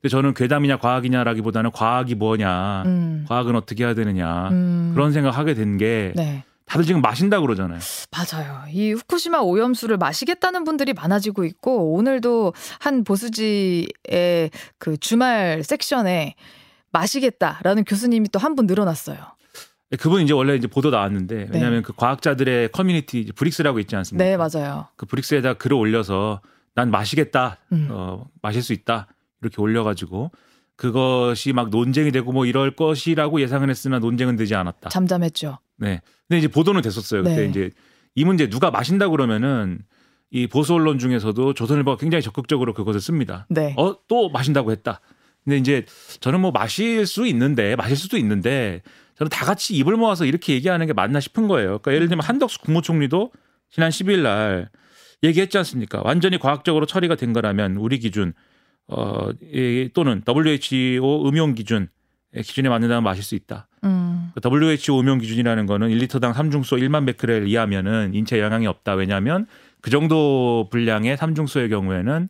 근데 0.00 0.08
저는 0.10 0.34
괴담이냐 0.34 0.76
과학이냐라기보다는 0.78 1.72
과학이 1.72 2.14
뭐냐, 2.14 2.84
음. 2.86 3.24
과학은 3.28 3.56
어떻게 3.56 3.84
해야 3.84 3.94
되느냐 3.94 4.48
음. 4.50 4.92
그런 4.94 5.12
생각하게 5.12 5.54
된게 5.54 6.12
네. 6.14 6.44
다들 6.68 6.84
지금 6.84 7.00
마신다 7.00 7.38
고 7.40 7.46
그러잖아요. 7.46 7.80
맞아요. 8.10 8.62
이 8.70 8.92
후쿠시마 8.92 9.38
오염수를 9.38 9.96
마시겠다는 9.96 10.64
분들이 10.64 10.92
많아지고 10.92 11.44
있고 11.44 11.94
오늘도 11.94 12.52
한 12.80 13.04
보수지의 13.04 14.50
그 14.78 14.96
주말 14.98 15.62
섹션에 15.64 16.34
마시겠다라는 16.92 17.84
교수님이 17.84 18.28
또 18.30 18.38
한 18.38 18.54
분 18.54 18.66
늘어났어요. 18.66 19.18
그분 19.98 20.22
이제 20.22 20.34
원래 20.34 20.54
이제 20.54 20.66
보도 20.66 20.90
나왔는데 20.90 21.48
왜냐하면 21.50 21.82
그 21.82 21.94
과학자들의 21.94 22.72
커뮤니티 22.72 23.20
이제 23.20 23.32
브릭스라고 23.32 23.78
있지 23.78 23.96
않습니까? 23.96 24.22
네, 24.24 24.36
맞아요. 24.36 24.88
그 24.96 25.06
브릭스에다 25.06 25.54
글을 25.54 25.76
올려서 25.76 26.42
난 26.74 26.90
마시겠다, 26.90 27.56
음. 27.72 27.88
어, 27.90 28.26
마실 28.42 28.62
수 28.62 28.72
있다 28.74 29.06
이렇게 29.40 29.60
올려가지고 29.62 30.30
그것이 30.76 31.52
막 31.52 31.70
논쟁이 31.70 32.12
되고 32.12 32.30
뭐 32.32 32.44
이럴 32.46 32.76
것이라고 32.76 33.40
예상은 33.40 33.70
했으나 33.70 33.98
논쟁은 33.98 34.36
되지 34.36 34.54
않았다. 34.54 34.90
잠잠했죠. 34.90 35.58
네. 35.78 36.00
근데 36.28 36.38
이제 36.38 36.48
보도는 36.48 36.82
됐었어요. 36.82 37.22
그때 37.22 37.36
네. 37.36 37.46
이제 37.48 37.70
이 38.14 38.24
문제 38.24 38.48
누가 38.48 38.70
마신다 38.70 39.08
그러면은 39.08 39.78
이 40.30 40.46
보수 40.46 40.74
언론 40.74 40.98
중에서도 40.98 41.54
조선일보가 41.54 41.96
굉장히 41.96 42.22
적극적으로 42.22 42.74
그것을 42.74 43.00
씁니다. 43.00 43.46
네. 43.48 43.74
어 43.76 43.96
또 44.08 44.28
마신다고 44.28 44.72
했다. 44.72 45.00
근데 45.44 45.56
이제 45.56 45.86
저는 46.20 46.40
뭐 46.40 46.50
마실 46.50 47.06
수 47.06 47.26
있는데 47.26 47.76
마실 47.76 47.96
수도 47.96 48.18
있는데 48.18 48.82
저는 49.16 49.30
다 49.30 49.46
같이 49.46 49.74
입을 49.76 49.96
모아서 49.96 50.26
이렇게 50.26 50.52
얘기하는 50.52 50.86
게 50.86 50.92
맞나 50.92 51.20
싶은 51.20 51.48
거예요. 51.48 51.78
그러니까 51.78 51.94
예를 51.94 52.08
들면 52.08 52.24
한덕수 52.24 52.60
국무총리도 52.60 53.32
지난 53.70 53.90
10일 53.90 54.20
날 54.22 54.68
얘기했지 55.22 55.56
않습니까? 55.58 56.02
완전히 56.04 56.38
과학적으로 56.38 56.86
처리가 56.86 57.14
된 57.16 57.32
거라면 57.32 57.76
우리 57.76 57.98
기준 57.98 58.34
어 58.88 59.30
이, 59.42 59.90
또는 59.94 60.22
WHO 60.26 61.28
음용 61.28 61.54
기준 61.54 61.88
기준에 62.34 62.68
맞는다면 62.68 63.02
마실 63.02 63.24
수 63.24 63.34
있다. 63.34 63.68
음. 63.84 64.30
그 64.34 64.40
WHO 64.46 65.00
음용 65.00 65.18
기준이라는 65.18 65.66
거는 65.66 65.88
1리터당 65.88 66.32
삼중수 66.34 66.76
1만 66.76 67.06
베크렐 67.06 67.46
이하면은 67.48 68.14
인체 68.14 68.40
영향이 68.40 68.66
없다. 68.66 68.94
왜냐하면 68.94 69.46
그 69.80 69.90
정도 69.90 70.68
분량의 70.70 71.16
삼중수의 71.16 71.68
경우에는 71.68 72.28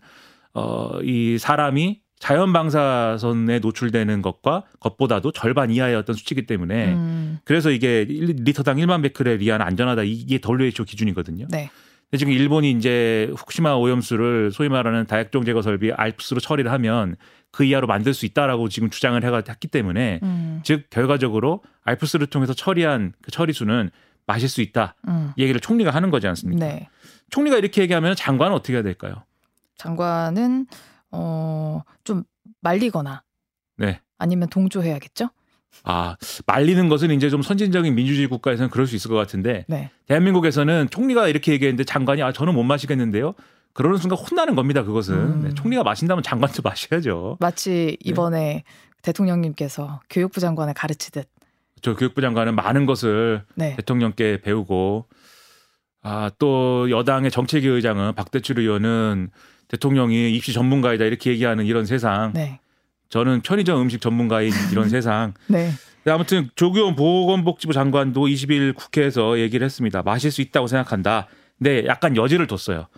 어이 0.52 1.38
사람이 1.38 2.00
자연 2.18 2.52
방사선에 2.52 3.60
노출되는 3.60 4.22
것과 4.22 4.64
것보다도 4.80 5.32
절반 5.32 5.70
이하의 5.70 5.94
어떤 5.94 6.16
수치이기 6.16 6.46
때문에 6.46 6.94
음. 6.94 7.38
그래서 7.44 7.70
이게 7.70 8.04
1리터당 8.06 8.82
1만 8.84 9.02
베크렐 9.02 9.40
이하는 9.42 9.64
안전하다. 9.64 10.02
이게 10.02 10.40
WHO 10.44 10.84
기준이거든요. 10.84 11.46
네. 11.50 11.70
근데 12.10 12.18
지금 12.18 12.32
일본이 12.32 12.70
이제 12.70 13.30
후쿠시마 13.36 13.74
오염수를 13.74 14.50
소위 14.50 14.68
말하는 14.68 15.06
다액종 15.06 15.44
제거 15.44 15.60
설비 15.60 15.92
알프스로 15.92 16.40
처리를 16.40 16.72
하면 16.72 17.16
그 17.50 17.64
이하로 17.64 17.86
만들 17.86 18.14
수 18.14 18.26
있다라고 18.26 18.68
지금 18.68 18.90
주장을 18.90 19.22
해가 19.22 19.42
했기 19.48 19.68
때문에 19.68 20.20
음. 20.22 20.60
즉 20.64 20.88
결과적으로 20.90 21.62
알프스를 21.84 22.26
통해서 22.26 22.52
처리한 22.52 23.12
그 23.22 23.30
처리수는 23.30 23.90
마실 24.26 24.48
수 24.48 24.60
있다. 24.60 24.94
음. 25.08 25.32
이 25.36 25.42
얘기를 25.42 25.60
총리가 25.60 25.90
하는 25.90 26.10
거지 26.10 26.28
않습니까? 26.28 26.66
네. 26.66 26.88
총리가 27.30 27.56
이렇게 27.56 27.82
얘기하면 27.82 28.14
장관은 28.14 28.54
어떻게 28.54 28.74
해야 28.74 28.82
될까요? 28.82 29.24
장관은 29.76 30.66
어, 31.10 31.82
좀 32.04 32.24
말리거나 32.60 33.22
네. 33.76 34.00
아니면 34.18 34.48
동조해야겠죠? 34.48 35.30
아, 35.84 36.16
말리는 36.46 36.88
것은 36.88 37.10
이제 37.12 37.30
좀 37.30 37.42
선진적인 37.42 37.94
민주주의 37.94 38.26
국가에서는 38.26 38.70
그럴 38.70 38.86
수 38.86 38.96
있을 38.96 39.10
것 39.10 39.16
같은데 39.16 39.64
네. 39.68 39.90
대한민국에서는 40.06 40.88
총리가 40.90 41.28
이렇게 41.28 41.52
얘기했는데 41.52 41.84
장관이 41.84 42.22
아 42.22 42.32
저는 42.32 42.54
못 42.54 42.64
마시겠는데요. 42.64 43.34
그러는 43.78 43.96
순간 43.96 44.18
혼나는 44.18 44.56
겁니다. 44.56 44.82
그것은 44.82 45.14
음. 45.14 45.42
네, 45.44 45.54
총리가 45.54 45.84
마신다면 45.84 46.24
장관도 46.24 46.62
마셔야죠. 46.66 47.36
마치 47.38 47.96
이번에 48.02 48.64
대통령님께서 49.02 50.00
교육부 50.10 50.40
장관을 50.40 50.74
가르치듯 50.74 51.28
저 51.80 51.94
교육부 51.94 52.20
장관은 52.20 52.56
많은 52.56 52.86
것을 52.86 53.44
네. 53.54 53.76
대통령께 53.76 54.40
배우고 54.40 55.06
아 56.02 56.28
또 56.40 56.90
여당의 56.90 57.30
정책위 57.30 57.68
의장은 57.68 58.16
박대출 58.16 58.58
의원은 58.58 59.30
대통령이 59.68 60.34
입시 60.34 60.52
전문가이다 60.52 61.04
이렇게 61.04 61.30
얘기하는 61.30 61.64
이런 61.64 61.86
세상 61.86 62.32
네. 62.32 62.58
저는 63.10 63.42
편의점 63.42 63.80
음식 63.80 64.00
전문가인 64.00 64.50
이런 64.72 64.88
세상 64.88 65.34
네. 65.46 65.70
네, 66.02 66.12
아무튼 66.12 66.50
조규원 66.56 66.96
보건복지부 66.96 67.72
장관도 67.72 68.26
20일 68.26 68.74
국회에서 68.74 69.38
얘기를 69.38 69.64
했습니다. 69.64 70.02
마실 70.02 70.32
수 70.32 70.42
있다고 70.42 70.66
생각한다. 70.66 71.28
네, 71.58 71.84
약간 71.86 72.16
여지를 72.16 72.48
뒀어요. 72.48 72.88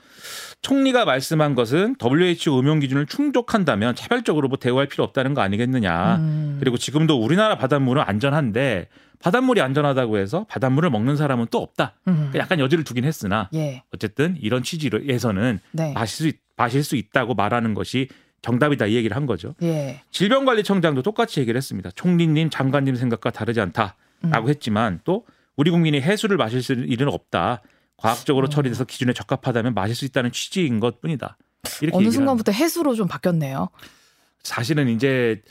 총리가 0.62 1.05
말씀한 1.07 1.55
것은 1.55 1.96
WHO 2.03 2.59
음용 2.61 2.81
기준을 2.81 3.07
충족한다면 3.07 3.94
차별적으로 3.94 4.49
뭐 4.49 4.59
대우할 4.59 4.87
필요 4.87 5.05
없다는 5.05 5.33
거 5.35 5.40
아니겠느냐. 5.40 6.16
음. 6.16 6.57
그리고 6.61 6.77
지금도 6.77 7.18
우리나라 7.23 7.57
바닷물은 7.57 8.03
안전한데 8.07 8.88
바닷물이 9.20 9.61
안전하다고 9.61 10.18
해서 10.18 10.46
바닷물을 10.49 10.90
먹는 10.90 11.16
사람은 11.16 11.46
또 11.51 11.59
없다. 11.62 11.94
음. 12.09 12.14
그러니까 12.14 12.38
약간 12.40 12.59
여지를 12.61 12.85
두긴 12.85 13.05
했으나 13.05 13.49
예. 13.55 13.83
어쨌든 13.94 14.37
이런 14.40 14.62
취지에서는 14.62 15.61
네. 15.73 15.92
마실 15.94 16.16
수, 16.16 16.29
있- 16.29 16.40
마실 16.57 16.85
수 16.85 16.96
있다고 16.96 17.35
말하는 17.35 17.75
것이 17.75 18.09
정답이다 18.42 18.87
이 18.87 18.94
얘기를 18.94 19.16
한 19.16 19.27
거죠. 19.27 19.55
예. 19.62 20.01
질병관리청장도 20.11 21.03
똑같이 21.03 21.40
얘기를 21.40 21.57
했습니다. 21.57 21.90
총리님, 21.94 22.49
장관님 22.51 22.94
생각과 22.96 23.31
다르지 23.31 23.61
않다라고 23.61 23.94
음. 24.25 24.49
했지만 24.49 25.01
또 25.05 25.25
우리 25.57 25.70
국민이 25.70 26.01
해수를 26.01 26.37
마실 26.38 26.62
수 26.62 26.73
일은 26.73 27.09
없다. 27.09 27.61
과학적으로 28.00 28.46
어. 28.46 28.48
처리돼서 28.48 28.84
기준에 28.84 29.12
적합하다면 29.12 29.74
마실 29.74 29.94
수 29.94 30.04
있다는 30.04 30.32
취지인 30.32 30.80
것뿐이다. 30.80 31.36
이렇게 31.82 31.96
어느 31.96 32.10
순간부터 32.10 32.52
해수로 32.52 32.94
좀 32.94 33.06
바뀌었네요. 33.06 33.68
사실은 34.42 34.88
이제 34.88 35.42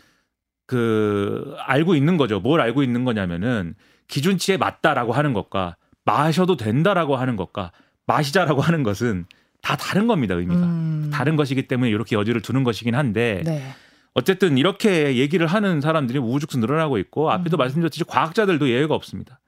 그 0.65 1.55
알고 1.59 1.95
있는 1.95 2.17
거죠. 2.17 2.39
뭘 2.39 2.59
알고 2.62 2.83
있는 2.83 3.03
거냐면은 3.03 3.75
기준치에 4.07 4.57
맞다라고 4.57 5.13
하는 5.13 5.33
것과 5.33 5.77
마셔도 6.03 6.57
된다라고 6.57 7.15
하는 7.15 7.35
것과 7.35 7.71
마시자라고 8.07 8.62
하는 8.62 8.81
것은 8.81 9.25
다 9.62 9.75
다른 9.75 10.07
겁니다. 10.07 10.33
의미가 10.33 10.62
음. 10.62 11.09
다른 11.13 11.35
것이기 11.35 11.67
때문에 11.67 11.91
이렇게 11.91 12.15
여지를 12.15 12.41
두는 12.41 12.63
것이긴 12.63 12.95
한데 12.95 13.43
네. 13.45 13.73
어쨌든 14.13 14.57
이렇게 14.57 15.17
얘기를 15.17 15.45
하는 15.45 15.81
사람들이 15.81 16.17
우후죽순 16.17 16.62
늘어나고 16.62 16.97
있고 16.97 17.29
앞에도 17.31 17.57
음. 17.57 17.59
말씀드렸듯이 17.59 18.03
과학자들도 18.05 18.69
예외가 18.69 18.95
없습니다. 18.95 19.39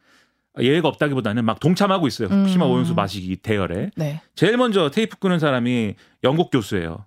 예외가 0.59 0.87
없다기보다는 0.89 1.45
막 1.45 1.59
동참하고 1.59 2.07
있어요. 2.07 2.27
음. 2.29 2.39
후쿠시마 2.41 2.65
오염수 2.65 2.93
마시기 2.93 3.37
대열에. 3.37 3.91
네. 3.95 4.21
제일 4.35 4.57
먼저 4.57 4.89
테이프 4.89 5.17
끄는 5.17 5.39
사람이 5.39 5.95
영국 6.23 6.51
교수예요. 6.51 7.05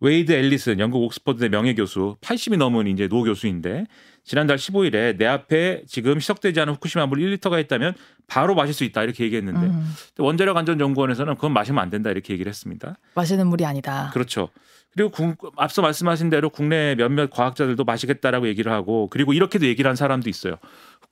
웨이드 0.00 0.32
앨리슨 0.32 0.80
영국 0.80 1.04
옥스퍼드대 1.04 1.48
명예 1.48 1.74
교수 1.74 2.16
80이 2.22 2.56
넘은 2.56 2.88
이제 2.88 3.06
노 3.06 3.22
교수인데 3.22 3.84
지난달 4.24 4.56
15일에 4.56 5.16
내 5.16 5.26
앞에 5.26 5.82
지금 5.86 6.16
희석되지 6.16 6.60
않은 6.60 6.74
후쿠시마 6.74 7.06
물 7.06 7.18
1리터가 7.20 7.60
있다면 7.60 7.94
바로 8.26 8.56
마실 8.56 8.74
수 8.74 8.82
있다 8.82 9.04
이렇게 9.04 9.22
얘기했는데 9.24 9.60
음. 9.60 9.94
원자력 10.18 10.56
안전 10.56 10.80
연구원에서는 10.80 11.36
그건 11.36 11.52
마시면 11.52 11.80
안 11.80 11.88
된다 11.88 12.10
이렇게 12.10 12.32
얘기를 12.32 12.50
했습니다. 12.50 12.96
마시는 13.14 13.46
물이 13.46 13.64
아니다. 13.64 14.10
그렇죠. 14.12 14.48
그리고 14.94 15.10
국- 15.10 15.52
앞서 15.56 15.80
말씀하신 15.82 16.30
대로 16.30 16.50
국내 16.50 16.94
몇몇 16.96 17.30
과학자들도 17.30 17.84
마시겠다라고 17.84 18.48
얘기를 18.48 18.72
하고 18.72 19.08
그리고 19.08 19.32
이렇게도 19.32 19.66
얘기를 19.66 19.88
한 19.88 19.94
사람도 19.96 20.28
있어요. 20.28 20.56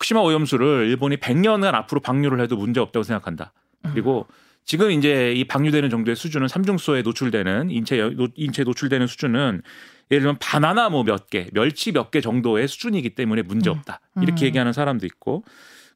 후쿠시마 0.01 0.21
오염수를 0.21 0.87
일본이 0.89 1.17
100년간 1.19 1.75
앞으로 1.75 2.01
방류를 2.01 2.41
해도 2.41 2.57
문제 2.57 2.81
없다고 2.81 3.03
생각한다. 3.05 3.53
그리고 3.93 4.27
지금 4.65 4.91
이제 4.91 5.33
이 5.33 5.45
방류되는 5.45 5.91
정도의 5.91 6.17
수준은 6.17 6.49
삼중수소에 6.49 7.03
노출되는 7.03 7.71
인체 7.71 7.99
노- 8.17 8.29
인체에 8.35 8.65
노출되는 8.65 9.07
수준은 9.07 9.63
예를 10.11 10.23
들면 10.23 10.37
바나나 10.41 10.89
뭐 10.89 11.05
몇 11.05 11.29
개, 11.31 11.49
멸치 11.53 11.93
몇 11.93 12.11
개 12.11 12.21
정도의 12.21 12.67
수준이기 12.69 13.11
때문에 13.15 13.43
문제 13.43 13.71
없다. 13.71 14.01
이렇게 14.23 14.45
음. 14.45 14.47
얘기하는 14.47 14.73
사람도 14.73 15.07
있고 15.07 15.45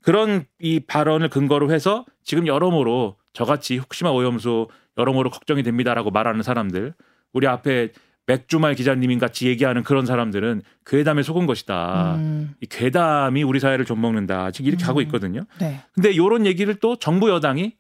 그런 0.03 0.45
이 0.61 0.81
발언을 0.81 1.29
근거로 1.31 1.73
해서 1.73 2.05
지금 2.23 2.47
여러모로 2.47 3.17
저같이 3.33 3.79
후쿠시마 3.79 4.11
오염수 4.11 4.69
여러모로 4.99 5.31
걱정이 5.31 5.63
됩니다라고 5.63 6.11
말하는 6.11 6.43
사람들 6.43 6.95
우리 7.33 7.47
앞에 7.47 7.89
맥주말 8.27 8.75
기자님 8.75 9.19
같이 9.19 9.47
얘기하는 9.49 9.83
그런 9.83 10.07
사람들은 10.07 10.63
괴담에 10.87 11.23
속은 11.23 11.47
것이다. 11.47 12.15
음. 12.17 12.55
이 12.61 12.67
괴담이 12.67 13.43
우리 13.43 13.61
사회를 13.61 13.85
좀 13.85 14.01
먹는다. 14.01 14.51
지금 14.51 14.69
이렇게 14.69 14.85
음. 14.85 14.89
하고 14.89 15.01
있거든요. 15.03 15.43
네. 15.61 15.81
근데 15.93 16.11
이런 16.11 16.47
얘기를 16.47 16.75
또 16.77 16.97
정부 16.97 17.29
여당이 17.31 17.73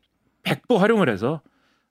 백보 0.42 0.76
활용을 0.78 1.08
해서 1.08 1.40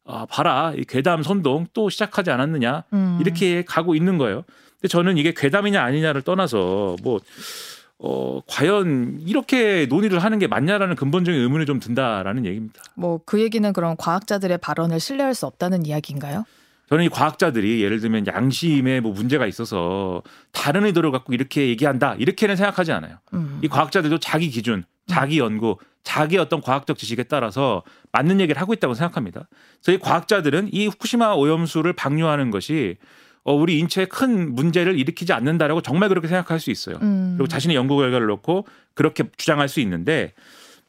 아, 0.06 0.26
봐라. 0.30 0.74
이 0.78 0.84
괴담 0.84 1.24
선동 1.24 1.66
또 1.74 1.90
시작하지 1.90 2.30
않았느냐. 2.30 2.84
음. 2.94 3.18
이렇게 3.22 3.64
가고 3.66 3.96
있는 3.96 4.18
거예요. 4.18 4.44
근데 4.76 4.88
저는 4.90 5.18
이게 5.18 5.34
괴담이냐 5.36 5.82
아니냐를 5.82 6.22
떠나서 6.22 6.98
뭐 7.04 7.20
어, 8.00 8.42
과연 8.48 9.20
이렇게 9.26 9.86
논의를 9.90 10.20
하는 10.20 10.38
게 10.40 10.46
맞냐라는 10.48 10.96
근본적인 10.96 11.40
의문이 11.40 11.66
좀 11.66 11.80
든다라는 11.80 12.46
얘기입니다. 12.46 12.82
뭐 12.96 13.20
그 13.26 13.40
얘기는 13.42 13.72
그럼 13.72 13.96
과학자들의 13.98 14.58
발언을 14.58 15.00
신뢰할 15.00 15.34
수 15.36 15.46
없다는 15.46 15.86
이야기인가요? 15.86 16.44
저는 16.94 17.06
이 17.06 17.10
과학자들이 17.10 17.82
예를 17.82 18.02
들면 18.02 18.28
양심에 18.28 19.00
뭐 19.00 19.14
문제가 19.14 19.48
있어서 19.48 20.22
다른 20.52 20.86
의도를 20.86 21.10
갖고 21.10 21.34
이렇게 21.34 21.68
얘기한다 21.70 22.14
이렇게는 22.20 22.56
생각하지 22.56 22.92
않아요. 22.92 23.18
음. 23.34 23.58
이 23.64 23.68
과학자들도 23.68 24.20
자기 24.20 24.52
기준, 24.52 24.84
자기 25.08 25.40
연구, 25.40 25.78
자기 26.04 26.38
어떤 26.38 26.62
과학적 26.62 27.00
지식에 27.00 27.24
따라서 27.24 27.82
맞는 28.12 28.40
얘기를 28.42 28.62
하고 28.62 28.74
있다고 28.74 28.94
생각합니다. 28.94 29.48
저희 29.82 29.98
과학자들은 29.98 30.70
이 30.72 30.86
후쿠시마 30.86 31.34
오염수를 31.34 31.94
방류하는 31.94 32.52
것이 32.52 32.98
어, 33.44 33.56
우리 33.56 33.80
인체에 33.80 34.06
큰 34.06 34.54
문제를 34.54 35.00
일으키지 35.00 35.34
않는다라고 35.34 35.82
정말 35.82 36.10
그렇게 36.10 36.28
생각할 36.28 36.60
수 36.60 36.70
있어요. 36.70 36.98
음. 37.02 37.34
그리고 37.36 37.48
자신의 37.48 37.76
연구 37.76 37.98
결과를 37.98 38.28
놓고 38.28 38.68
그렇게 38.94 39.24
주장할 39.36 39.68
수 39.68 39.80
있는데 39.80 40.34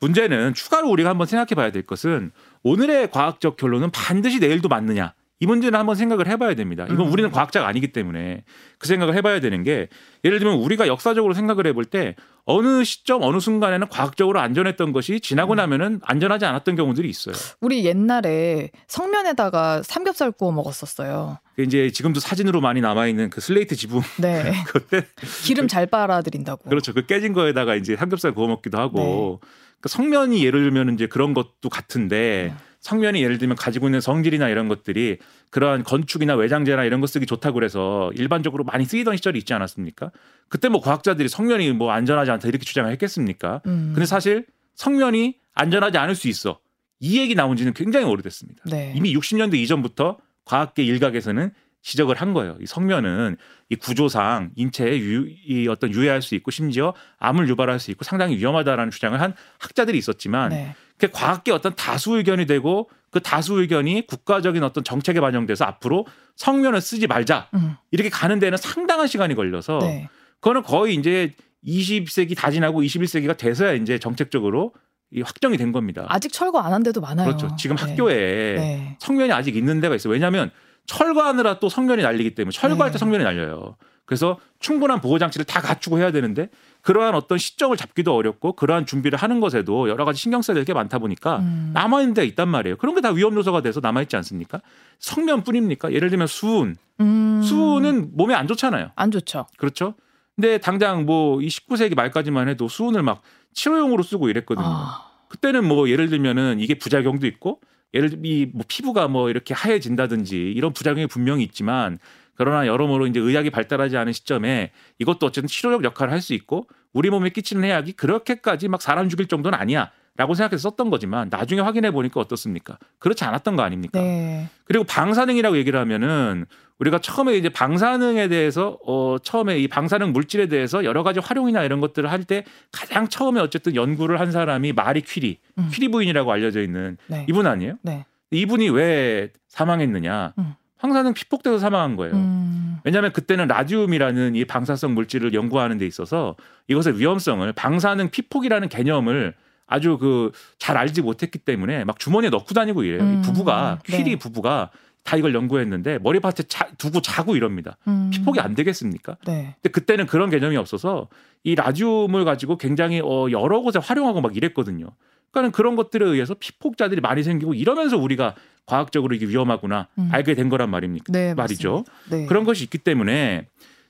문제는 0.00 0.52
추가로 0.52 0.86
우리가 0.90 1.08
한번 1.08 1.26
생각해 1.26 1.54
봐야 1.54 1.72
될 1.72 1.80
것은 1.86 2.30
오늘의 2.62 3.10
과학적 3.10 3.56
결론은 3.56 3.90
반드시 3.90 4.38
내일도 4.38 4.68
맞느냐. 4.68 5.14
이 5.40 5.46
문제는 5.46 5.78
한번 5.78 5.96
생각을 5.96 6.28
해봐야 6.28 6.54
됩니다. 6.54 6.84
이건 6.84 7.06
음. 7.06 7.12
우리는 7.12 7.30
과학자가 7.30 7.66
아니기 7.66 7.88
때문에 7.92 8.44
그 8.78 8.86
생각을 8.86 9.14
해봐야 9.16 9.40
되는 9.40 9.62
게 9.64 9.88
예를 10.24 10.38
들면 10.38 10.58
우리가 10.58 10.86
역사적으로 10.86 11.34
생각을 11.34 11.66
해볼 11.66 11.86
때 11.86 12.14
어느 12.44 12.84
시점 12.84 13.22
어느 13.22 13.40
순간에는 13.40 13.88
과학적으로 13.88 14.38
안전했던 14.40 14.92
것이 14.92 15.18
지나고 15.18 15.54
나면은 15.54 16.00
안전하지 16.02 16.44
않았던 16.44 16.76
경우들이 16.76 17.08
있어요. 17.08 17.34
우리 17.60 17.84
옛날에 17.84 18.70
성면에다가 18.86 19.82
삼겹살 19.82 20.30
구워 20.30 20.52
먹었었어요. 20.52 21.38
그게 21.50 21.64
이제 21.64 21.90
지금도 21.90 22.20
사진으로 22.20 22.60
많이 22.60 22.80
남아 22.80 23.08
있는 23.08 23.28
그 23.28 23.40
슬레이트 23.40 23.74
지붕 23.74 24.02
네. 24.20 24.52
그때 24.68 25.04
기름 25.44 25.66
잘 25.66 25.86
빨아들인다고. 25.86 26.68
그렇죠. 26.68 26.92
그 26.92 27.06
깨진 27.06 27.32
거에다가 27.32 27.74
이제 27.74 27.96
삼겹살 27.96 28.32
구워 28.32 28.46
먹기도 28.46 28.78
하고 28.78 29.40
네. 29.42 29.48
그 29.80 29.88
성면이 29.88 30.44
예를 30.44 30.62
들면 30.62 30.94
이제 30.94 31.06
그런 31.06 31.34
것도 31.34 31.68
같은데 31.68 32.52
네. 32.52 32.73
성면이 32.84 33.22
예를 33.22 33.38
들면 33.38 33.56
가지고 33.56 33.88
있는 33.88 34.02
성질이나 34.02 34.50
이런 34.50 34.68
것들이 34.68 35.16
그러한 35.48 35.84
건축이나 35.84 36.36
외장재나 36.36 36.84
이런 36.84 37.00
거 37.00 37.06
쓰기 37.06 37.24
좋다고 37.24 37.54
그래서 37.54 38.12
일반적으로 38.14 38.62
많이 38.62 38.84
쓰이던 38.84 39.16
시절이 39.16 39.38
있지 39.38 39.54
않았습니까? 39.54 40.10
그때 40.50 40.68
뭐 40.68 40.82
과학자들이 40.82 41.30
성면이 41.30 41.72
뭐 41.72 41.92
안전하지 41.92 42.30
않다 42.30 42.46
이렇게 42.46 42.66
주장을 42.66 42.90
했겠습니까? 42.92 43.62
음. 43.66 43.92
근데 43.94 44.04
사실 44.04 44.44
성면이 44.74 45.36
안전하지 45.54 45.96
않을 45.96 46.14
수 46.14 46.28
있어. 46.28 46.58
이 47.00 47.18
얘기 47.18 47.34
나온 47.34 47.56
지는 47.56 47.72
굉장히 47.72 48.04
오래됐습니다. 48.04 48.64
네. 48.66 48.92
이미 48.94 49.16
60년대 49.16 49.54
이전부터 49.54 50.18
과학계 50.44 50.84
일각에서는 50.84 51.52
지적을 51.84 52.16
한 52.16 52.32
거예요. 52.32 52.56
이 52.60 52.66
성면은 52.66 53.36
이 53.68 53.76
구조상 53.76 54.50
인체에 54.56 54.98
유, 54.98 55.28
이 55.46 55.68
어떤 55.68 55.92
유해할 55.92 56.22
수 56.22 56.34
있고 56.34 56.50
심지어 56.50 56.94
암을 57.18 57.46
유발할 57.48 57.78
수 57.78 57.90
있고 57.90 58.04
상당히 58.04 58.36
위험하다라는 58.38 58.90
주장을 58.90 59.20
한 59.20 59.34
학자들이 59.58 59.98
있었지만 59.98 60.48
네. 60.48 60.74
그 60.98 61.08
과학계 61.12 61.52
어떤 61.52 61.74
다수 61.76 62.16
의견이 62.16 62.46
되고 62.46 62.88
그 63.10 63.20
다수 63.20 63.60
의견이 63.60 64.06
국가적인 64.06 64.62
어떤 64.64 64.82
정책에 64.82 65.20
반영돼서 65.20 65.66
앞으로 65.66 66.06
성면을 66.36 66.80
쓰지 66.80 67.06
말자 67.06 67.48
음. 67.54 67.76
이렇게 67.90 68.08
가는 68.08 68.38
데는 68.38 68.56
상당한 68.56 69.06
시간이 69.06 69.34
걸려서 69.34 69.78
네. 69.82 70.08
그거는 70.40 70.62
거의 70.62 70.94
이제 70.94 71.32
20세기 71.66 72.34
다 72.36 72.50
지나고 72.50 72.80
21세기가 72.82 73.36
돼서야 73.36 73.74
이제 73.74 73.98
정책적으로 73.98 74.72
이 75.10 75.20
확정이 75.20 75.58
된 75.58 75.70
겁니다. 75.70 76.06
아직 76.08 76.32
철거 76.32 76.58
안 76.60 76.72
한 76.72 76.82
데도 76.82 77.00
많아요. 77.02 77.26
그렇죠. 77.26 77.54
지금 77.56 77.76
네. 77.76 77.82
학교에 77.82 78.14
네. 78.56 78.96
성면이 79.00 79.32
아직 79.32 79.54
있는 79.54 79.80
데가 79.80 79.94
있어요. 79.94 80.12
왜냐하면 80.14 80.50
철거하느라 80.86 81.58
또 81.58 81.68
성면이 81.68 82.02
날리기 82.02 82.34
때문에 82.34 82.52
철거할 82.52 82.90
네. 82.90 82.92
때 82.92 82.98
성면이 82.98 83.24
날려요. 83.24 83.76
그래서 84.06 84.38
충분한 84.60 85.00
보호 85.00 85.18
장치를 85.18 85.46
다 85.46 85.62
갖추고 85.62 85.98
해야 85.98 86.10
되는데 86.12 86.50
그러한 86.82 87.14
어떤 87.14 87.38
시점을 87.38 87.74
잡기도 87.78 88.14
어렵고 88.14 88.52
그러한 88.52 88.84
준비를 88.84 89.18
하는 89.18 89.40
것에도 89.40 89.88
여러 89.88 90.04
가지 90.04 90.20
신경 90.20 90.42
써야 90.42 90.54
될 90.54 90.64
게 90.66 90.74
많다 90.74 90.98
보니까 90.98 91.38
음. 91.38 91.70
남아 91.72 92.00
있는 92.02 92.12
데가 92.14 92.26
있단 92.26 92.46
말이에요. 92.48 92.76
그런 92.76 92.94
게 92.94 93.00
다 93.00 93.10
위험 93.12 93.34
요소가 93.34 93.62
돼서 93.62 93.80
남아 93.80 94.02
있지 94.02 94.16
않습니까? 94.16 94.60
성면뿐입니까? 94.98 95.92
예를 95.92 96.10
들면 96.10 96.26
수은, 96.26 96.76
음. 97.00 97.42
수은은 97.42 98.10
몸에 98.14 98.34
안 98.34 98.46
좋잖아요. 98.46 98.90
안 98.94 99.10
좋죠. 99.10 99.46
그렇죠? 99.56 99.94
근데 100.36 100.58
당장 100.58 101.06
뭐 101.06 101.40
이 101.40 101.48
19세기 101.48 101.94
말까지만 101.94 102.48
해도 102.48 102.68
수은을 102.68 103.02
막 103.02 103.22
치료용으로 103.54 104.02
쓰고 104.02 104.28
이랬거든요. 104.28 104.66
아. 104.66 105.10
그때는 105.28 105.66
뭐 105.66 105.88
예를 105.88 106.08
들면은 106.10 106.60
이게 106.60 106.74
부작용도 106.74 107.26
있고 107.26 107.60
예를 107.94 108.10
들면 108.10 108.24
이뭐 108.26 108.64
피부가 108.68 109.08
뭐 109.08 109.30
이렇게 109.30 109.54
하얘진다든지 109.54 110.36
이런 110.36 110.72
부작용이 110.72 111.06
분명히 111.06 111.44
있지만 111.44 111.98
그러나 112.34 112.66
여러모로 112.66 113.06
이제 113.06 113.20
의학이 113.20 113.50
발달하지 113.50 113.96
않은 113.96 114.12
시점에 114.12 114.72
이것도 114.98 115.26
어쨌든 115.26 115.46
치료적 115.48 115.84
역할을 115.84 116.12
할 116.12 116.20
수 116.20 116.34
있고 116.34 116.66
우리 116.92 117.10
몸에 117.10 117.30
끼치는 117.30 117.64
해악이 117.64 117.92
그렇게까지 117.92 118.68
막 118.68 118.82
사람 118.82 119.08
죽일 119.08 119.26
정도는 119.26 119.58
아니야. 119.58 119.90
라고 120.16 120.34
생각해서 120.34 120.70
썼던 120.70 120.90
거지만 120.90 121.28
나중에 121.28 121.60
확인해 121.60 121.90
보니까 121.90 122.20
어떻습니까? 122.20 122.78
그렇지 123.00 123.24
않았던 123.24 123.56
거 123.56 123.62
아닙니까? 123.64 124.00
네. 124.00 124.48
그리고 124.64 124.84
방사능이라고 124.84 125.56
얘기를 125.56 125.78
하면은 125.80 126.46
우리가 126.78 126.98
처음에 126.98 127.36
이제 127.36 127.48
방사능에 127.48 128.28
대해서 128.28 128.78
어 128.86 129.16
처음에 129.22 129.58
이 129.58 129.68
방사능 129.68 130.12
물질에 130.12 130.48
대해서 130.48 130.84
여러 130.84 131.02
가지 131.02 131.20
활용이나 131.20 131.62
이런 131.62 131.80
것들을 131.80 132.10
할 132.10 132.24
때 132.24 132.44
가장 132.72 133.08
처음에 133.08 133.40
어쨌든 133.40 133.74
연구를 133.76 134.18
한 134.18 134.32
사람이 134.32 134.72
마리 134.72 135.02
퀴리, 135.02 135.38
음. 135.58 135.68
퀴리 135.72 135.88
부인이라고 135.88 136.32
알려져 136.32 136.62
있는 136.62 136.96
네. 137.06 137.26
이분 137.28 137.46
아니에요? 137.46 137.74
네. 137.82 138.06
이분이 138.30 138.70
왜 138.70 139.30
사망했느냐? 139.48 140.32
음. 140.38 140.54
방사능 140.78 141.14
피폭돼서 141.14 141.58
사망한 141.58 141.96
거예요. 141.96 142.14
음. 142.14 142.78
왜냐하면 142.84 143.12
그때는 143.12 143.46
라디움이라는 143.46 144.34
이 144.34 144.44
방사성 144.44 144.94
물질을 144.94 145.32
연구하는 145.34 145.78
데 145.78 145.86
있어서 145.86 146.34
이것의 146.68 146.98
위험성을 146.98 147.50
방사능 147.52 148.10
피폭이라는 148.10 148.68
개념을 148.68 149.34
아주 149.66 149.96
그 149.98 150.30
잘 150.58 150.76
알지 150.76 151.02
못했기 151.02 151.38
때문에 151.40 151.84
막 151.84 151.98
주머니에 151.98 152.30
넣고 152.30 152.52
다니고 152.54 152.82
이래요. 152.84 153.00
이 153.00 153.02
음, 153.02 153.22
부부가 153.22 153.78
네. 153.86 153.96
퀴리 153.98 154.16
부부가 154.16 154.70
다 155.04 155.18
이걸 155.18 155.34
연구했는데 155.34 155.98
머리밭에 155.98 156.44
자, 156.44 156.66
두고 156.78 157.00
자고 157.02 157.36
이럽니다. 157.36 157.76
음. 157.86 158.10
피폭이 158.10 158.40
안 158.40 158.54
되겠습니까? 158.54 159.18
네. 159.26 159.54
근데 159.62 159.68
그때는 159.70 160.06
그런 160.06 160.30
개념이 160.30 160.56
없어서 160.56 161.08
이 161.44 161.54
라디움을 161.54 162.24
가지고 162.24 162.56
굉장히 162.56 163.00
어 163.04 163.28
여러 163.30 163.60
곳에 163.60 163.78
활용하고 163.78 164.22
막 164.22 164.34
이랬거든요. 164.34 164.88
그러니까는 165.30 165.52
그런 165.52 165.76
것들에 165.76 166.06
의해서 166.06 166.34
피폭자들이 166.34 167.02
많이 167.02 167.22
생기고 167.22 167.54
이러면서 167.54 167.98
우리가 167.98 168.34
과학적으로 168.66 169.14
이게 169.14 169.26
위험하구나 169.26 169.88
음. 169.98 170.08
알게 170.10 170.34
된 170.34 170.48
거란 170.48 170.70
말입니까? 170.70 171.12
네, 171.12 171.34
말이죠. 171.34 171.84
네. 172.10 172.24
그런 172.24 172.44
것이 172.44 172.64
있기 172.64 172.78
때문에 172.78 173.46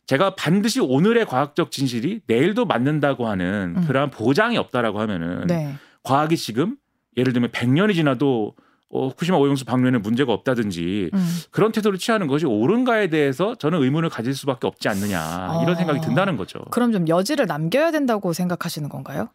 제가 0.06 0.34
반드시 0.34 0.80
오늘의 0.80 1.26
과학적 1.26 1.70
진실이 1.70 2.22
내일도 2.26 2.64
맞는다고 2.64 3.28
하는 3.28 3.74
음. 3.76 3.84
그러한 3.86 4.10
보장이 4.10 4.56
없다라고 4.58 5.00
하면은 5.00 5.46
네. 5.46 5.74
과학이 6.02 6.36
지금 6.36 6.76
예를 7.16 7.32
들면 7.32 7.50
100년이 7.50 7.94
지나도 7.94 8.54
어, 8.90 9.08
후쿠시마 9.08 9.36
오염수 9.38 9.64
방류에는 9.64 10.02
문제가 10.02 10.32
없다든지 10.32 11.10
음. 11.12 11.28
그런 11.50 11.72
태도를 11.72 11.98
취하는 11.98 12.28
것이 12.28 12.46
옳은가에 12.46 13.08
대해서 13.08 13.56
저는 13.56 13.82
의문을 13.82 14.08
가질 14.08 14.34
수밖에 14.34 14.66
없지 14.68 14.88
않느냐 14.88 15.60
이런 15.62 15.70
아. 15.70 15.74
생각이 15.74 16.00
든다는 16.00 16.36
거죠. 16.36 16.60
그럼 16.70 16.92
좀 16.92 17.08
여지를 17.08 17.46
남겨야 17.46 17.90
된다고 17.90 18.32
생각하시는 18.32 18.88
건가요? 18.88 19.30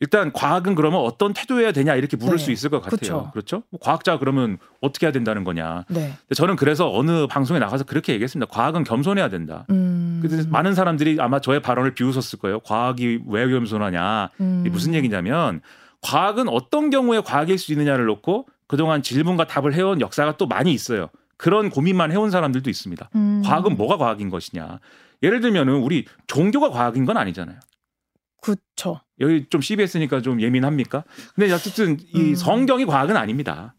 일단 0.00 0.32
과학은 0.32 0.74
그러면 0.74 1.00
어떤 1.00 1.32
태도여야 1.32 1.70
되냐 1.72 1.94
이렇게 1.94 2.16
물을 2.16 2.38
네. 2.38 2.44
수 2.44 2.50
있을 2.50 2.70
것 2.70 2.80
같아요. 2.80 2.98
그쵸. 2.98 3.30
그렇죠? 3.32 3.62
뭐 3.70 3.78
과학자 3.80 4.18
그러면 4.18 4.58
어떻게 4.80 5.06
해야 5.06 5.12
된다는 5.12 5.44
거냐. 5.44 5.84
네. 5.88 6.14
근데 6.20 6.34
저는 6.34 6.56
그래서 6.56 6.92
어느 6.92 7.28
방송에 7.28 7.60
나가서 7.60 7.84
그렇게 7.84 8.14
얘기했습니다. 8.14 8.50
과학은 8.50 8.82
겸손해야 8.82 9.28
된다. 9.28 9.64
음. 9.70 10.18
그래서 10.22 10.48
많은 10.48 10.74
사람들이 10.74 11.18
아마 11.20 11.40
저의 11.40 11.60
발언을 11.60 11.94
비웃었을 11.94 12.38
거예요. 12.40 12.58
과학이 12.60 13.20
왜 13.28 13.48
겸손하냐. 13.48 14.30
음. 14.40 14.64
무슨 14.72 14.94
얘기냐면 14.94 15.60
과학은 16.00 16.48
어떤 16.48 16.90
경우에 16.90 17.20
과학일 17.20 17.58
수 17.58 17.72
있느냐를 17.72 18.06
놓고 18.06 18.46
그동안 18.66 19.02
질문과 19.02 19.46
답을 19.46 19.74
해온 19.74 20.00
역사가 20.00 20.36
또 20.36 20.46
많이 20.46 20.72
있어요. 20.72 21.08
그런 21.36 21.70
고민만 21.70 22.12
해온 22.12 22.30
사람들도 22.30 22.70
있습니다. 22.70 23.10
음. 23.14 23.42
과학은 23.44 23.76
뭐가 23.76 23.96
과학인 23.96 24.30
것이냐. 24.30 24.80
예를 25.22 25.40
들면은 25.40 25.74
우리 25.74 26.06
종교가 26.26 26.70
과학인 26.70 27.04
건 27.04 27.16
아니잖아요. 27.16 27.58
그쵸. 28.40 29.00
여기 29.20 29.46
좀 29.48 29.60
CBS니까 29.60 30.20
좀 30.20 30.40
예민합니까? 30.40 31.04
근데 31.34 31.52
어쨌든 31.52 31.98
이 32.12 32.30
음. 32.30 32.34
성경이 32.34 32.84
과학은 32.84 33.16
아닙니다. 33.16 33.74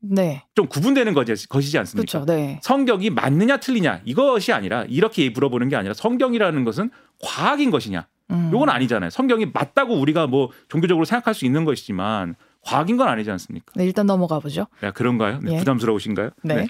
네. 0.00 0.44
좀 0.54 0.68
구분되는 0.68 1.12
거지, 1.14 1.48
것이지 1.48 1.78
않습니까? 1.78 2.20
그쵸. 2.20 2.24
네. 2.24 2.60
성경이 2.62 3.10
맞느냐 3.10 3.56
틀리냐 3.56 4.02
이것이 4.04 4.52
아니라 4.52 4.84
이렇게 4.84 5.30
물어보는 5.30 5.68
게 5.68 5.76
아니라 5.76 5.94
성경이라는 5.94 6.64
것은 6.64 6.90
과학인 7.20 7.70
것이냐 7.70 8.06
음. 8.30 8.50
요건 8.52 8.68
아니잖아요. 8.68 9.10
성경이 9.10 9.46
맞다고 9.46 9.94
우리가 9.94 10.26
뭐 10.26 10.50
종교적으로 10.68 11.04
생각할 11.04 11.34
수 11.34 11.44
있는 11.44 11.64
것이지만 11.64 12.36
과학인 12.68 12.98
건 12.98 13.08
아니지 13.08 13.30
않습니까? 13.30 13.72
네, 13.76 13.86
일단 13.86 14.04
넘어가 14.04 14.38
보죠. 14.40 14.66
야, 14.82 14.90
그런가요? 14.90 15.40
네, 15.42 15.54
예. 15.54 15.58
부담스러우신가요? 15.58 16.30
네. 16.42 16.66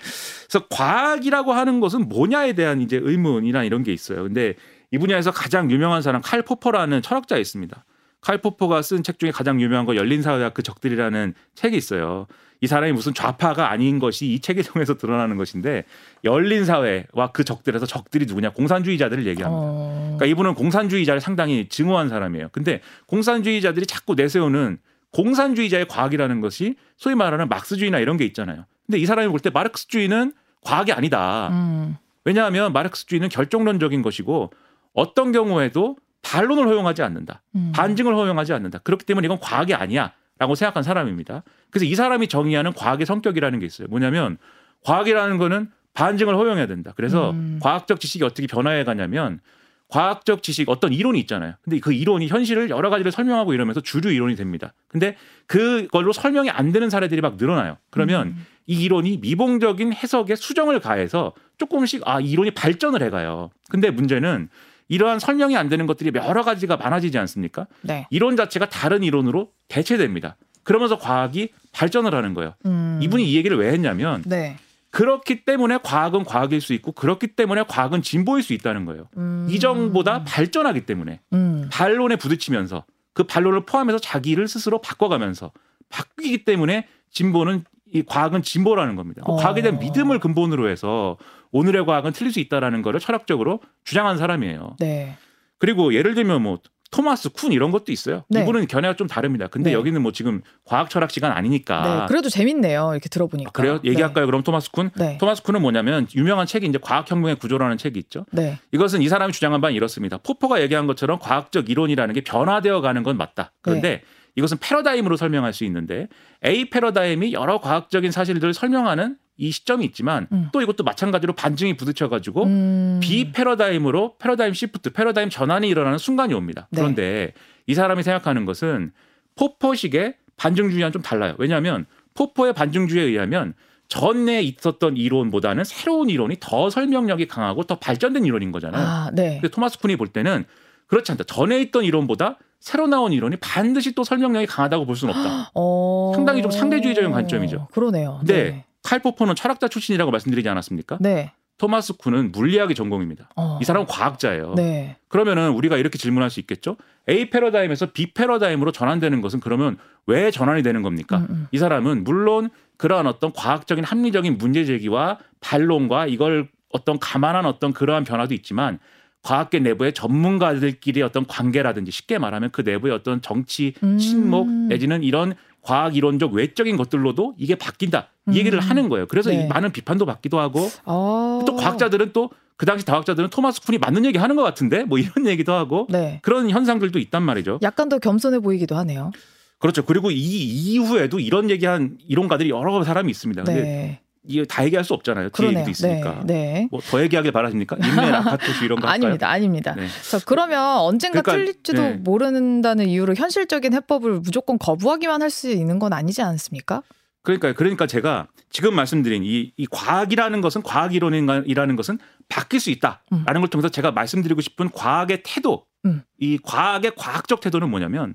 그래서 0.47 0.67
과학이라고 0.71 1.53
하는 1.53 1.81
것은 1.81 2.09
뭐냐에 2.09 2.53
대한 2.53 2.81
이제 2.81 3.01
의문이나 3.03 3.65
이런 3.65 3.83
게 3.83 3.93
있어요. 3.93 4.23
근데 4.23 4.55
이 4.93 4.99
분야에서 4.99 5.33
가장 5.33 5.73
유명한 5.73 6.01
사람 6.01 6.23
칼 6.23 6.43
포퍼라는 6.43 7.03
철학자 7.03 7.37
있습니다. 7.37 7.85
칼 8.21 8.39
포퍼가 8.39 8.83
쓴 8.83 9.03
책 9.03 9.19
중에 9.19 9.33
가장 9.33 9.61
유명한 9.61 9.87
거 9.87 9.97
열린 9.97 10.23
사회와 10.23 10.51
그 10.51 10.63
적들이라는 10.63 11.35
책이 11.57 11.77
있어요. 11.77 12.29
이 12.61 12.67
사람이 12.69 12.93
무슨 12.93 13.13
좌파가 13.13 13.71
아닌 13.71 13.99
것이 13.99 14.27
이 14.27 14.41
책을 14.41 14.65
통해서 14.65 14.97
드러나는 14.97 15.37
것인데 15.37 15.85
열린 16.23 16.65
사회와 16.65 17.33
그 17.33 17.43
적들에서 17.43 17.87
적들이 17.87 18.27
누구냐 18.27 18.51
공산주의자들을 18.51 19.27
얘기합니다. 19.27 19.61
어. 19.61 20.17
그러니까 20.17 20.27
이분은 20.27 20.55
공산주의자를 20.55 21.21
상당히 21.21 21.69
증오한 21.69 22.09
사람이에요. 22.09 22.51
근데 22.53 22.81
공산주의자들이 23.07 23.87
자꾸 23.87 24.15
내세우는 24.15 24.79
공산주의자의 25.13 25.87
과학이라는 25.89 26.41
것이 26.41 26.77
소위 26.97 27.15
말하는 27.15 27.49
막스주의나 27.49 27.99
이런 27.99 28.17
게 28.17 28.25
있잖아요. 28.27 28.65
근데 28.87 28.99
이 28.99 29.07
사람이 29.07 29.29
볼 29.29 29.41
때 29.41 29.51
마르크스주의는 29.51 30.33
과학이 30.63 30.93
아니다. 30.93 31.49
음. 31.53 31.97
왜냐하면 32.25 32.73
마르크스주의는 32.73 33.29
결정론적인 33.29 34.03
것이고 34.03 34.51
어떤 34.93 35.33
경우에도 35.33 35.97
반론을 36.23 36.67
허용하지 36.67 37.03
않는다. 37.03 37.43
음. 37.55 37.73
반증을 37.75 38.15
허용하지 38.15 38.53
않는다. 38.53 38.79
그렇기 38.79 39.07
때문에 39.07 39.27
이건 39.27 39.39
과학이 39.41 39.75
아니야 39.75 40.13
라고 40.39 40.55
생각한 40.55 40.83
사람입니다. 40.83 41.43
그래서 41.71 41.85
이 41.87 41.95
사람이 41.95 42.29
정의하는 42.29 42.73
과학의 42.73 43.07
성격이라는 43.07 43.59
게 43.61 43.67
있어요. 43.67 43.89
뭐냐면 43.89 44.37
과학이라는 44.85 45.39
거는 45.39 45.71
반증을 45.95 46.37
허용해야 46.37 46.67
된다. 46.67 46.93
그래서 46.97 47.31
음. 47.31 47.59
과학적 47.63 47.99
지식이 48.01 48.25
어떻게 48.25 48.47
변화해 48.47 48.85
가냐면 48.85 49.41
과학적 49.89 50.43
지식 50.43 50.69
어떤 50.69 50.93
이론이 50.93 51.19
있잖아요. 51.21 51.55
근데 51.63 51.81
그 51.81 51.93
이론이 51.93 52.29
현실을 52.29 52.71
여러 52.71 52.91
가지를 52.91 53.11
설명하고 53.11 53.55
이러면서 53.55 53.81
주류 53.81 54.13
이론이 54.13 54.37
됩니다. 54.37 54.75
근데 54.87 55.17
그걸로 55.47 56.13
설명이 56.13 56.51
안 56.51 56.73
되는 56.73 56.91
사례들이 56.91 57.21
막 57.21 57.37
늘어나요. 57.37 57.79
그러면 57.91 58.29
음. 58.29 58.47
이 58.67 58.83
이론이 58.83 59.19
미봉적인 59.23 59.95
해석에 59.95 60.37
수정을 60.37 60.81
가해서 60.81 61.33
조금씩 61.57 62.03
아, 62.05 62.21
이 62.21 62.31
이론이 62.31 62.51
발전을 62.51 63.03
해 63.03 63.09
가요. 63.09 63.51
근데 63.71 63.91
문제는 63.91 64.49
이러한 64.89 65.19
설명이 65.19 65.57
안 65.57 65.69
되는 65.69 65.87
것들이 65.87 66.11
여러 66.15 66.43
가지가 66.43 66.77
많아지지 66.77 67.19
않습니까? 67.19 67.67
네. 67.83 68.07
이론 68.11 68.37
자체가 68.37 68.69
다른 68.69 69.03
이론으로 69.03 69.51
대체됩니다. 69.69 70.37
그러면서 70.65 70.99
과학이 70.99 71.49
발전을 71.73 72.15
하는 72.15 72.35
거예요. 72.35 72.55
음. 72.67 72.99
이분이 73.03 73.31
이 73.31 73.37
얘기를 73.37 73.57
왜 73.57 73.73
했냐면 73.73 74.23
네. 74.27 74.59
그렇기 74.91 75.45
때문에 75.45 75.79
과학은 75.83 76.25
과학일 76.25 76.61
수 76.61 76.73
있고 76.73 76.93
그렇기 76.93 77.29
때문에 77.29 77.65
과학은 77.69 78.03
진보일 78.03 78.43
수 78.43 78.53
있다는 78.53 78.85
거예요. 78.85 79.09
음. 79.17 79.47
이전보다 79.51 80.25
발전하기 80.25 80.87
때문에 80.87 81.21
음. 81.33 81.69
반론에 81.71 82.17
부딪히면서 82.17 82.85
그 83.13 83.25
반론을 83.25 83.67
포함해서 83.67 83.99
자기를 83.99 84.49
스스로 84.49 84.81
바꿔가면서 84.81 85.53
바뀌기 85.89 86.45
때문에 86.45 86.87
진보는 87.11 87.65
이 87.93 88.03
과학은 88.03 88.43
진보라는 88.43 88.97
겁니다. 88.97 89.23
그 89.25 89.33
어. 89.33 89.37
과학에 89.37 89.63
대한 89.63 89.79
믿음을 89.79 90.19
근본으로 90.19 90.69
해서 90.69 91.17
오늘의 91.51 91.87
과학은 91.87 92.13
틀릴 92.13 92.33
수 92.33 92.41
있다라는 92.41 92.83
거를 92.83 93.01
철학적으로 93.01 93.61
주장한 93.85 94.19
사람이에요. 94.19 94.77
네. 94.79 95.17
그리고 95.59 95.95
예를 95.95 96.15
들면 96.15 96.43
뭐 96.43 96.59
토마스 96.91 97.31
쿤 97.31 97.53
이런 97.53 97.71
것도 97.71 97.93
있어요. 97.93 98.25
네. 98.29 98.43
이분은 98.43 98.67
견해가 98.67 98.97
좀 98.97 99.07
다릅니다. 99.07 99.47
근데 99.47 99.71
네. 99.71 99.75
여기는 99.75 100.01
뭐 100.01 100.13
지금 100.13 100.41
과학 100.65 100.89
철학 100.89 101.11
시간 101.11 101.33
아니니까. 101.33 101.83
네. 101.83 102.07
그래도 102.09 102.29
재밌네요. 102.31 102.91
이렇게 102.93 103.09
들어보니까. 103.09 103.51
아, 103.51 103.53
그래요? 103.53 103.81
얘기할까요? 103.85 104.27
그럼 104.27 104.43
토마스 104.43 104.71
쿤? 104.73 104.91
네. 104.97 105.19
토마스 105.19 105.43
쿤은 105.43 105.61
뭐냐면 105.61 106.07
유명한 106.15 106.47
책이 106.47 106.67
이제 106.67 106.79
과학 106.81 107.11
혁명의 107.11 107.37
구조라는 107.37 107.77
책이 107.77 107.99
있죠. 108.01 108.25
네. 108.33 108.59
이것은 108.73 109.03
이 109.03 109.09
사람이 109.09 109.33
주장한 109.33 109.61
바는 109.61 109.77
이렇습니다. 109.77 110.17
포퍼가 110.19 110.63
얘기한 110.63 110.87
것처럼 110.87 111.19
과학적 111.19 111.69
이론이라는 111.69 112.15
게 112.15 112.23
변화되어 112.23 112.81
가는 112.81 113.03
건 113.03 113.17
맞다. 113.17 113.53
그런데 113.61 113.89
네. 113.89 114.03
이것은 114.37 114.59
패러다임으로 114.59 115.17
설명할 115.17 115.53
수 115.53 115.65
있는데 115.65 116.09
A 116.47 116.71
패러다임이 116.71 117.33
여러 117.33 117.61
과학적인 117.61 118.13
사실들을 118.13 118.55
설명하는 118.55 119.17
이 119.39 119.53
시점이 119.53 119.85
있지만 119.87 120.27
음. 120.33 120.49
또 120.53 120.61
이것도 120.61 120.83
마찬가지로 120.83 121.33
반증이 121.33 121.77
부딪혀 121.77 122.09
가지고 122.09 122.45
음. 122.45 122.99
B 123.01 123.31
패러다임으로 123.33 124.17
paradigm 124.19 124.53
shift, 124.53 124.93
패러다임 124.93 125.31
전환이 125.31 125.69
일어나는 125.69 125.97
순간이 125.97 126.35
옵니다. 126.35 126.67
네. 126.71 126.81
그런데 126.81 127.33
이 127.67 127.75
사람이 127.75 128.03
생각하는 128.03 128.45
것은 128.45 128.93
포퍼식의 129.37 130.15
반증주의와는 130.37 130.93
좀 130.93 131.03
달라요. 131.03 131.37
왜냐하면 131.39 131.87
포퍼의 132.15 132.53
반증주의에 132.53 133.05
의하면 133.05 133.55
전에 133.87 134.43
있었던 134.43 134.97
이론보다는 134.97 135.65
새로운 135.65 136.11
이론이 136.11 136.37
더 136.41 136.69
설명력이 136.69 137.29
강하고 137.29 137.63
더 137.63 137.79
발전된 137.79 138.25
이론인 138.25 138.51
거잖아요. 138.51 138.85
아, 138.85 139.11
네. 139.15 139.39
근데 139.41 139.49
토마스 139.49 139.79
쿤이 139.79 139.97
볼 139.97 140.09
때는 140.09 140.45
그렇지 140.89 141.13
않다. 141.13 141.25
전에 141.25 141.61
있던 141.63 141.85
이론보다 141.85 142.39
새로 142.59 142.89
나온 142.89 143.13
이론이 143.13 143.37
반드시 143.37 143.95
또 143.95 144.03
설명력이 144.03 144.47
강하다고 144.47 144.85
볼 144.85 144.97
수는 144.97 145.15
없다. 145.15 145.53
어. 145.55 146.13
상당히 146.15 146.43
좀 146.43 146.51
상대주의적인 146.51 147.13
관점이죠. 147.13 147.69
그러네요. 147.71 148.17
근데 148.19 148.65
칼 148.89 149.01
포퍼는 149.01 149.35
철학자 149.35 149.69
출신이라고 149.69 150.11
말씀드리지 150.11 150.49
않았습니까? 150.49 150.97
네. 151.03 151.33
토마스 151.59 151.99
쿤은 151.99 152.33
물리학이 152.33 152.75
전공입니다. 152.75 153.29
어. 153.37 153.59
이 153.61 153.65
사람은 153.67 153.87
과학자예요. 153.87 154.55
네. 154.57 154.97
그러면은 155.09 155.51
우리가 155.51 155.77
이렇게 155.77 155.99
질문할 155.99 156.31
수 156.31 156.41
있겠죠. 156.41 156.79
A 157.07 157.29
패러다임에서 157.29 157.93
B 157.93 158.15
패러다임으로 158.15 158.73
전환되는 158.73 159.21
것은 159.21 159.41
그러면 159.41 159.77
왜 160.07 160.31
전환이 160.31 160.63
되는 160.63 160.81
겁니까? 160.81 161.19
음, 161.19 161.27
음. 161.29 161.47
이 161.53 161.59
사람은 161.59 162.03
물론 162.05 162.49
그러한 162.79 163.07
어떤 163.07 163.31
과학적인 163.35 163.85
합리적인 163.85 164.39
문제 164.39 164.65
제기와 164.65 165.19
반론과 165.41 166.07
이걸 166.07 166.49
어떤 166.73 166.99
감안한 166.99 167.45
어떤 167.45 167.75
그러한 167.75 168.05
변화도 168.05 168.33
있지만 168.33 168.79
과학계 169.23 169.59
내부의 169.59 169.93
전문가들끼리 169.93 171.03
어떤 171.03 171.27
관계라든지 171.27 171.91
쉽게 171.91 172.19
말하면 172.19 172.51
그 172.51 172.63
내부의 172.63 172.95
어떤 172.95 173.21
정치 173.21 173.75
음. 173.83 173.99
친목 173.99 174.49
내지는 174.49 175.03
이런 175.03 175.35
과학 175.61 175.97
이론적 175.97 176.33
외적인 176.33 176.77
것들로도 176.77 177.35
이게 177.37 177.55
바뀐다 177.55 178.09
이 178.31 178.39
얘기를 178.39 178.59
음. 178.59 178.61
하는 178.61 178.89
거예요. 178.89 179.07
그래서 179.07 179.31
네. 179.31 179.45
이 179.45 179.49
많은 179.49 179.73
비판도 179.73 180.07
받기도 180.07 180.39
하고 180.39 180.71
어. 180.85 181.43
또 181.47 181.57
과학자들은 181.57 182.13
또 182.13 182.31
그 182.59 182.67
당시 182.67 182.85
과학자들은 182.85 183.31
토마스 183.31 183.61
쿤이 183.63 183.79
맞는 183.79 184.05
얘기 184.05 184.19
하는 184.19 184.35
것 184.37 184.43
같은데 184.43 184.83
뭐 184.83 184.99
이런 184.99 185.13
얘기도 185.27 185.53
하고 185.53 185.87
네. 185.89 186.19
그런 186.23 186.51
현상들도 186.51 186.99
있단 186.99 187.23
말이죠. 187.23 187.61
약간 187.63 187.89
더 187.89 187.99
겸손해 187.99 188.41
보이기도 188.41 188.77
하네요. 188.79 189.13
그렇죠. 189.59 189.85
그리고 189.85 190.11
이 190.11 190.17
이후에도 190.17 191.21
이런 191.21 191.51
얘기한 191.51 191.99
이론가들이 192.07 192.51
여러 192.51 192.83
사람이 192.83 193.11
있습니다. 193.11 193.45
근데 193.45 193.63
네. 193.63 194.01
이게 194.29 194.45
다 194.45 194.65
얘기할 194.65 194.85
수 194.85 194.95
없잖아요. 194.95 195.31
뒤에. 195.31 195.49
얘기도 195.49 195.71
있으니까. 195.71 196.21
네. 196.25 196.35
네. 196.35 196.69
뭐더 196.71 197.03
얘기하길 197.03 197.33
바라십니까? 197.33 197.77
인내 197.77 198.11
라카토스 198.11 198.63
이런 198.65 198.79
거? 198.81 198.87
아닙니다. 198.87 199.29
아닙니다. 199.29 199.75
네. 199.75 199.89
자, 200.11 200.21
그러면 200.25 200.79
언젠가 200.79 201.23
그러니까, 201.23 201.33
틀릴지도 201.33 201.83
네. 201.83 201.93
모른다는 201.95 202.89
이유로 202.89 203.15
현실적인 203.15 203.73
해법을 203.75 204.21
무조건 204.21 204.59
거부하기만 204.59 205.23
할 205.23 205.29
수 205.31 205.51
있는 205.51 205.79
건 205.79 205.93
아니지 205.93 206.23
않습니까? 206.23 206.83
그러니까 207.23 207.53
그러니까 207.53 207.87
제가 207.87 208.29
지금 208.49 208.75
말씀드린 208.75 209.23
이, 209.25 209.53
이 209.57 209.67
과학이라는 209.71 210.41
것은 210.41 210.63
과학 210.63 210.95
이론이라는 210.95 211.77
것은 211.77 211.99
바뀔 212.31 212.61
수 212.61 212.71
있다라는 212.71 213.41
걸 213.41 213.49
통해서 213.51 213.69
제가 213.69 213.91
말씀드리고 213.93 214.41
싶은 214.41 214.71
과학의 214.71 215.23
태도, 215.25 215.67
음. 215.85 216.03
이 216.19 216.39
과학의 216.43 216.93
과학적 216.97 217.41
태도는 217.41 217.69
뭐냐면 217.69 218.15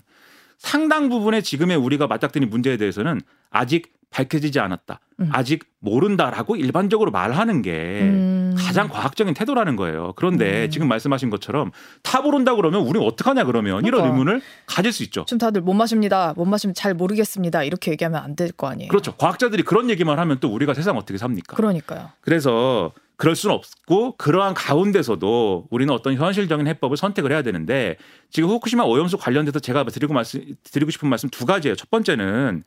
상당 0.57 1.09
부분의 1.09 1.43
지금의 1.43 1.78
우리가 1.78 2.07
맞닥뜨린 2.07 2.49
문제에 2.49 2.78
대해서는 2.78 3.22
아직 3.51 3.91
밝혀지지 4.14 4.59
않았다, 4.59 4.99
음. 5.22 5.30
아직 5.34 5.66
모른다라고 5.80 6.55
일반적으로 6.55 7.09
말하는 7.11 7.61
게 7.64 8.01
음. 8.03 8.55
가장 8.57 8.88
과학적인 8.88 9.34
태도라는 9.34 9.76
거예요. 9.76 10.14
그런데 10.16 10.66
음. 10.66 10.70
지금 10.70 10.88
말씀하신 10.88 11.30
것처럼 11.32 11.72
타 12.03 12.22
모른다 12.22 12.55
그러면 12.55 12.82
우리 12.82 12.99
어떡하냐 12.99 13.43
그러면 13.45 13.84
이런 13.86 14.01
그러니까. 14.01 14.07
의문을 14.14 14.41
가질 14.68 14.91
수 14.91 15.01
있죠. 15.03 15.26
지금 15.28 15.39
다들 15.39 15.61
못 15.61 15.74
마십니다. 15.74 16.34
못 16.38 16.45
마시면 16.45 16.74
잘 16.76 16.93
모르겠습니다. 16.93 17.64
이렇게 17.64 17.91
얘기하면 17.91 18.22
안 18.24 18.36
될 18.36 18.51
거 18.55 18.68
아니에요. 18.68 18.89
그렇죠. 18.89 19.16
과학자들이 19.16 19.64
그런 19.64 19.89
얘기만 19.89 20.20
하면 20.20 20.38
또 20.39 20.49
우리가 20.53 20.74
세상 20.74 20.95
어떻게 20.97 21.18
삽니까? 21.18 21.55
그러니까요. 21.55 22.09
그래서 22.22 22.91
그럴 23.16 23.36
수는 23.36 23.55
없고 23.55 24.16
그러한 24.18 24.53
가운데서도 24.53 25.68
우리는 25.70 25.93
어떤 25.93 26.16
현실적인 26.16 26.68
해법을 26.68 26.97
선택을 26.97 27.32
해야 27.32 27.41
되는데 27.41 27.97
지금 28.30 28.49
후쿠시마 28.49 28.84
오염수 28.84 29.18
관련돼서 29.18 29.59
제가 29.59 29.84
드리고 29.86 30.14
말씀 30.14 30.41
드리고 30.64 30.91
싶은 30.91 31.09
말씀 31.09 31.30
두 31.30 31.45
가지예요. 31.45 31.76
첫 31.76 31.89
번째는 31.89 32.64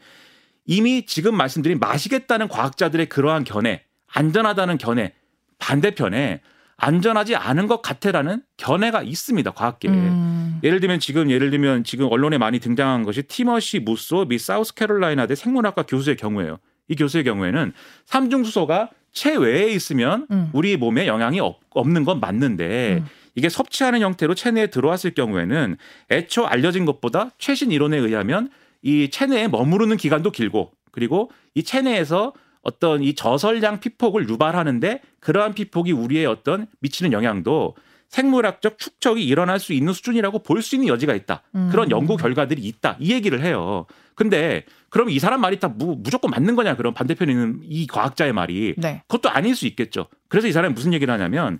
이미 0.66 1.06
지금 1.06 1.36
말씀드린 1.36 1.78
마시겠다는 1.78 2.48
과학자들의 2.48 3.08
그러한 3.08 3.44
견해, 3.44 3.82
안전하다는 4.12 4.78
견해 4.78 5.12
반대편에 5.58 6.40
안전하지 6.76 7.36
않은 7.36 7.66
것 7.68 7.80
같아라는 7.80 8.42
견해가 8.56 9.02
있습니다. 9.02 9.50
과학계에. 9.52 9.90
음. 9.90 10.60
예를 10.62 10.80
들면 10.80 11.00
지금 11.00 11.30
예를 11.30 11.50
들면 11.50 11.84
지금 11.84 12.06
언론에 12.10 12.38
많이 12.38 12.58
등장한 12.58 13.04
것이 13.04 13.22
티머시 13.22 13.80
무소 13.80 14.26
미 14.26 14.38
사우스캐롤라이나대 14.38 15.34
생물학과 15.34 15.84
교수의 15.84 16.16
경우예요. 16.16 16.58
이 16.88 16.94
교수의 16.94 17.24
경우에는 17.24 17.72
삼중수소가 18.04 18.90
체외에 19.12 19.68
있으면 19.70 20.26
음. 20.30 20.50
우리 20.52 20.76
몸에 20.76 21.06
영향이 21.06 21.40
없, 21.40 21.60
없는 21.70 22.04
건 22.04 22.20
맞는데 22.20 22.98
음. 23.00 23.06
이게 23.34 23.48
섭취하는 23.48 24.00
형태로 24.00 24.34
체내에 24.34 24.68
들어왔을 24.68 25.12
경우에는 25.14 25.76
애초 26.10 26.46
알려진 26.46 26.84
것보다 26.84 27.30
최신 27.38 27.72
이론에 27.72 27.96
의하면 27.96 28.50
이 28.82 29.10
체내에 29.10 29.48
머무르는 29.48 29.96
기간도 29.96 30.30
길고 30.30 30.72
그리고 30.92 31.30
이 31.54 31.62
체내에서 31.62 32.32
어떤 32.62 33.02
이 33.02 33.14
저설량 33.14 33.80
피폭을 33.80 34.28
유발하는데 34.28 35.00
그러한 35.20 35.54
피폭이 35.54 35.92
우리의 35.92 36.26
어떤 36.26 36.66
미치는 36.80 37.12
영향도 37.12 37.76
생물학적 38.08 38.78
축적이 38.78 39.24
일어날 39.26 39.58
수 39.58 39.72
있는 39.72 39.92
수준이라고 39.92 40.40
볼 40.42 40.62
수 40.62 40.76
있는 40.76 40.88
여지가 40.88 41.14
있다. 41.14 41.42
음. 41.54 41.68
그런 41.70 41.90
연구 41.90 42.16
결과들이 42.16 42.62
있다. 42.62 42.96
이 43.00 43.12
얘기를 43.12 43.42
해요. 43.42 43.86
근데 44.14 44.64
그럼 44.88 45.10
이 45.10 45.18
사람 45.18 45.40
말이 45.40 45.58
다 45.60 45.68
무, 45.68 45.96
무조건 45.98 46.30
맞는 46.30 46.56
거냐? 46.56 46.76
그럼 46.76 46.94
반대편에 46.94 47.30
있는 47.32 47.60
이 47.64 47.86
과학자의 47.86 48.32
말이 48.32 48.74
네. 48.78 49.02
그것도 49.08 49.28
아닐 49.28 49.54
수 49.54 49.66
있겠죠. 49.66 50.06
그래서 50.28 50.48
이 50.48 50.52
사람이 50.52 50.74
무슨 50.74 50.92
얘기를 50.92 51.12
하냐면 51.12 51.58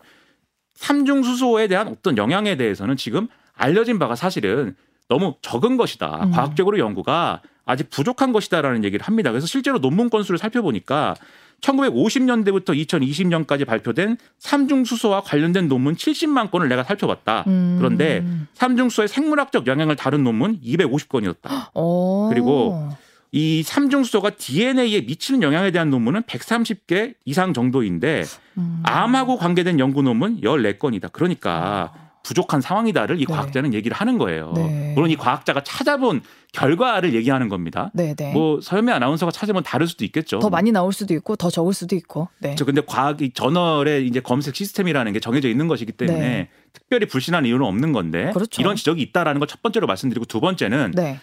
삼중수소에 0.75 1.69
대한 1.69 1.89
어떤 1.89 2.17
영향에 2.17 2.57
대해서는 2.57 2.97
지금 2.97 3.29
알려진 3.55 3.99
바가 3.99 4.15
사실은 4.15 4.75
너무 5.09 5.35
적은 5.43 5.77
것이다. 5.77 6.25
음. 6.25 6.31
과학적으로 6.31 6.79
연구가 6.79 7.43
아직 7.65 7.91
부족한 7.91 8.33
것이다라는 8.33 8.85
얘기를 8.85 9.05
합니다. 9.05 9.31
그래서 9.31 9.47
실제로 9.47 9.81
논문 9.81 10.09
건수를 10.09 10.39
살펴보니까 10.39 11.15
1950년대부터 11.61 12.67
2020년까지 12.87 13.67
발표된 13.67 14.19
삼중수소와 14.39 15.23
관련된 15.23 15.69
논문 15.69 15.95
70만 15.95 16.51
건을 16.51 16.69
내가 16.69 16.85
살펴봤다. 16.85 17.45
음. 17.47 17.77
그런데 17.79 18.25
삼중수소의 18.55 19.09
생물학적 19.09 19.67
영향을 19.67 19.97
다룬 19.97 20.23
논문 20.23 20.61
250건이었다. 20.61 21.71
어. 21.75 22.29
그리고 22.31 22.91
이 23.33 23.63
삼중수소가 23.63 24.31
DNA에 24.39 25.03
미치는 25.03 25.43
영향에 25.43 25.71
대한 25.71 25.91
논문은 25.91 26.23
130개 26.23 27.15
이상 27.25 27.53
정도인데 27.53 28.23
음. 28.59 28.83
암하고 28.85 29.37
관계된 29.39 29.81
연구 29.81 30.03
논문 30.03 30.41
14건이다. 30.41 31.13
그러니까 31.13 31.93
부족한 32.27 32.61
상황이다를 32.61 33.21
이 33.21 33.25
네. 33.25 33.33
과학자는 33.33 33.73
얘기를 33.73 33.97
하는 33.97 34.19
거예요. 34.19 34.53
네. 34.57 34.93
물론 34.95 35.11
이 35.11 35.17
과학자가 35.17 35.63
찾아본 35.63 36.23
결과를 36.53 37.15
얘기하는 37.15 37.49
겁니다. 37.49 37.91
네네. 37.95 38.33
뭐 38.33 38.61
서현미 38.61 38.91
아나운서가 38.93 39.31
찾으면 39.31 39.63
다를 39.63 39.87
수도 39.87 40.05
있겠죠. 40.05 40.41
더 40.41 40.51
많이 40.51 40.73
나올 40.73 40.93
수도 40.93 41.15
있고 41.15 41.37
더 41.37 41.51
적을 41.51 41.73
수도 41.73 41.95
있고. 41.95 42.29
네. 42.39 42.55
저 42.57 42.65
근데 42.65 42.83
과학 42.85 43.23
이 43.23 43.33
저널의 43.33 44.07
이제 44.07 44.21
검색 44.21 44.57
시스템이라는 44.57 45.13
게 45.13 45.21
정해져 45.21 45.49
있는 45.49 45.69
것이기 45.69 45.93
때문에 45.93 46.19
네. 46.19 46.49
특별히 46.73 47.07
불신한 47.07 47.47
이유는 47.47 47.65
없는 47.65 47.93
건데 47.93 48.33
그렇죠. 48.35 48.61
이런 48.61 48.77
지적이 48.77 49.03
있다라는 49.03 49.39
걸 49.39 49.47
첫 49.47 49.63
번째로 49.63 49.87
말씀드리고 49.87 50.27
두 50.27 50.41
번째는 50.41 50.93
네. 50.95 51.21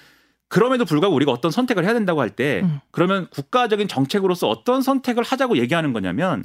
그럼에도 0.47 0.85
불구하고 0.85 1.15
우리가 1.15 1.31
어떤 1.31 1.51
선택을 1.51 1.83
해야 1.83 1.93
된다고 1.93 2.21
할때 2.21 2.61
음. 2.63 2.79
그러면 2.91 3.27
국가적인 3.31 3.87
정책으로서 3.87 4.47
어떤 4.49 4.81
선택을 4.81 5.23
하자고 5.23 5.57
얘기하는 5.57 5.93
거냐면 5.93 6.43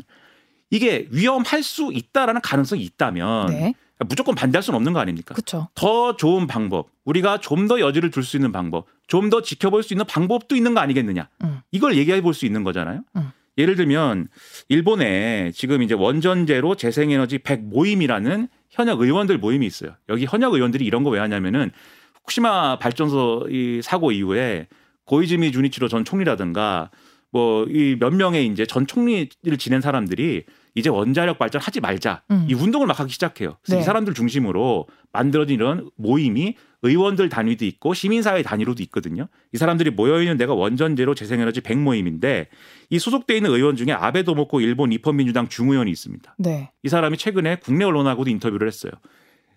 이게 0.71 1.07
위험할 1.11 1.63
수 1.63 1.91
있다라는 1.93 2.41
가능성이 2.41 2.83
있다면 2.83 3.47
네. 3.47 3.75
무조건 4.09 4.35
반대할 4.35 4.63
수는 4.63 4.77
없는 4.77 4.93
거 4.93 5.01
아닙니까? 5.01 5.35
그렇죠. 5.35 5.69
더 5.75 6.17
좋은 6.17 6.47
방법, 6.47 6.91
우리가 7.05 7.41
좀 7.41 7.67
더 7.69 7.81
여지를 7.81 8.11
줄수 8.11 8.37
있는 8.37 8.53
방법, 8.53 8.87
좀 9.09 9.31
더 9.31 9.43
지켜볼 9.43 9.83
수 9.83 9.93
있는 9.95 10.07
방법도 10.07 10.55
있는 10.57 10.75
거 10.75 10.81
아니겠느냐? 10.81 11.29
음. 11.45 11.61
이걸 11.73 11.97
얘기해 11.97 12.21
볼 12.21 12.33
수 12.35 12.47
있는 12.47 12.63
거잖아요. 12.65 13.03
음. 13.17 13.31
예를 13.59 13.75
들면 13.75 14.29
일본에 14.69 15.51
지금 15.53 15.83
이제 15.83 15.95
원전제로 15.95 16.77
재생에너지 16.77 17.39
100 17.39 17.65
모임이라는 17.65 18.47
현역 18.71 19.01
의원들 19.01 19.39
모임이 19.39 19.67
있어요. 19.67 19.97
여기 20.09 20.27
현역 20.27 20.55
의원들이 20.55 20.85
이런 20.85 21.03
거 21.03 21.11
왜 21.11 21.19
하냐면은 21.19 21.71
후쿠시마 22.21 22.79
발전소 22.79 23.49
이 23.51 23.81
사고 23.83 24.13
이후에 24.13 24.69
고이즈미 25.07 25.51
주니치로 25.51 25.89
전 25.89 26.05
총리라든가 26.05 26.91
뭐 27.33 27.65
이 27.69 27.97
몇 27.99 28.15
명의 28.15 28.47
이제 28.47 28.65
전 28.65 28.87
총리를 28.87 29.59
지낸 29.59 29.81
사람들이 29.81 30.45
이제 30.79 30.89
원자력 30.89 31.39
발전 31.39 31.61
하지 31.61 31.81
말자 31.81 32.22
음. 32.31 32.47
이 32.49 32.55
운동을 32.55 32.87
막 32.87 32.99
하기 33.01 33.12
시작해요. 33.12 33.57
그래서 33.62 33.76
네. 33.76 33.81
이 33.81 33.85
사람들 33.85 34.14
중심으로 34.14 34.87
만들어진 35.12 35.57
이런 35.57 35.91
모임이 35.97 36.55
의원들 36.83 37.29
단위도 37.29 37.64
있고 37.64 37.95
시민사회 37.95 38.43
단위로도 38.43 38.83
있거든요. 38.85 39.26
이 39.53 39.59
사람들이 39.59 39.91
모여있는 39.91 40.37
데가 40.37 40.55
원전제로 40.55 41.14
재생에너지 41.14 41.61
100 41.61 41.79
모임인데 41.79 42.49
이 42.91 42.99
소속돼 42.99 43.37
있는 43.37 43.51
의원 43.51 43.76
중에 43.76 43.93
아베 43.93 44.22
도모코 44.22 44.61
일본 44.61 44.93
입헌민주당 44.93 45.49
중의원이 45.49 45.91
있습니다. 45.91 46.37
네. 46.39 46.70
이 46.83 46.89
사람이 46.89 47.16
최근에 47.16 47.57
국내 47.57 47.85
언론하고도 47.85 48.31
인터뷰를 48.31 48.68
했어요. 48.68 48.93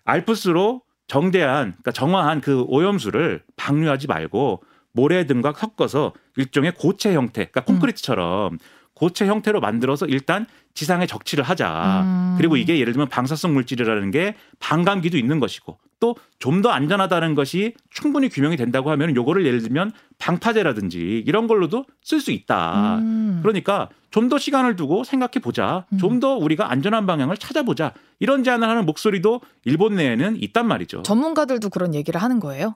알프스로 0.04 0.82
정대한 1.06 1.72
그러니까 1.72 1.92
정화한 1.92 2.40
그 2.40 2.62
오염수를 2.62 3.42
방류하지 3.56 4.08
말고 4.08 4.62
모래 4.92 5.26
등과 5.26 5.54
섞어서 5.56 6.12
일종의 6.36 6.72
고체 6.76 7.14
형태, 7.14 7.46
그러니까 7.46 7.64
콘크리트처럼 7.64 8.58
고체 8.94 9.26
형태로 9.26 9.60
만들어서 9.60 10.06
일단 10.06 10.46
지상에 10.74 11.06
적치를 11.06 11.44
하자. 11.44 12.02
음. 12.04 12.34
그리고 12.38 12.56
이게 12.56 12.78
예를 12.78 12.92
들면 12.92 13.08
방사성 13.08 13.52
물질이라는 13.54 14.10
게 14.10 14.34
반감기도 14.58 15.16
있는 15.18 15.40
것이고 15.40 15.78
또 16.00 16.14
좀 16.38 16.62
더 16.62 16.70
안전하다는 16.70 17.34
것이 17.36 17.74
충분히 17.90 18.28
규명이 18.28 18.56
된다고 18.56 18.90
하면 18.90 19.14
요거를 19.14 19.46
예를 19.46 19.62
들면 19.62 19.92
방파제라든지 20.18 21.22
이런 21.26 21.46
걸로도 21.46 21.84
쓸 22.02 22.20
수 22.20 22.30
있다. 22.32 22.96
음. 22.98 23.38
그러니까 23.42 23.88
좀 24.10 24.28
더 24.28 24.38
시간을 24.38 24.76
두고 24.76 25.04
생각해 25.04 25.40
보자. 25.42 25.86
음. 25.92 25.98
좀더 25.98 26.36
우리가 26.36 26.70
안전한 26.70 27.06
방향을 27.06 27.36
찾아보자. 27.36 27.92
이런 28.18 28.44
제안을 28.44 28.68
하는 28.68 28.84
목소리도 28.86 29.40
일본 29.64 29.94
내에는 29.96 30.36
있단 30.42 30.66
말이죠. 30.66 31.02
전문가들도 31.02 31.68
그런 31.70 31.94
얘기를 31.94 32.20
하는 32.20 32.40
거예요. 32.40 32.74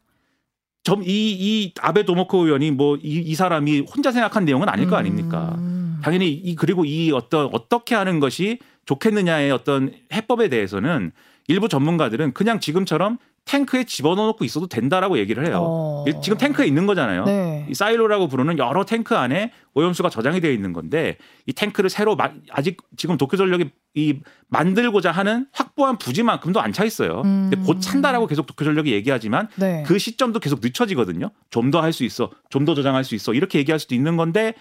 점, 0.85 1.03
이, 1.03 1.07
이 1.09 1.73
아베 1.81 2.05
도모코 2.05 2.45
의원이 2.47 2.71
뭐 2.71 2.97
이 3.03 3.25
이 3.27 3.35
사람이 3.35 3.81
혼자 3.93 4.13
생각한 4.13 4.45
내용은 4.45 4.69
아닐 4.69 4.87
거 4.87 4.95
음. 4.95 4.99
아닙니까? 5.01 5.57
당연히 6.07 6.31
이 6.31 6.55
그리고 6.55 6.85
이 6.85 7.11
어떤 7.11 7.49
어떻게 7.53 7.97
하는 7.97 8.21
것이 8.21 8.61
좋겠느냐의 8.85 9.51
어떤 9.51 9.93
해법에 10.13 10.49
대해서는 10.49 11.11
일부 11.49 11.69
전문가들은 11.69 12.33
그냥 12.33 12.61
지금처럼 12.61 13.19
탱크에 13.45 13.85
집어넣어 13.85 14.27
놓고 14.27 14.45
있어도 14.45 14.67
된다라고 14.69 15.19
얘기를 15.19 15.47
해요. 15.47 15.61
어. 15.63 16.05
일- 16.09 16.21
지금 16.21 16.37
탱크에 16.37 16.67
있는 16.67 16.87
거잖아요. 16.87 17.25
네. 17.27 17.67
이 17.71 17.75
사일로라고 17.75 18.27
부르는 18.27 18.59
여러 18.59 18.85
탱크 18.85 19.17
안에 19.17 19.53
오염수가 19.75 20.11
저장이 20.11 20.41
되어 20.41 20.51
있는 20.51 20.73
건데 20.73 21.17
이 21.47 21.53
탱크를 21.53 21.89
새로 21.91 22.17
마- 22.17 22.33
아직 22.51 22.77
지금 22.97 23.17
도쿄전력이 23.17 23.71
이 23.95 24.19
만들고자 24.49 25.13
하는 25.13 25.47
확보한 25.53 25.97
부지만큼도 25.99 26.61
안 26.61 26.73
차 26.73 26.85
있어요. 26.85 27.23
음. 27.25 27.49
근데 27.51 27.65
곧 27.65 27.81
찬다라고 27.81 28.27
계속 28.27 28.47
도쿄전력이 28.47 28.93
얘기하지만 28.93 29.49
네. 29.57 29.85
그 29.87 29.99
시점도 29.99 30.41
계속 30.41 30.59
늦춰지거든요. 30.61 31.31
좀 31.51 31.71
더 31.71 31.81
할 31.83 31.93
수 31.93 32.03
있어, 32.05 32.31
좀 32.51 32.65
더 32.65 32.75
저장할 32.75 33.05
수 33.05 33.15
있어 33.15 33.33
이렇게 33.33 33.59
얘기할 33.61 33.79
수도 33.79 33.95
있는 33.95 34.17
건데 34.17 34.55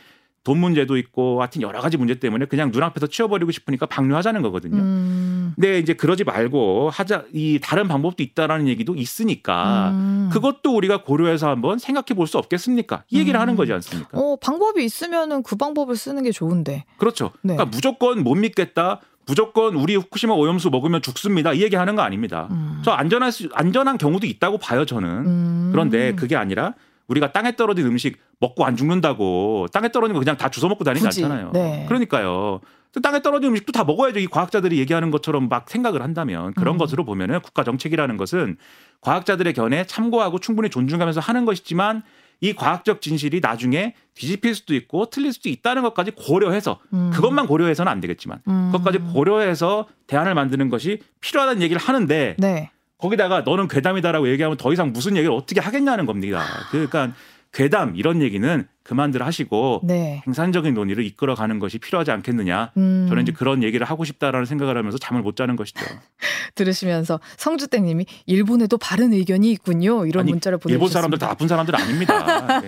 돈 0.45 0.59
문제도 0.59 0.95
있고 0.95 1.41
하여튼 1.41 1.61
여러 1.63 1.81
가지 1.81 1.97
문제 1.97 2.15
때문에 2.15 2.45
그냥 2.45 2.71
눈앞에서 2.71 3.07
치워버리고 3.07 3.51
싶으니까 3.51 3.87
방류하자는 3.87 4.41
거거든요. 4.43 4.77
음. 4.77 5.51
근데 5.55 5.79
이제 5.79 5.93
그러지 5.93 6.23
말고 6.23 6.89
하자 6.91 7.25
이 7.33 7.59
다른 7.61 7.87
방법도 7.89 8.23
있다라는 8.23 8.67
얘기도 8.67 8.95
있으니까 8.95 9.89
음. 9.91 10.29
그것도 10.31 10.73
우리가 10.75 11.01
고려해서 11.03 11.49
한번 11.49 11.79
생각해 11.79 12.15
볼 12.15 12.27
수 12.27 12.37
없겠습니까? 12.37 13.03
이 13.09 13.19
얘기를 13.19 13.37
음. 13.39 13.41
하는 13.41 13.55
거지 13.55 13.73
않습니까? 13.73 14.17
어, 14.17 14.35
방법이 14.41 14.83
있으면은 14.83 15.43
그 15.43 15.55
방법을 15.55 15.95
쓰는 15.95 16.23
게 16.23 16.31
좋은데. 16.31 16.85
그렇죠. 16.97 17.31
네. 17.41 17.53
그러니까 17.55 17.65
무조건 17.65 18.23
못 18.23 18.35
믿겠다. 18.35 19.01
무조건 19.27 19.73
우리 19.75 19.95
후쿠시마 19.95 20.33
오염수 20.35 20.69
먹으면 20.69 21.01
죽습니다. 21.01 21.53
이 21.53 21.61
얘기 21.63 21.75
하는 21.75 21.95
거 21.95 22.03
아닙니다. 22.03 22.47
음. 22.51 22.81
저 22.85 22.91
안전할 22.91 23.31
수, 23.31 23.49
안전한 23.53 23.97
경우도 23.97 24.27
있다고 24.27 24.59
봐요, 24.59 24.85
저는. 24.85 25.09
음. 25.09 25.69
그런데 25.71 26.13
그게 26.15 26.35
아니라 26.35 26.73
우리가 27.08 27.32
땅에 27.32 27.56
떨어진 27.56 27.86
음식 27.86 28.18
먹고 28.39 28.66
안 28.66 28.76
죽는다고 28.76 29.68
땅에 29.72 29.91
떨어진 29.91 30.14
거 30.14 30.20
그냥 30.20 30.38
다 30.38 30.49
주워 30.49 30.70
먹고 30.70 30.84
다니지 30.84 31.06
굳이. 31.06 31.24
않잖아요. 31.24 31.51
네. 31.53 31.86
그러니까요. 31.88 32.62
또 32.91 33.01
땅에 33.01 33.22
떨어진 33.22 33.49
음식도 33.49 33.72
다 33.74 33.84
먹어야죠. 33.84 34.20
이 34.20 34.28
과학자들이 34.28 34.80
얘기하는 34.80 35.12
것처럼 35.12 35.49
막 35.49 35.70
생각을 35.70 36.01
한다면 36.01 36.53
그런 36.53 36.76
음. 36.76 36.78
것으로 36.78 37.03
보면은 37.03 37.41
국가 37.41 37.64
정책이라는 37.64 38.18
것은 38.18 38.58
과학자들의 39.01 39.53
견해 39.53 39.86
참고하고 39.86 40.39
충분히 40.39 40.70
존중하면서 40.70 41.20
하는 41.20 41.45
것이지만 41.45 42.03
이 42.41 42.53
과학적 42.53 43.01
진실이 43.01 43.39
나중에 43.41 43.95
뒤집힐 44.14 44.56
수도 44.56 44.76
있고 44.76 45.10
틀릴 45.10 45.34
수도 45.34 45.49
있다는 45.49 45.84
것까지 45.84 46.12
고려해서 46.12 46.80
음. 46.93 47.12
그것만 47.14 47.47
고려해서는 47.47 47.91
안 47.91 48.01
되겠지만 48.01 48.39
음. 48.47 48.72
그것까지 48.72 48.99
고려해서 48.99 49.88
대안을 50.08 50.34
만드는 50.34 50.70
것이 50.70 50.99
필요하다는 51.22 51.62
얘기를 51.62 51.82
하는데 51.82 52.36
네. 52.38 52.72
거기다가 52.97 53.41
너는 53.41 53.67
괴담이다라고 53.67 54.29
얘기하면 54.29 54.57
더 54.57 54.71
이상 54.73 54.91
무슨 54.93 55.17
얘기를 55.17 55.35
어떻게 55.35 55.59
하겠냐는 55.59 56.05
겁니다. 56.05 56.43
그러니까 56.71 57.13
괴담 57.55 57.95
이런 57.95 58.21
얘기는 58.21 58.67
그만들 58.83 59.25
하시고 59.25 59.81
네. 59.83 60.21
생산적인 60.25 60.73
논의를 60.73 61.05
이끌어가는 61.05 61.57
것이 61.57 61.79
필요하지 61.79 62.11
않겠느냐. 62.11 62.71
음. 62.75 63.05
저는 63.07 63.23
이제 63.23 63.31
그런 63.31 63.63
얘기를 63.63 63.87
하고 63.87 64.03
싶다라는 64.03 64.45
생각을 64.45 64.77
하면서 64.77 64.97
잠을 64.97 65.21
못 65.21 65.37
자는 65.37 65.55
것이죠. 65.55 65.79
들으시면서 66.53 67.21
성주땡님이 67.37 68.05
일본에도 68.25 68.77
바른 68.77 69.13
의견이 69.13 69.51
있군요. 69.51 70.05
이런 70.05 70.23
아니, 70.23 70.31
문자를 70.31 70.57
보내주셨습니다. 70.57 70.73
일본 70.73 70.89
사람들 70.89 71.17
다 71.17 71.27
나쁜 71.27 71.47
사람들 71.47 71.75
아닙니다. 71.75 72.59
네. 72.59 72.67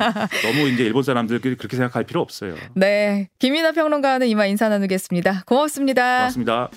너무 0.49 0.69
이제 0.69 0.86
일본 0.86 1.03
사람들 1.03 1.41
그렇게 1.41 1.75
생각할 1.75 2.05
필요 2.05 2.21
없어요. 2.21 2.55
네, 2.73 3.28
김이나 3.39 3.73
평론가는 3.73 4.25
이만 4.28 4.47
인사 4.47 4.69
나누겠습니다. 4.69 5.43
고맙습니다. 5.45 6.17
고맙습니다. 6.19 6.69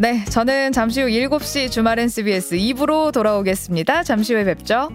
네, 0.00 0.24
저는 0.24 0.72
잠시 0.72 1.02
후 1.02 1.08
7시 1.08 1.70
주말엔 1.70 2.08
CBS 2.08 2.56
2부로 2.56 3.12
돌아오겠습니다. 3.12 4.02
잠시 4.02 4.32
후에 4.32 4.44
뵙죠. 4.44 4.88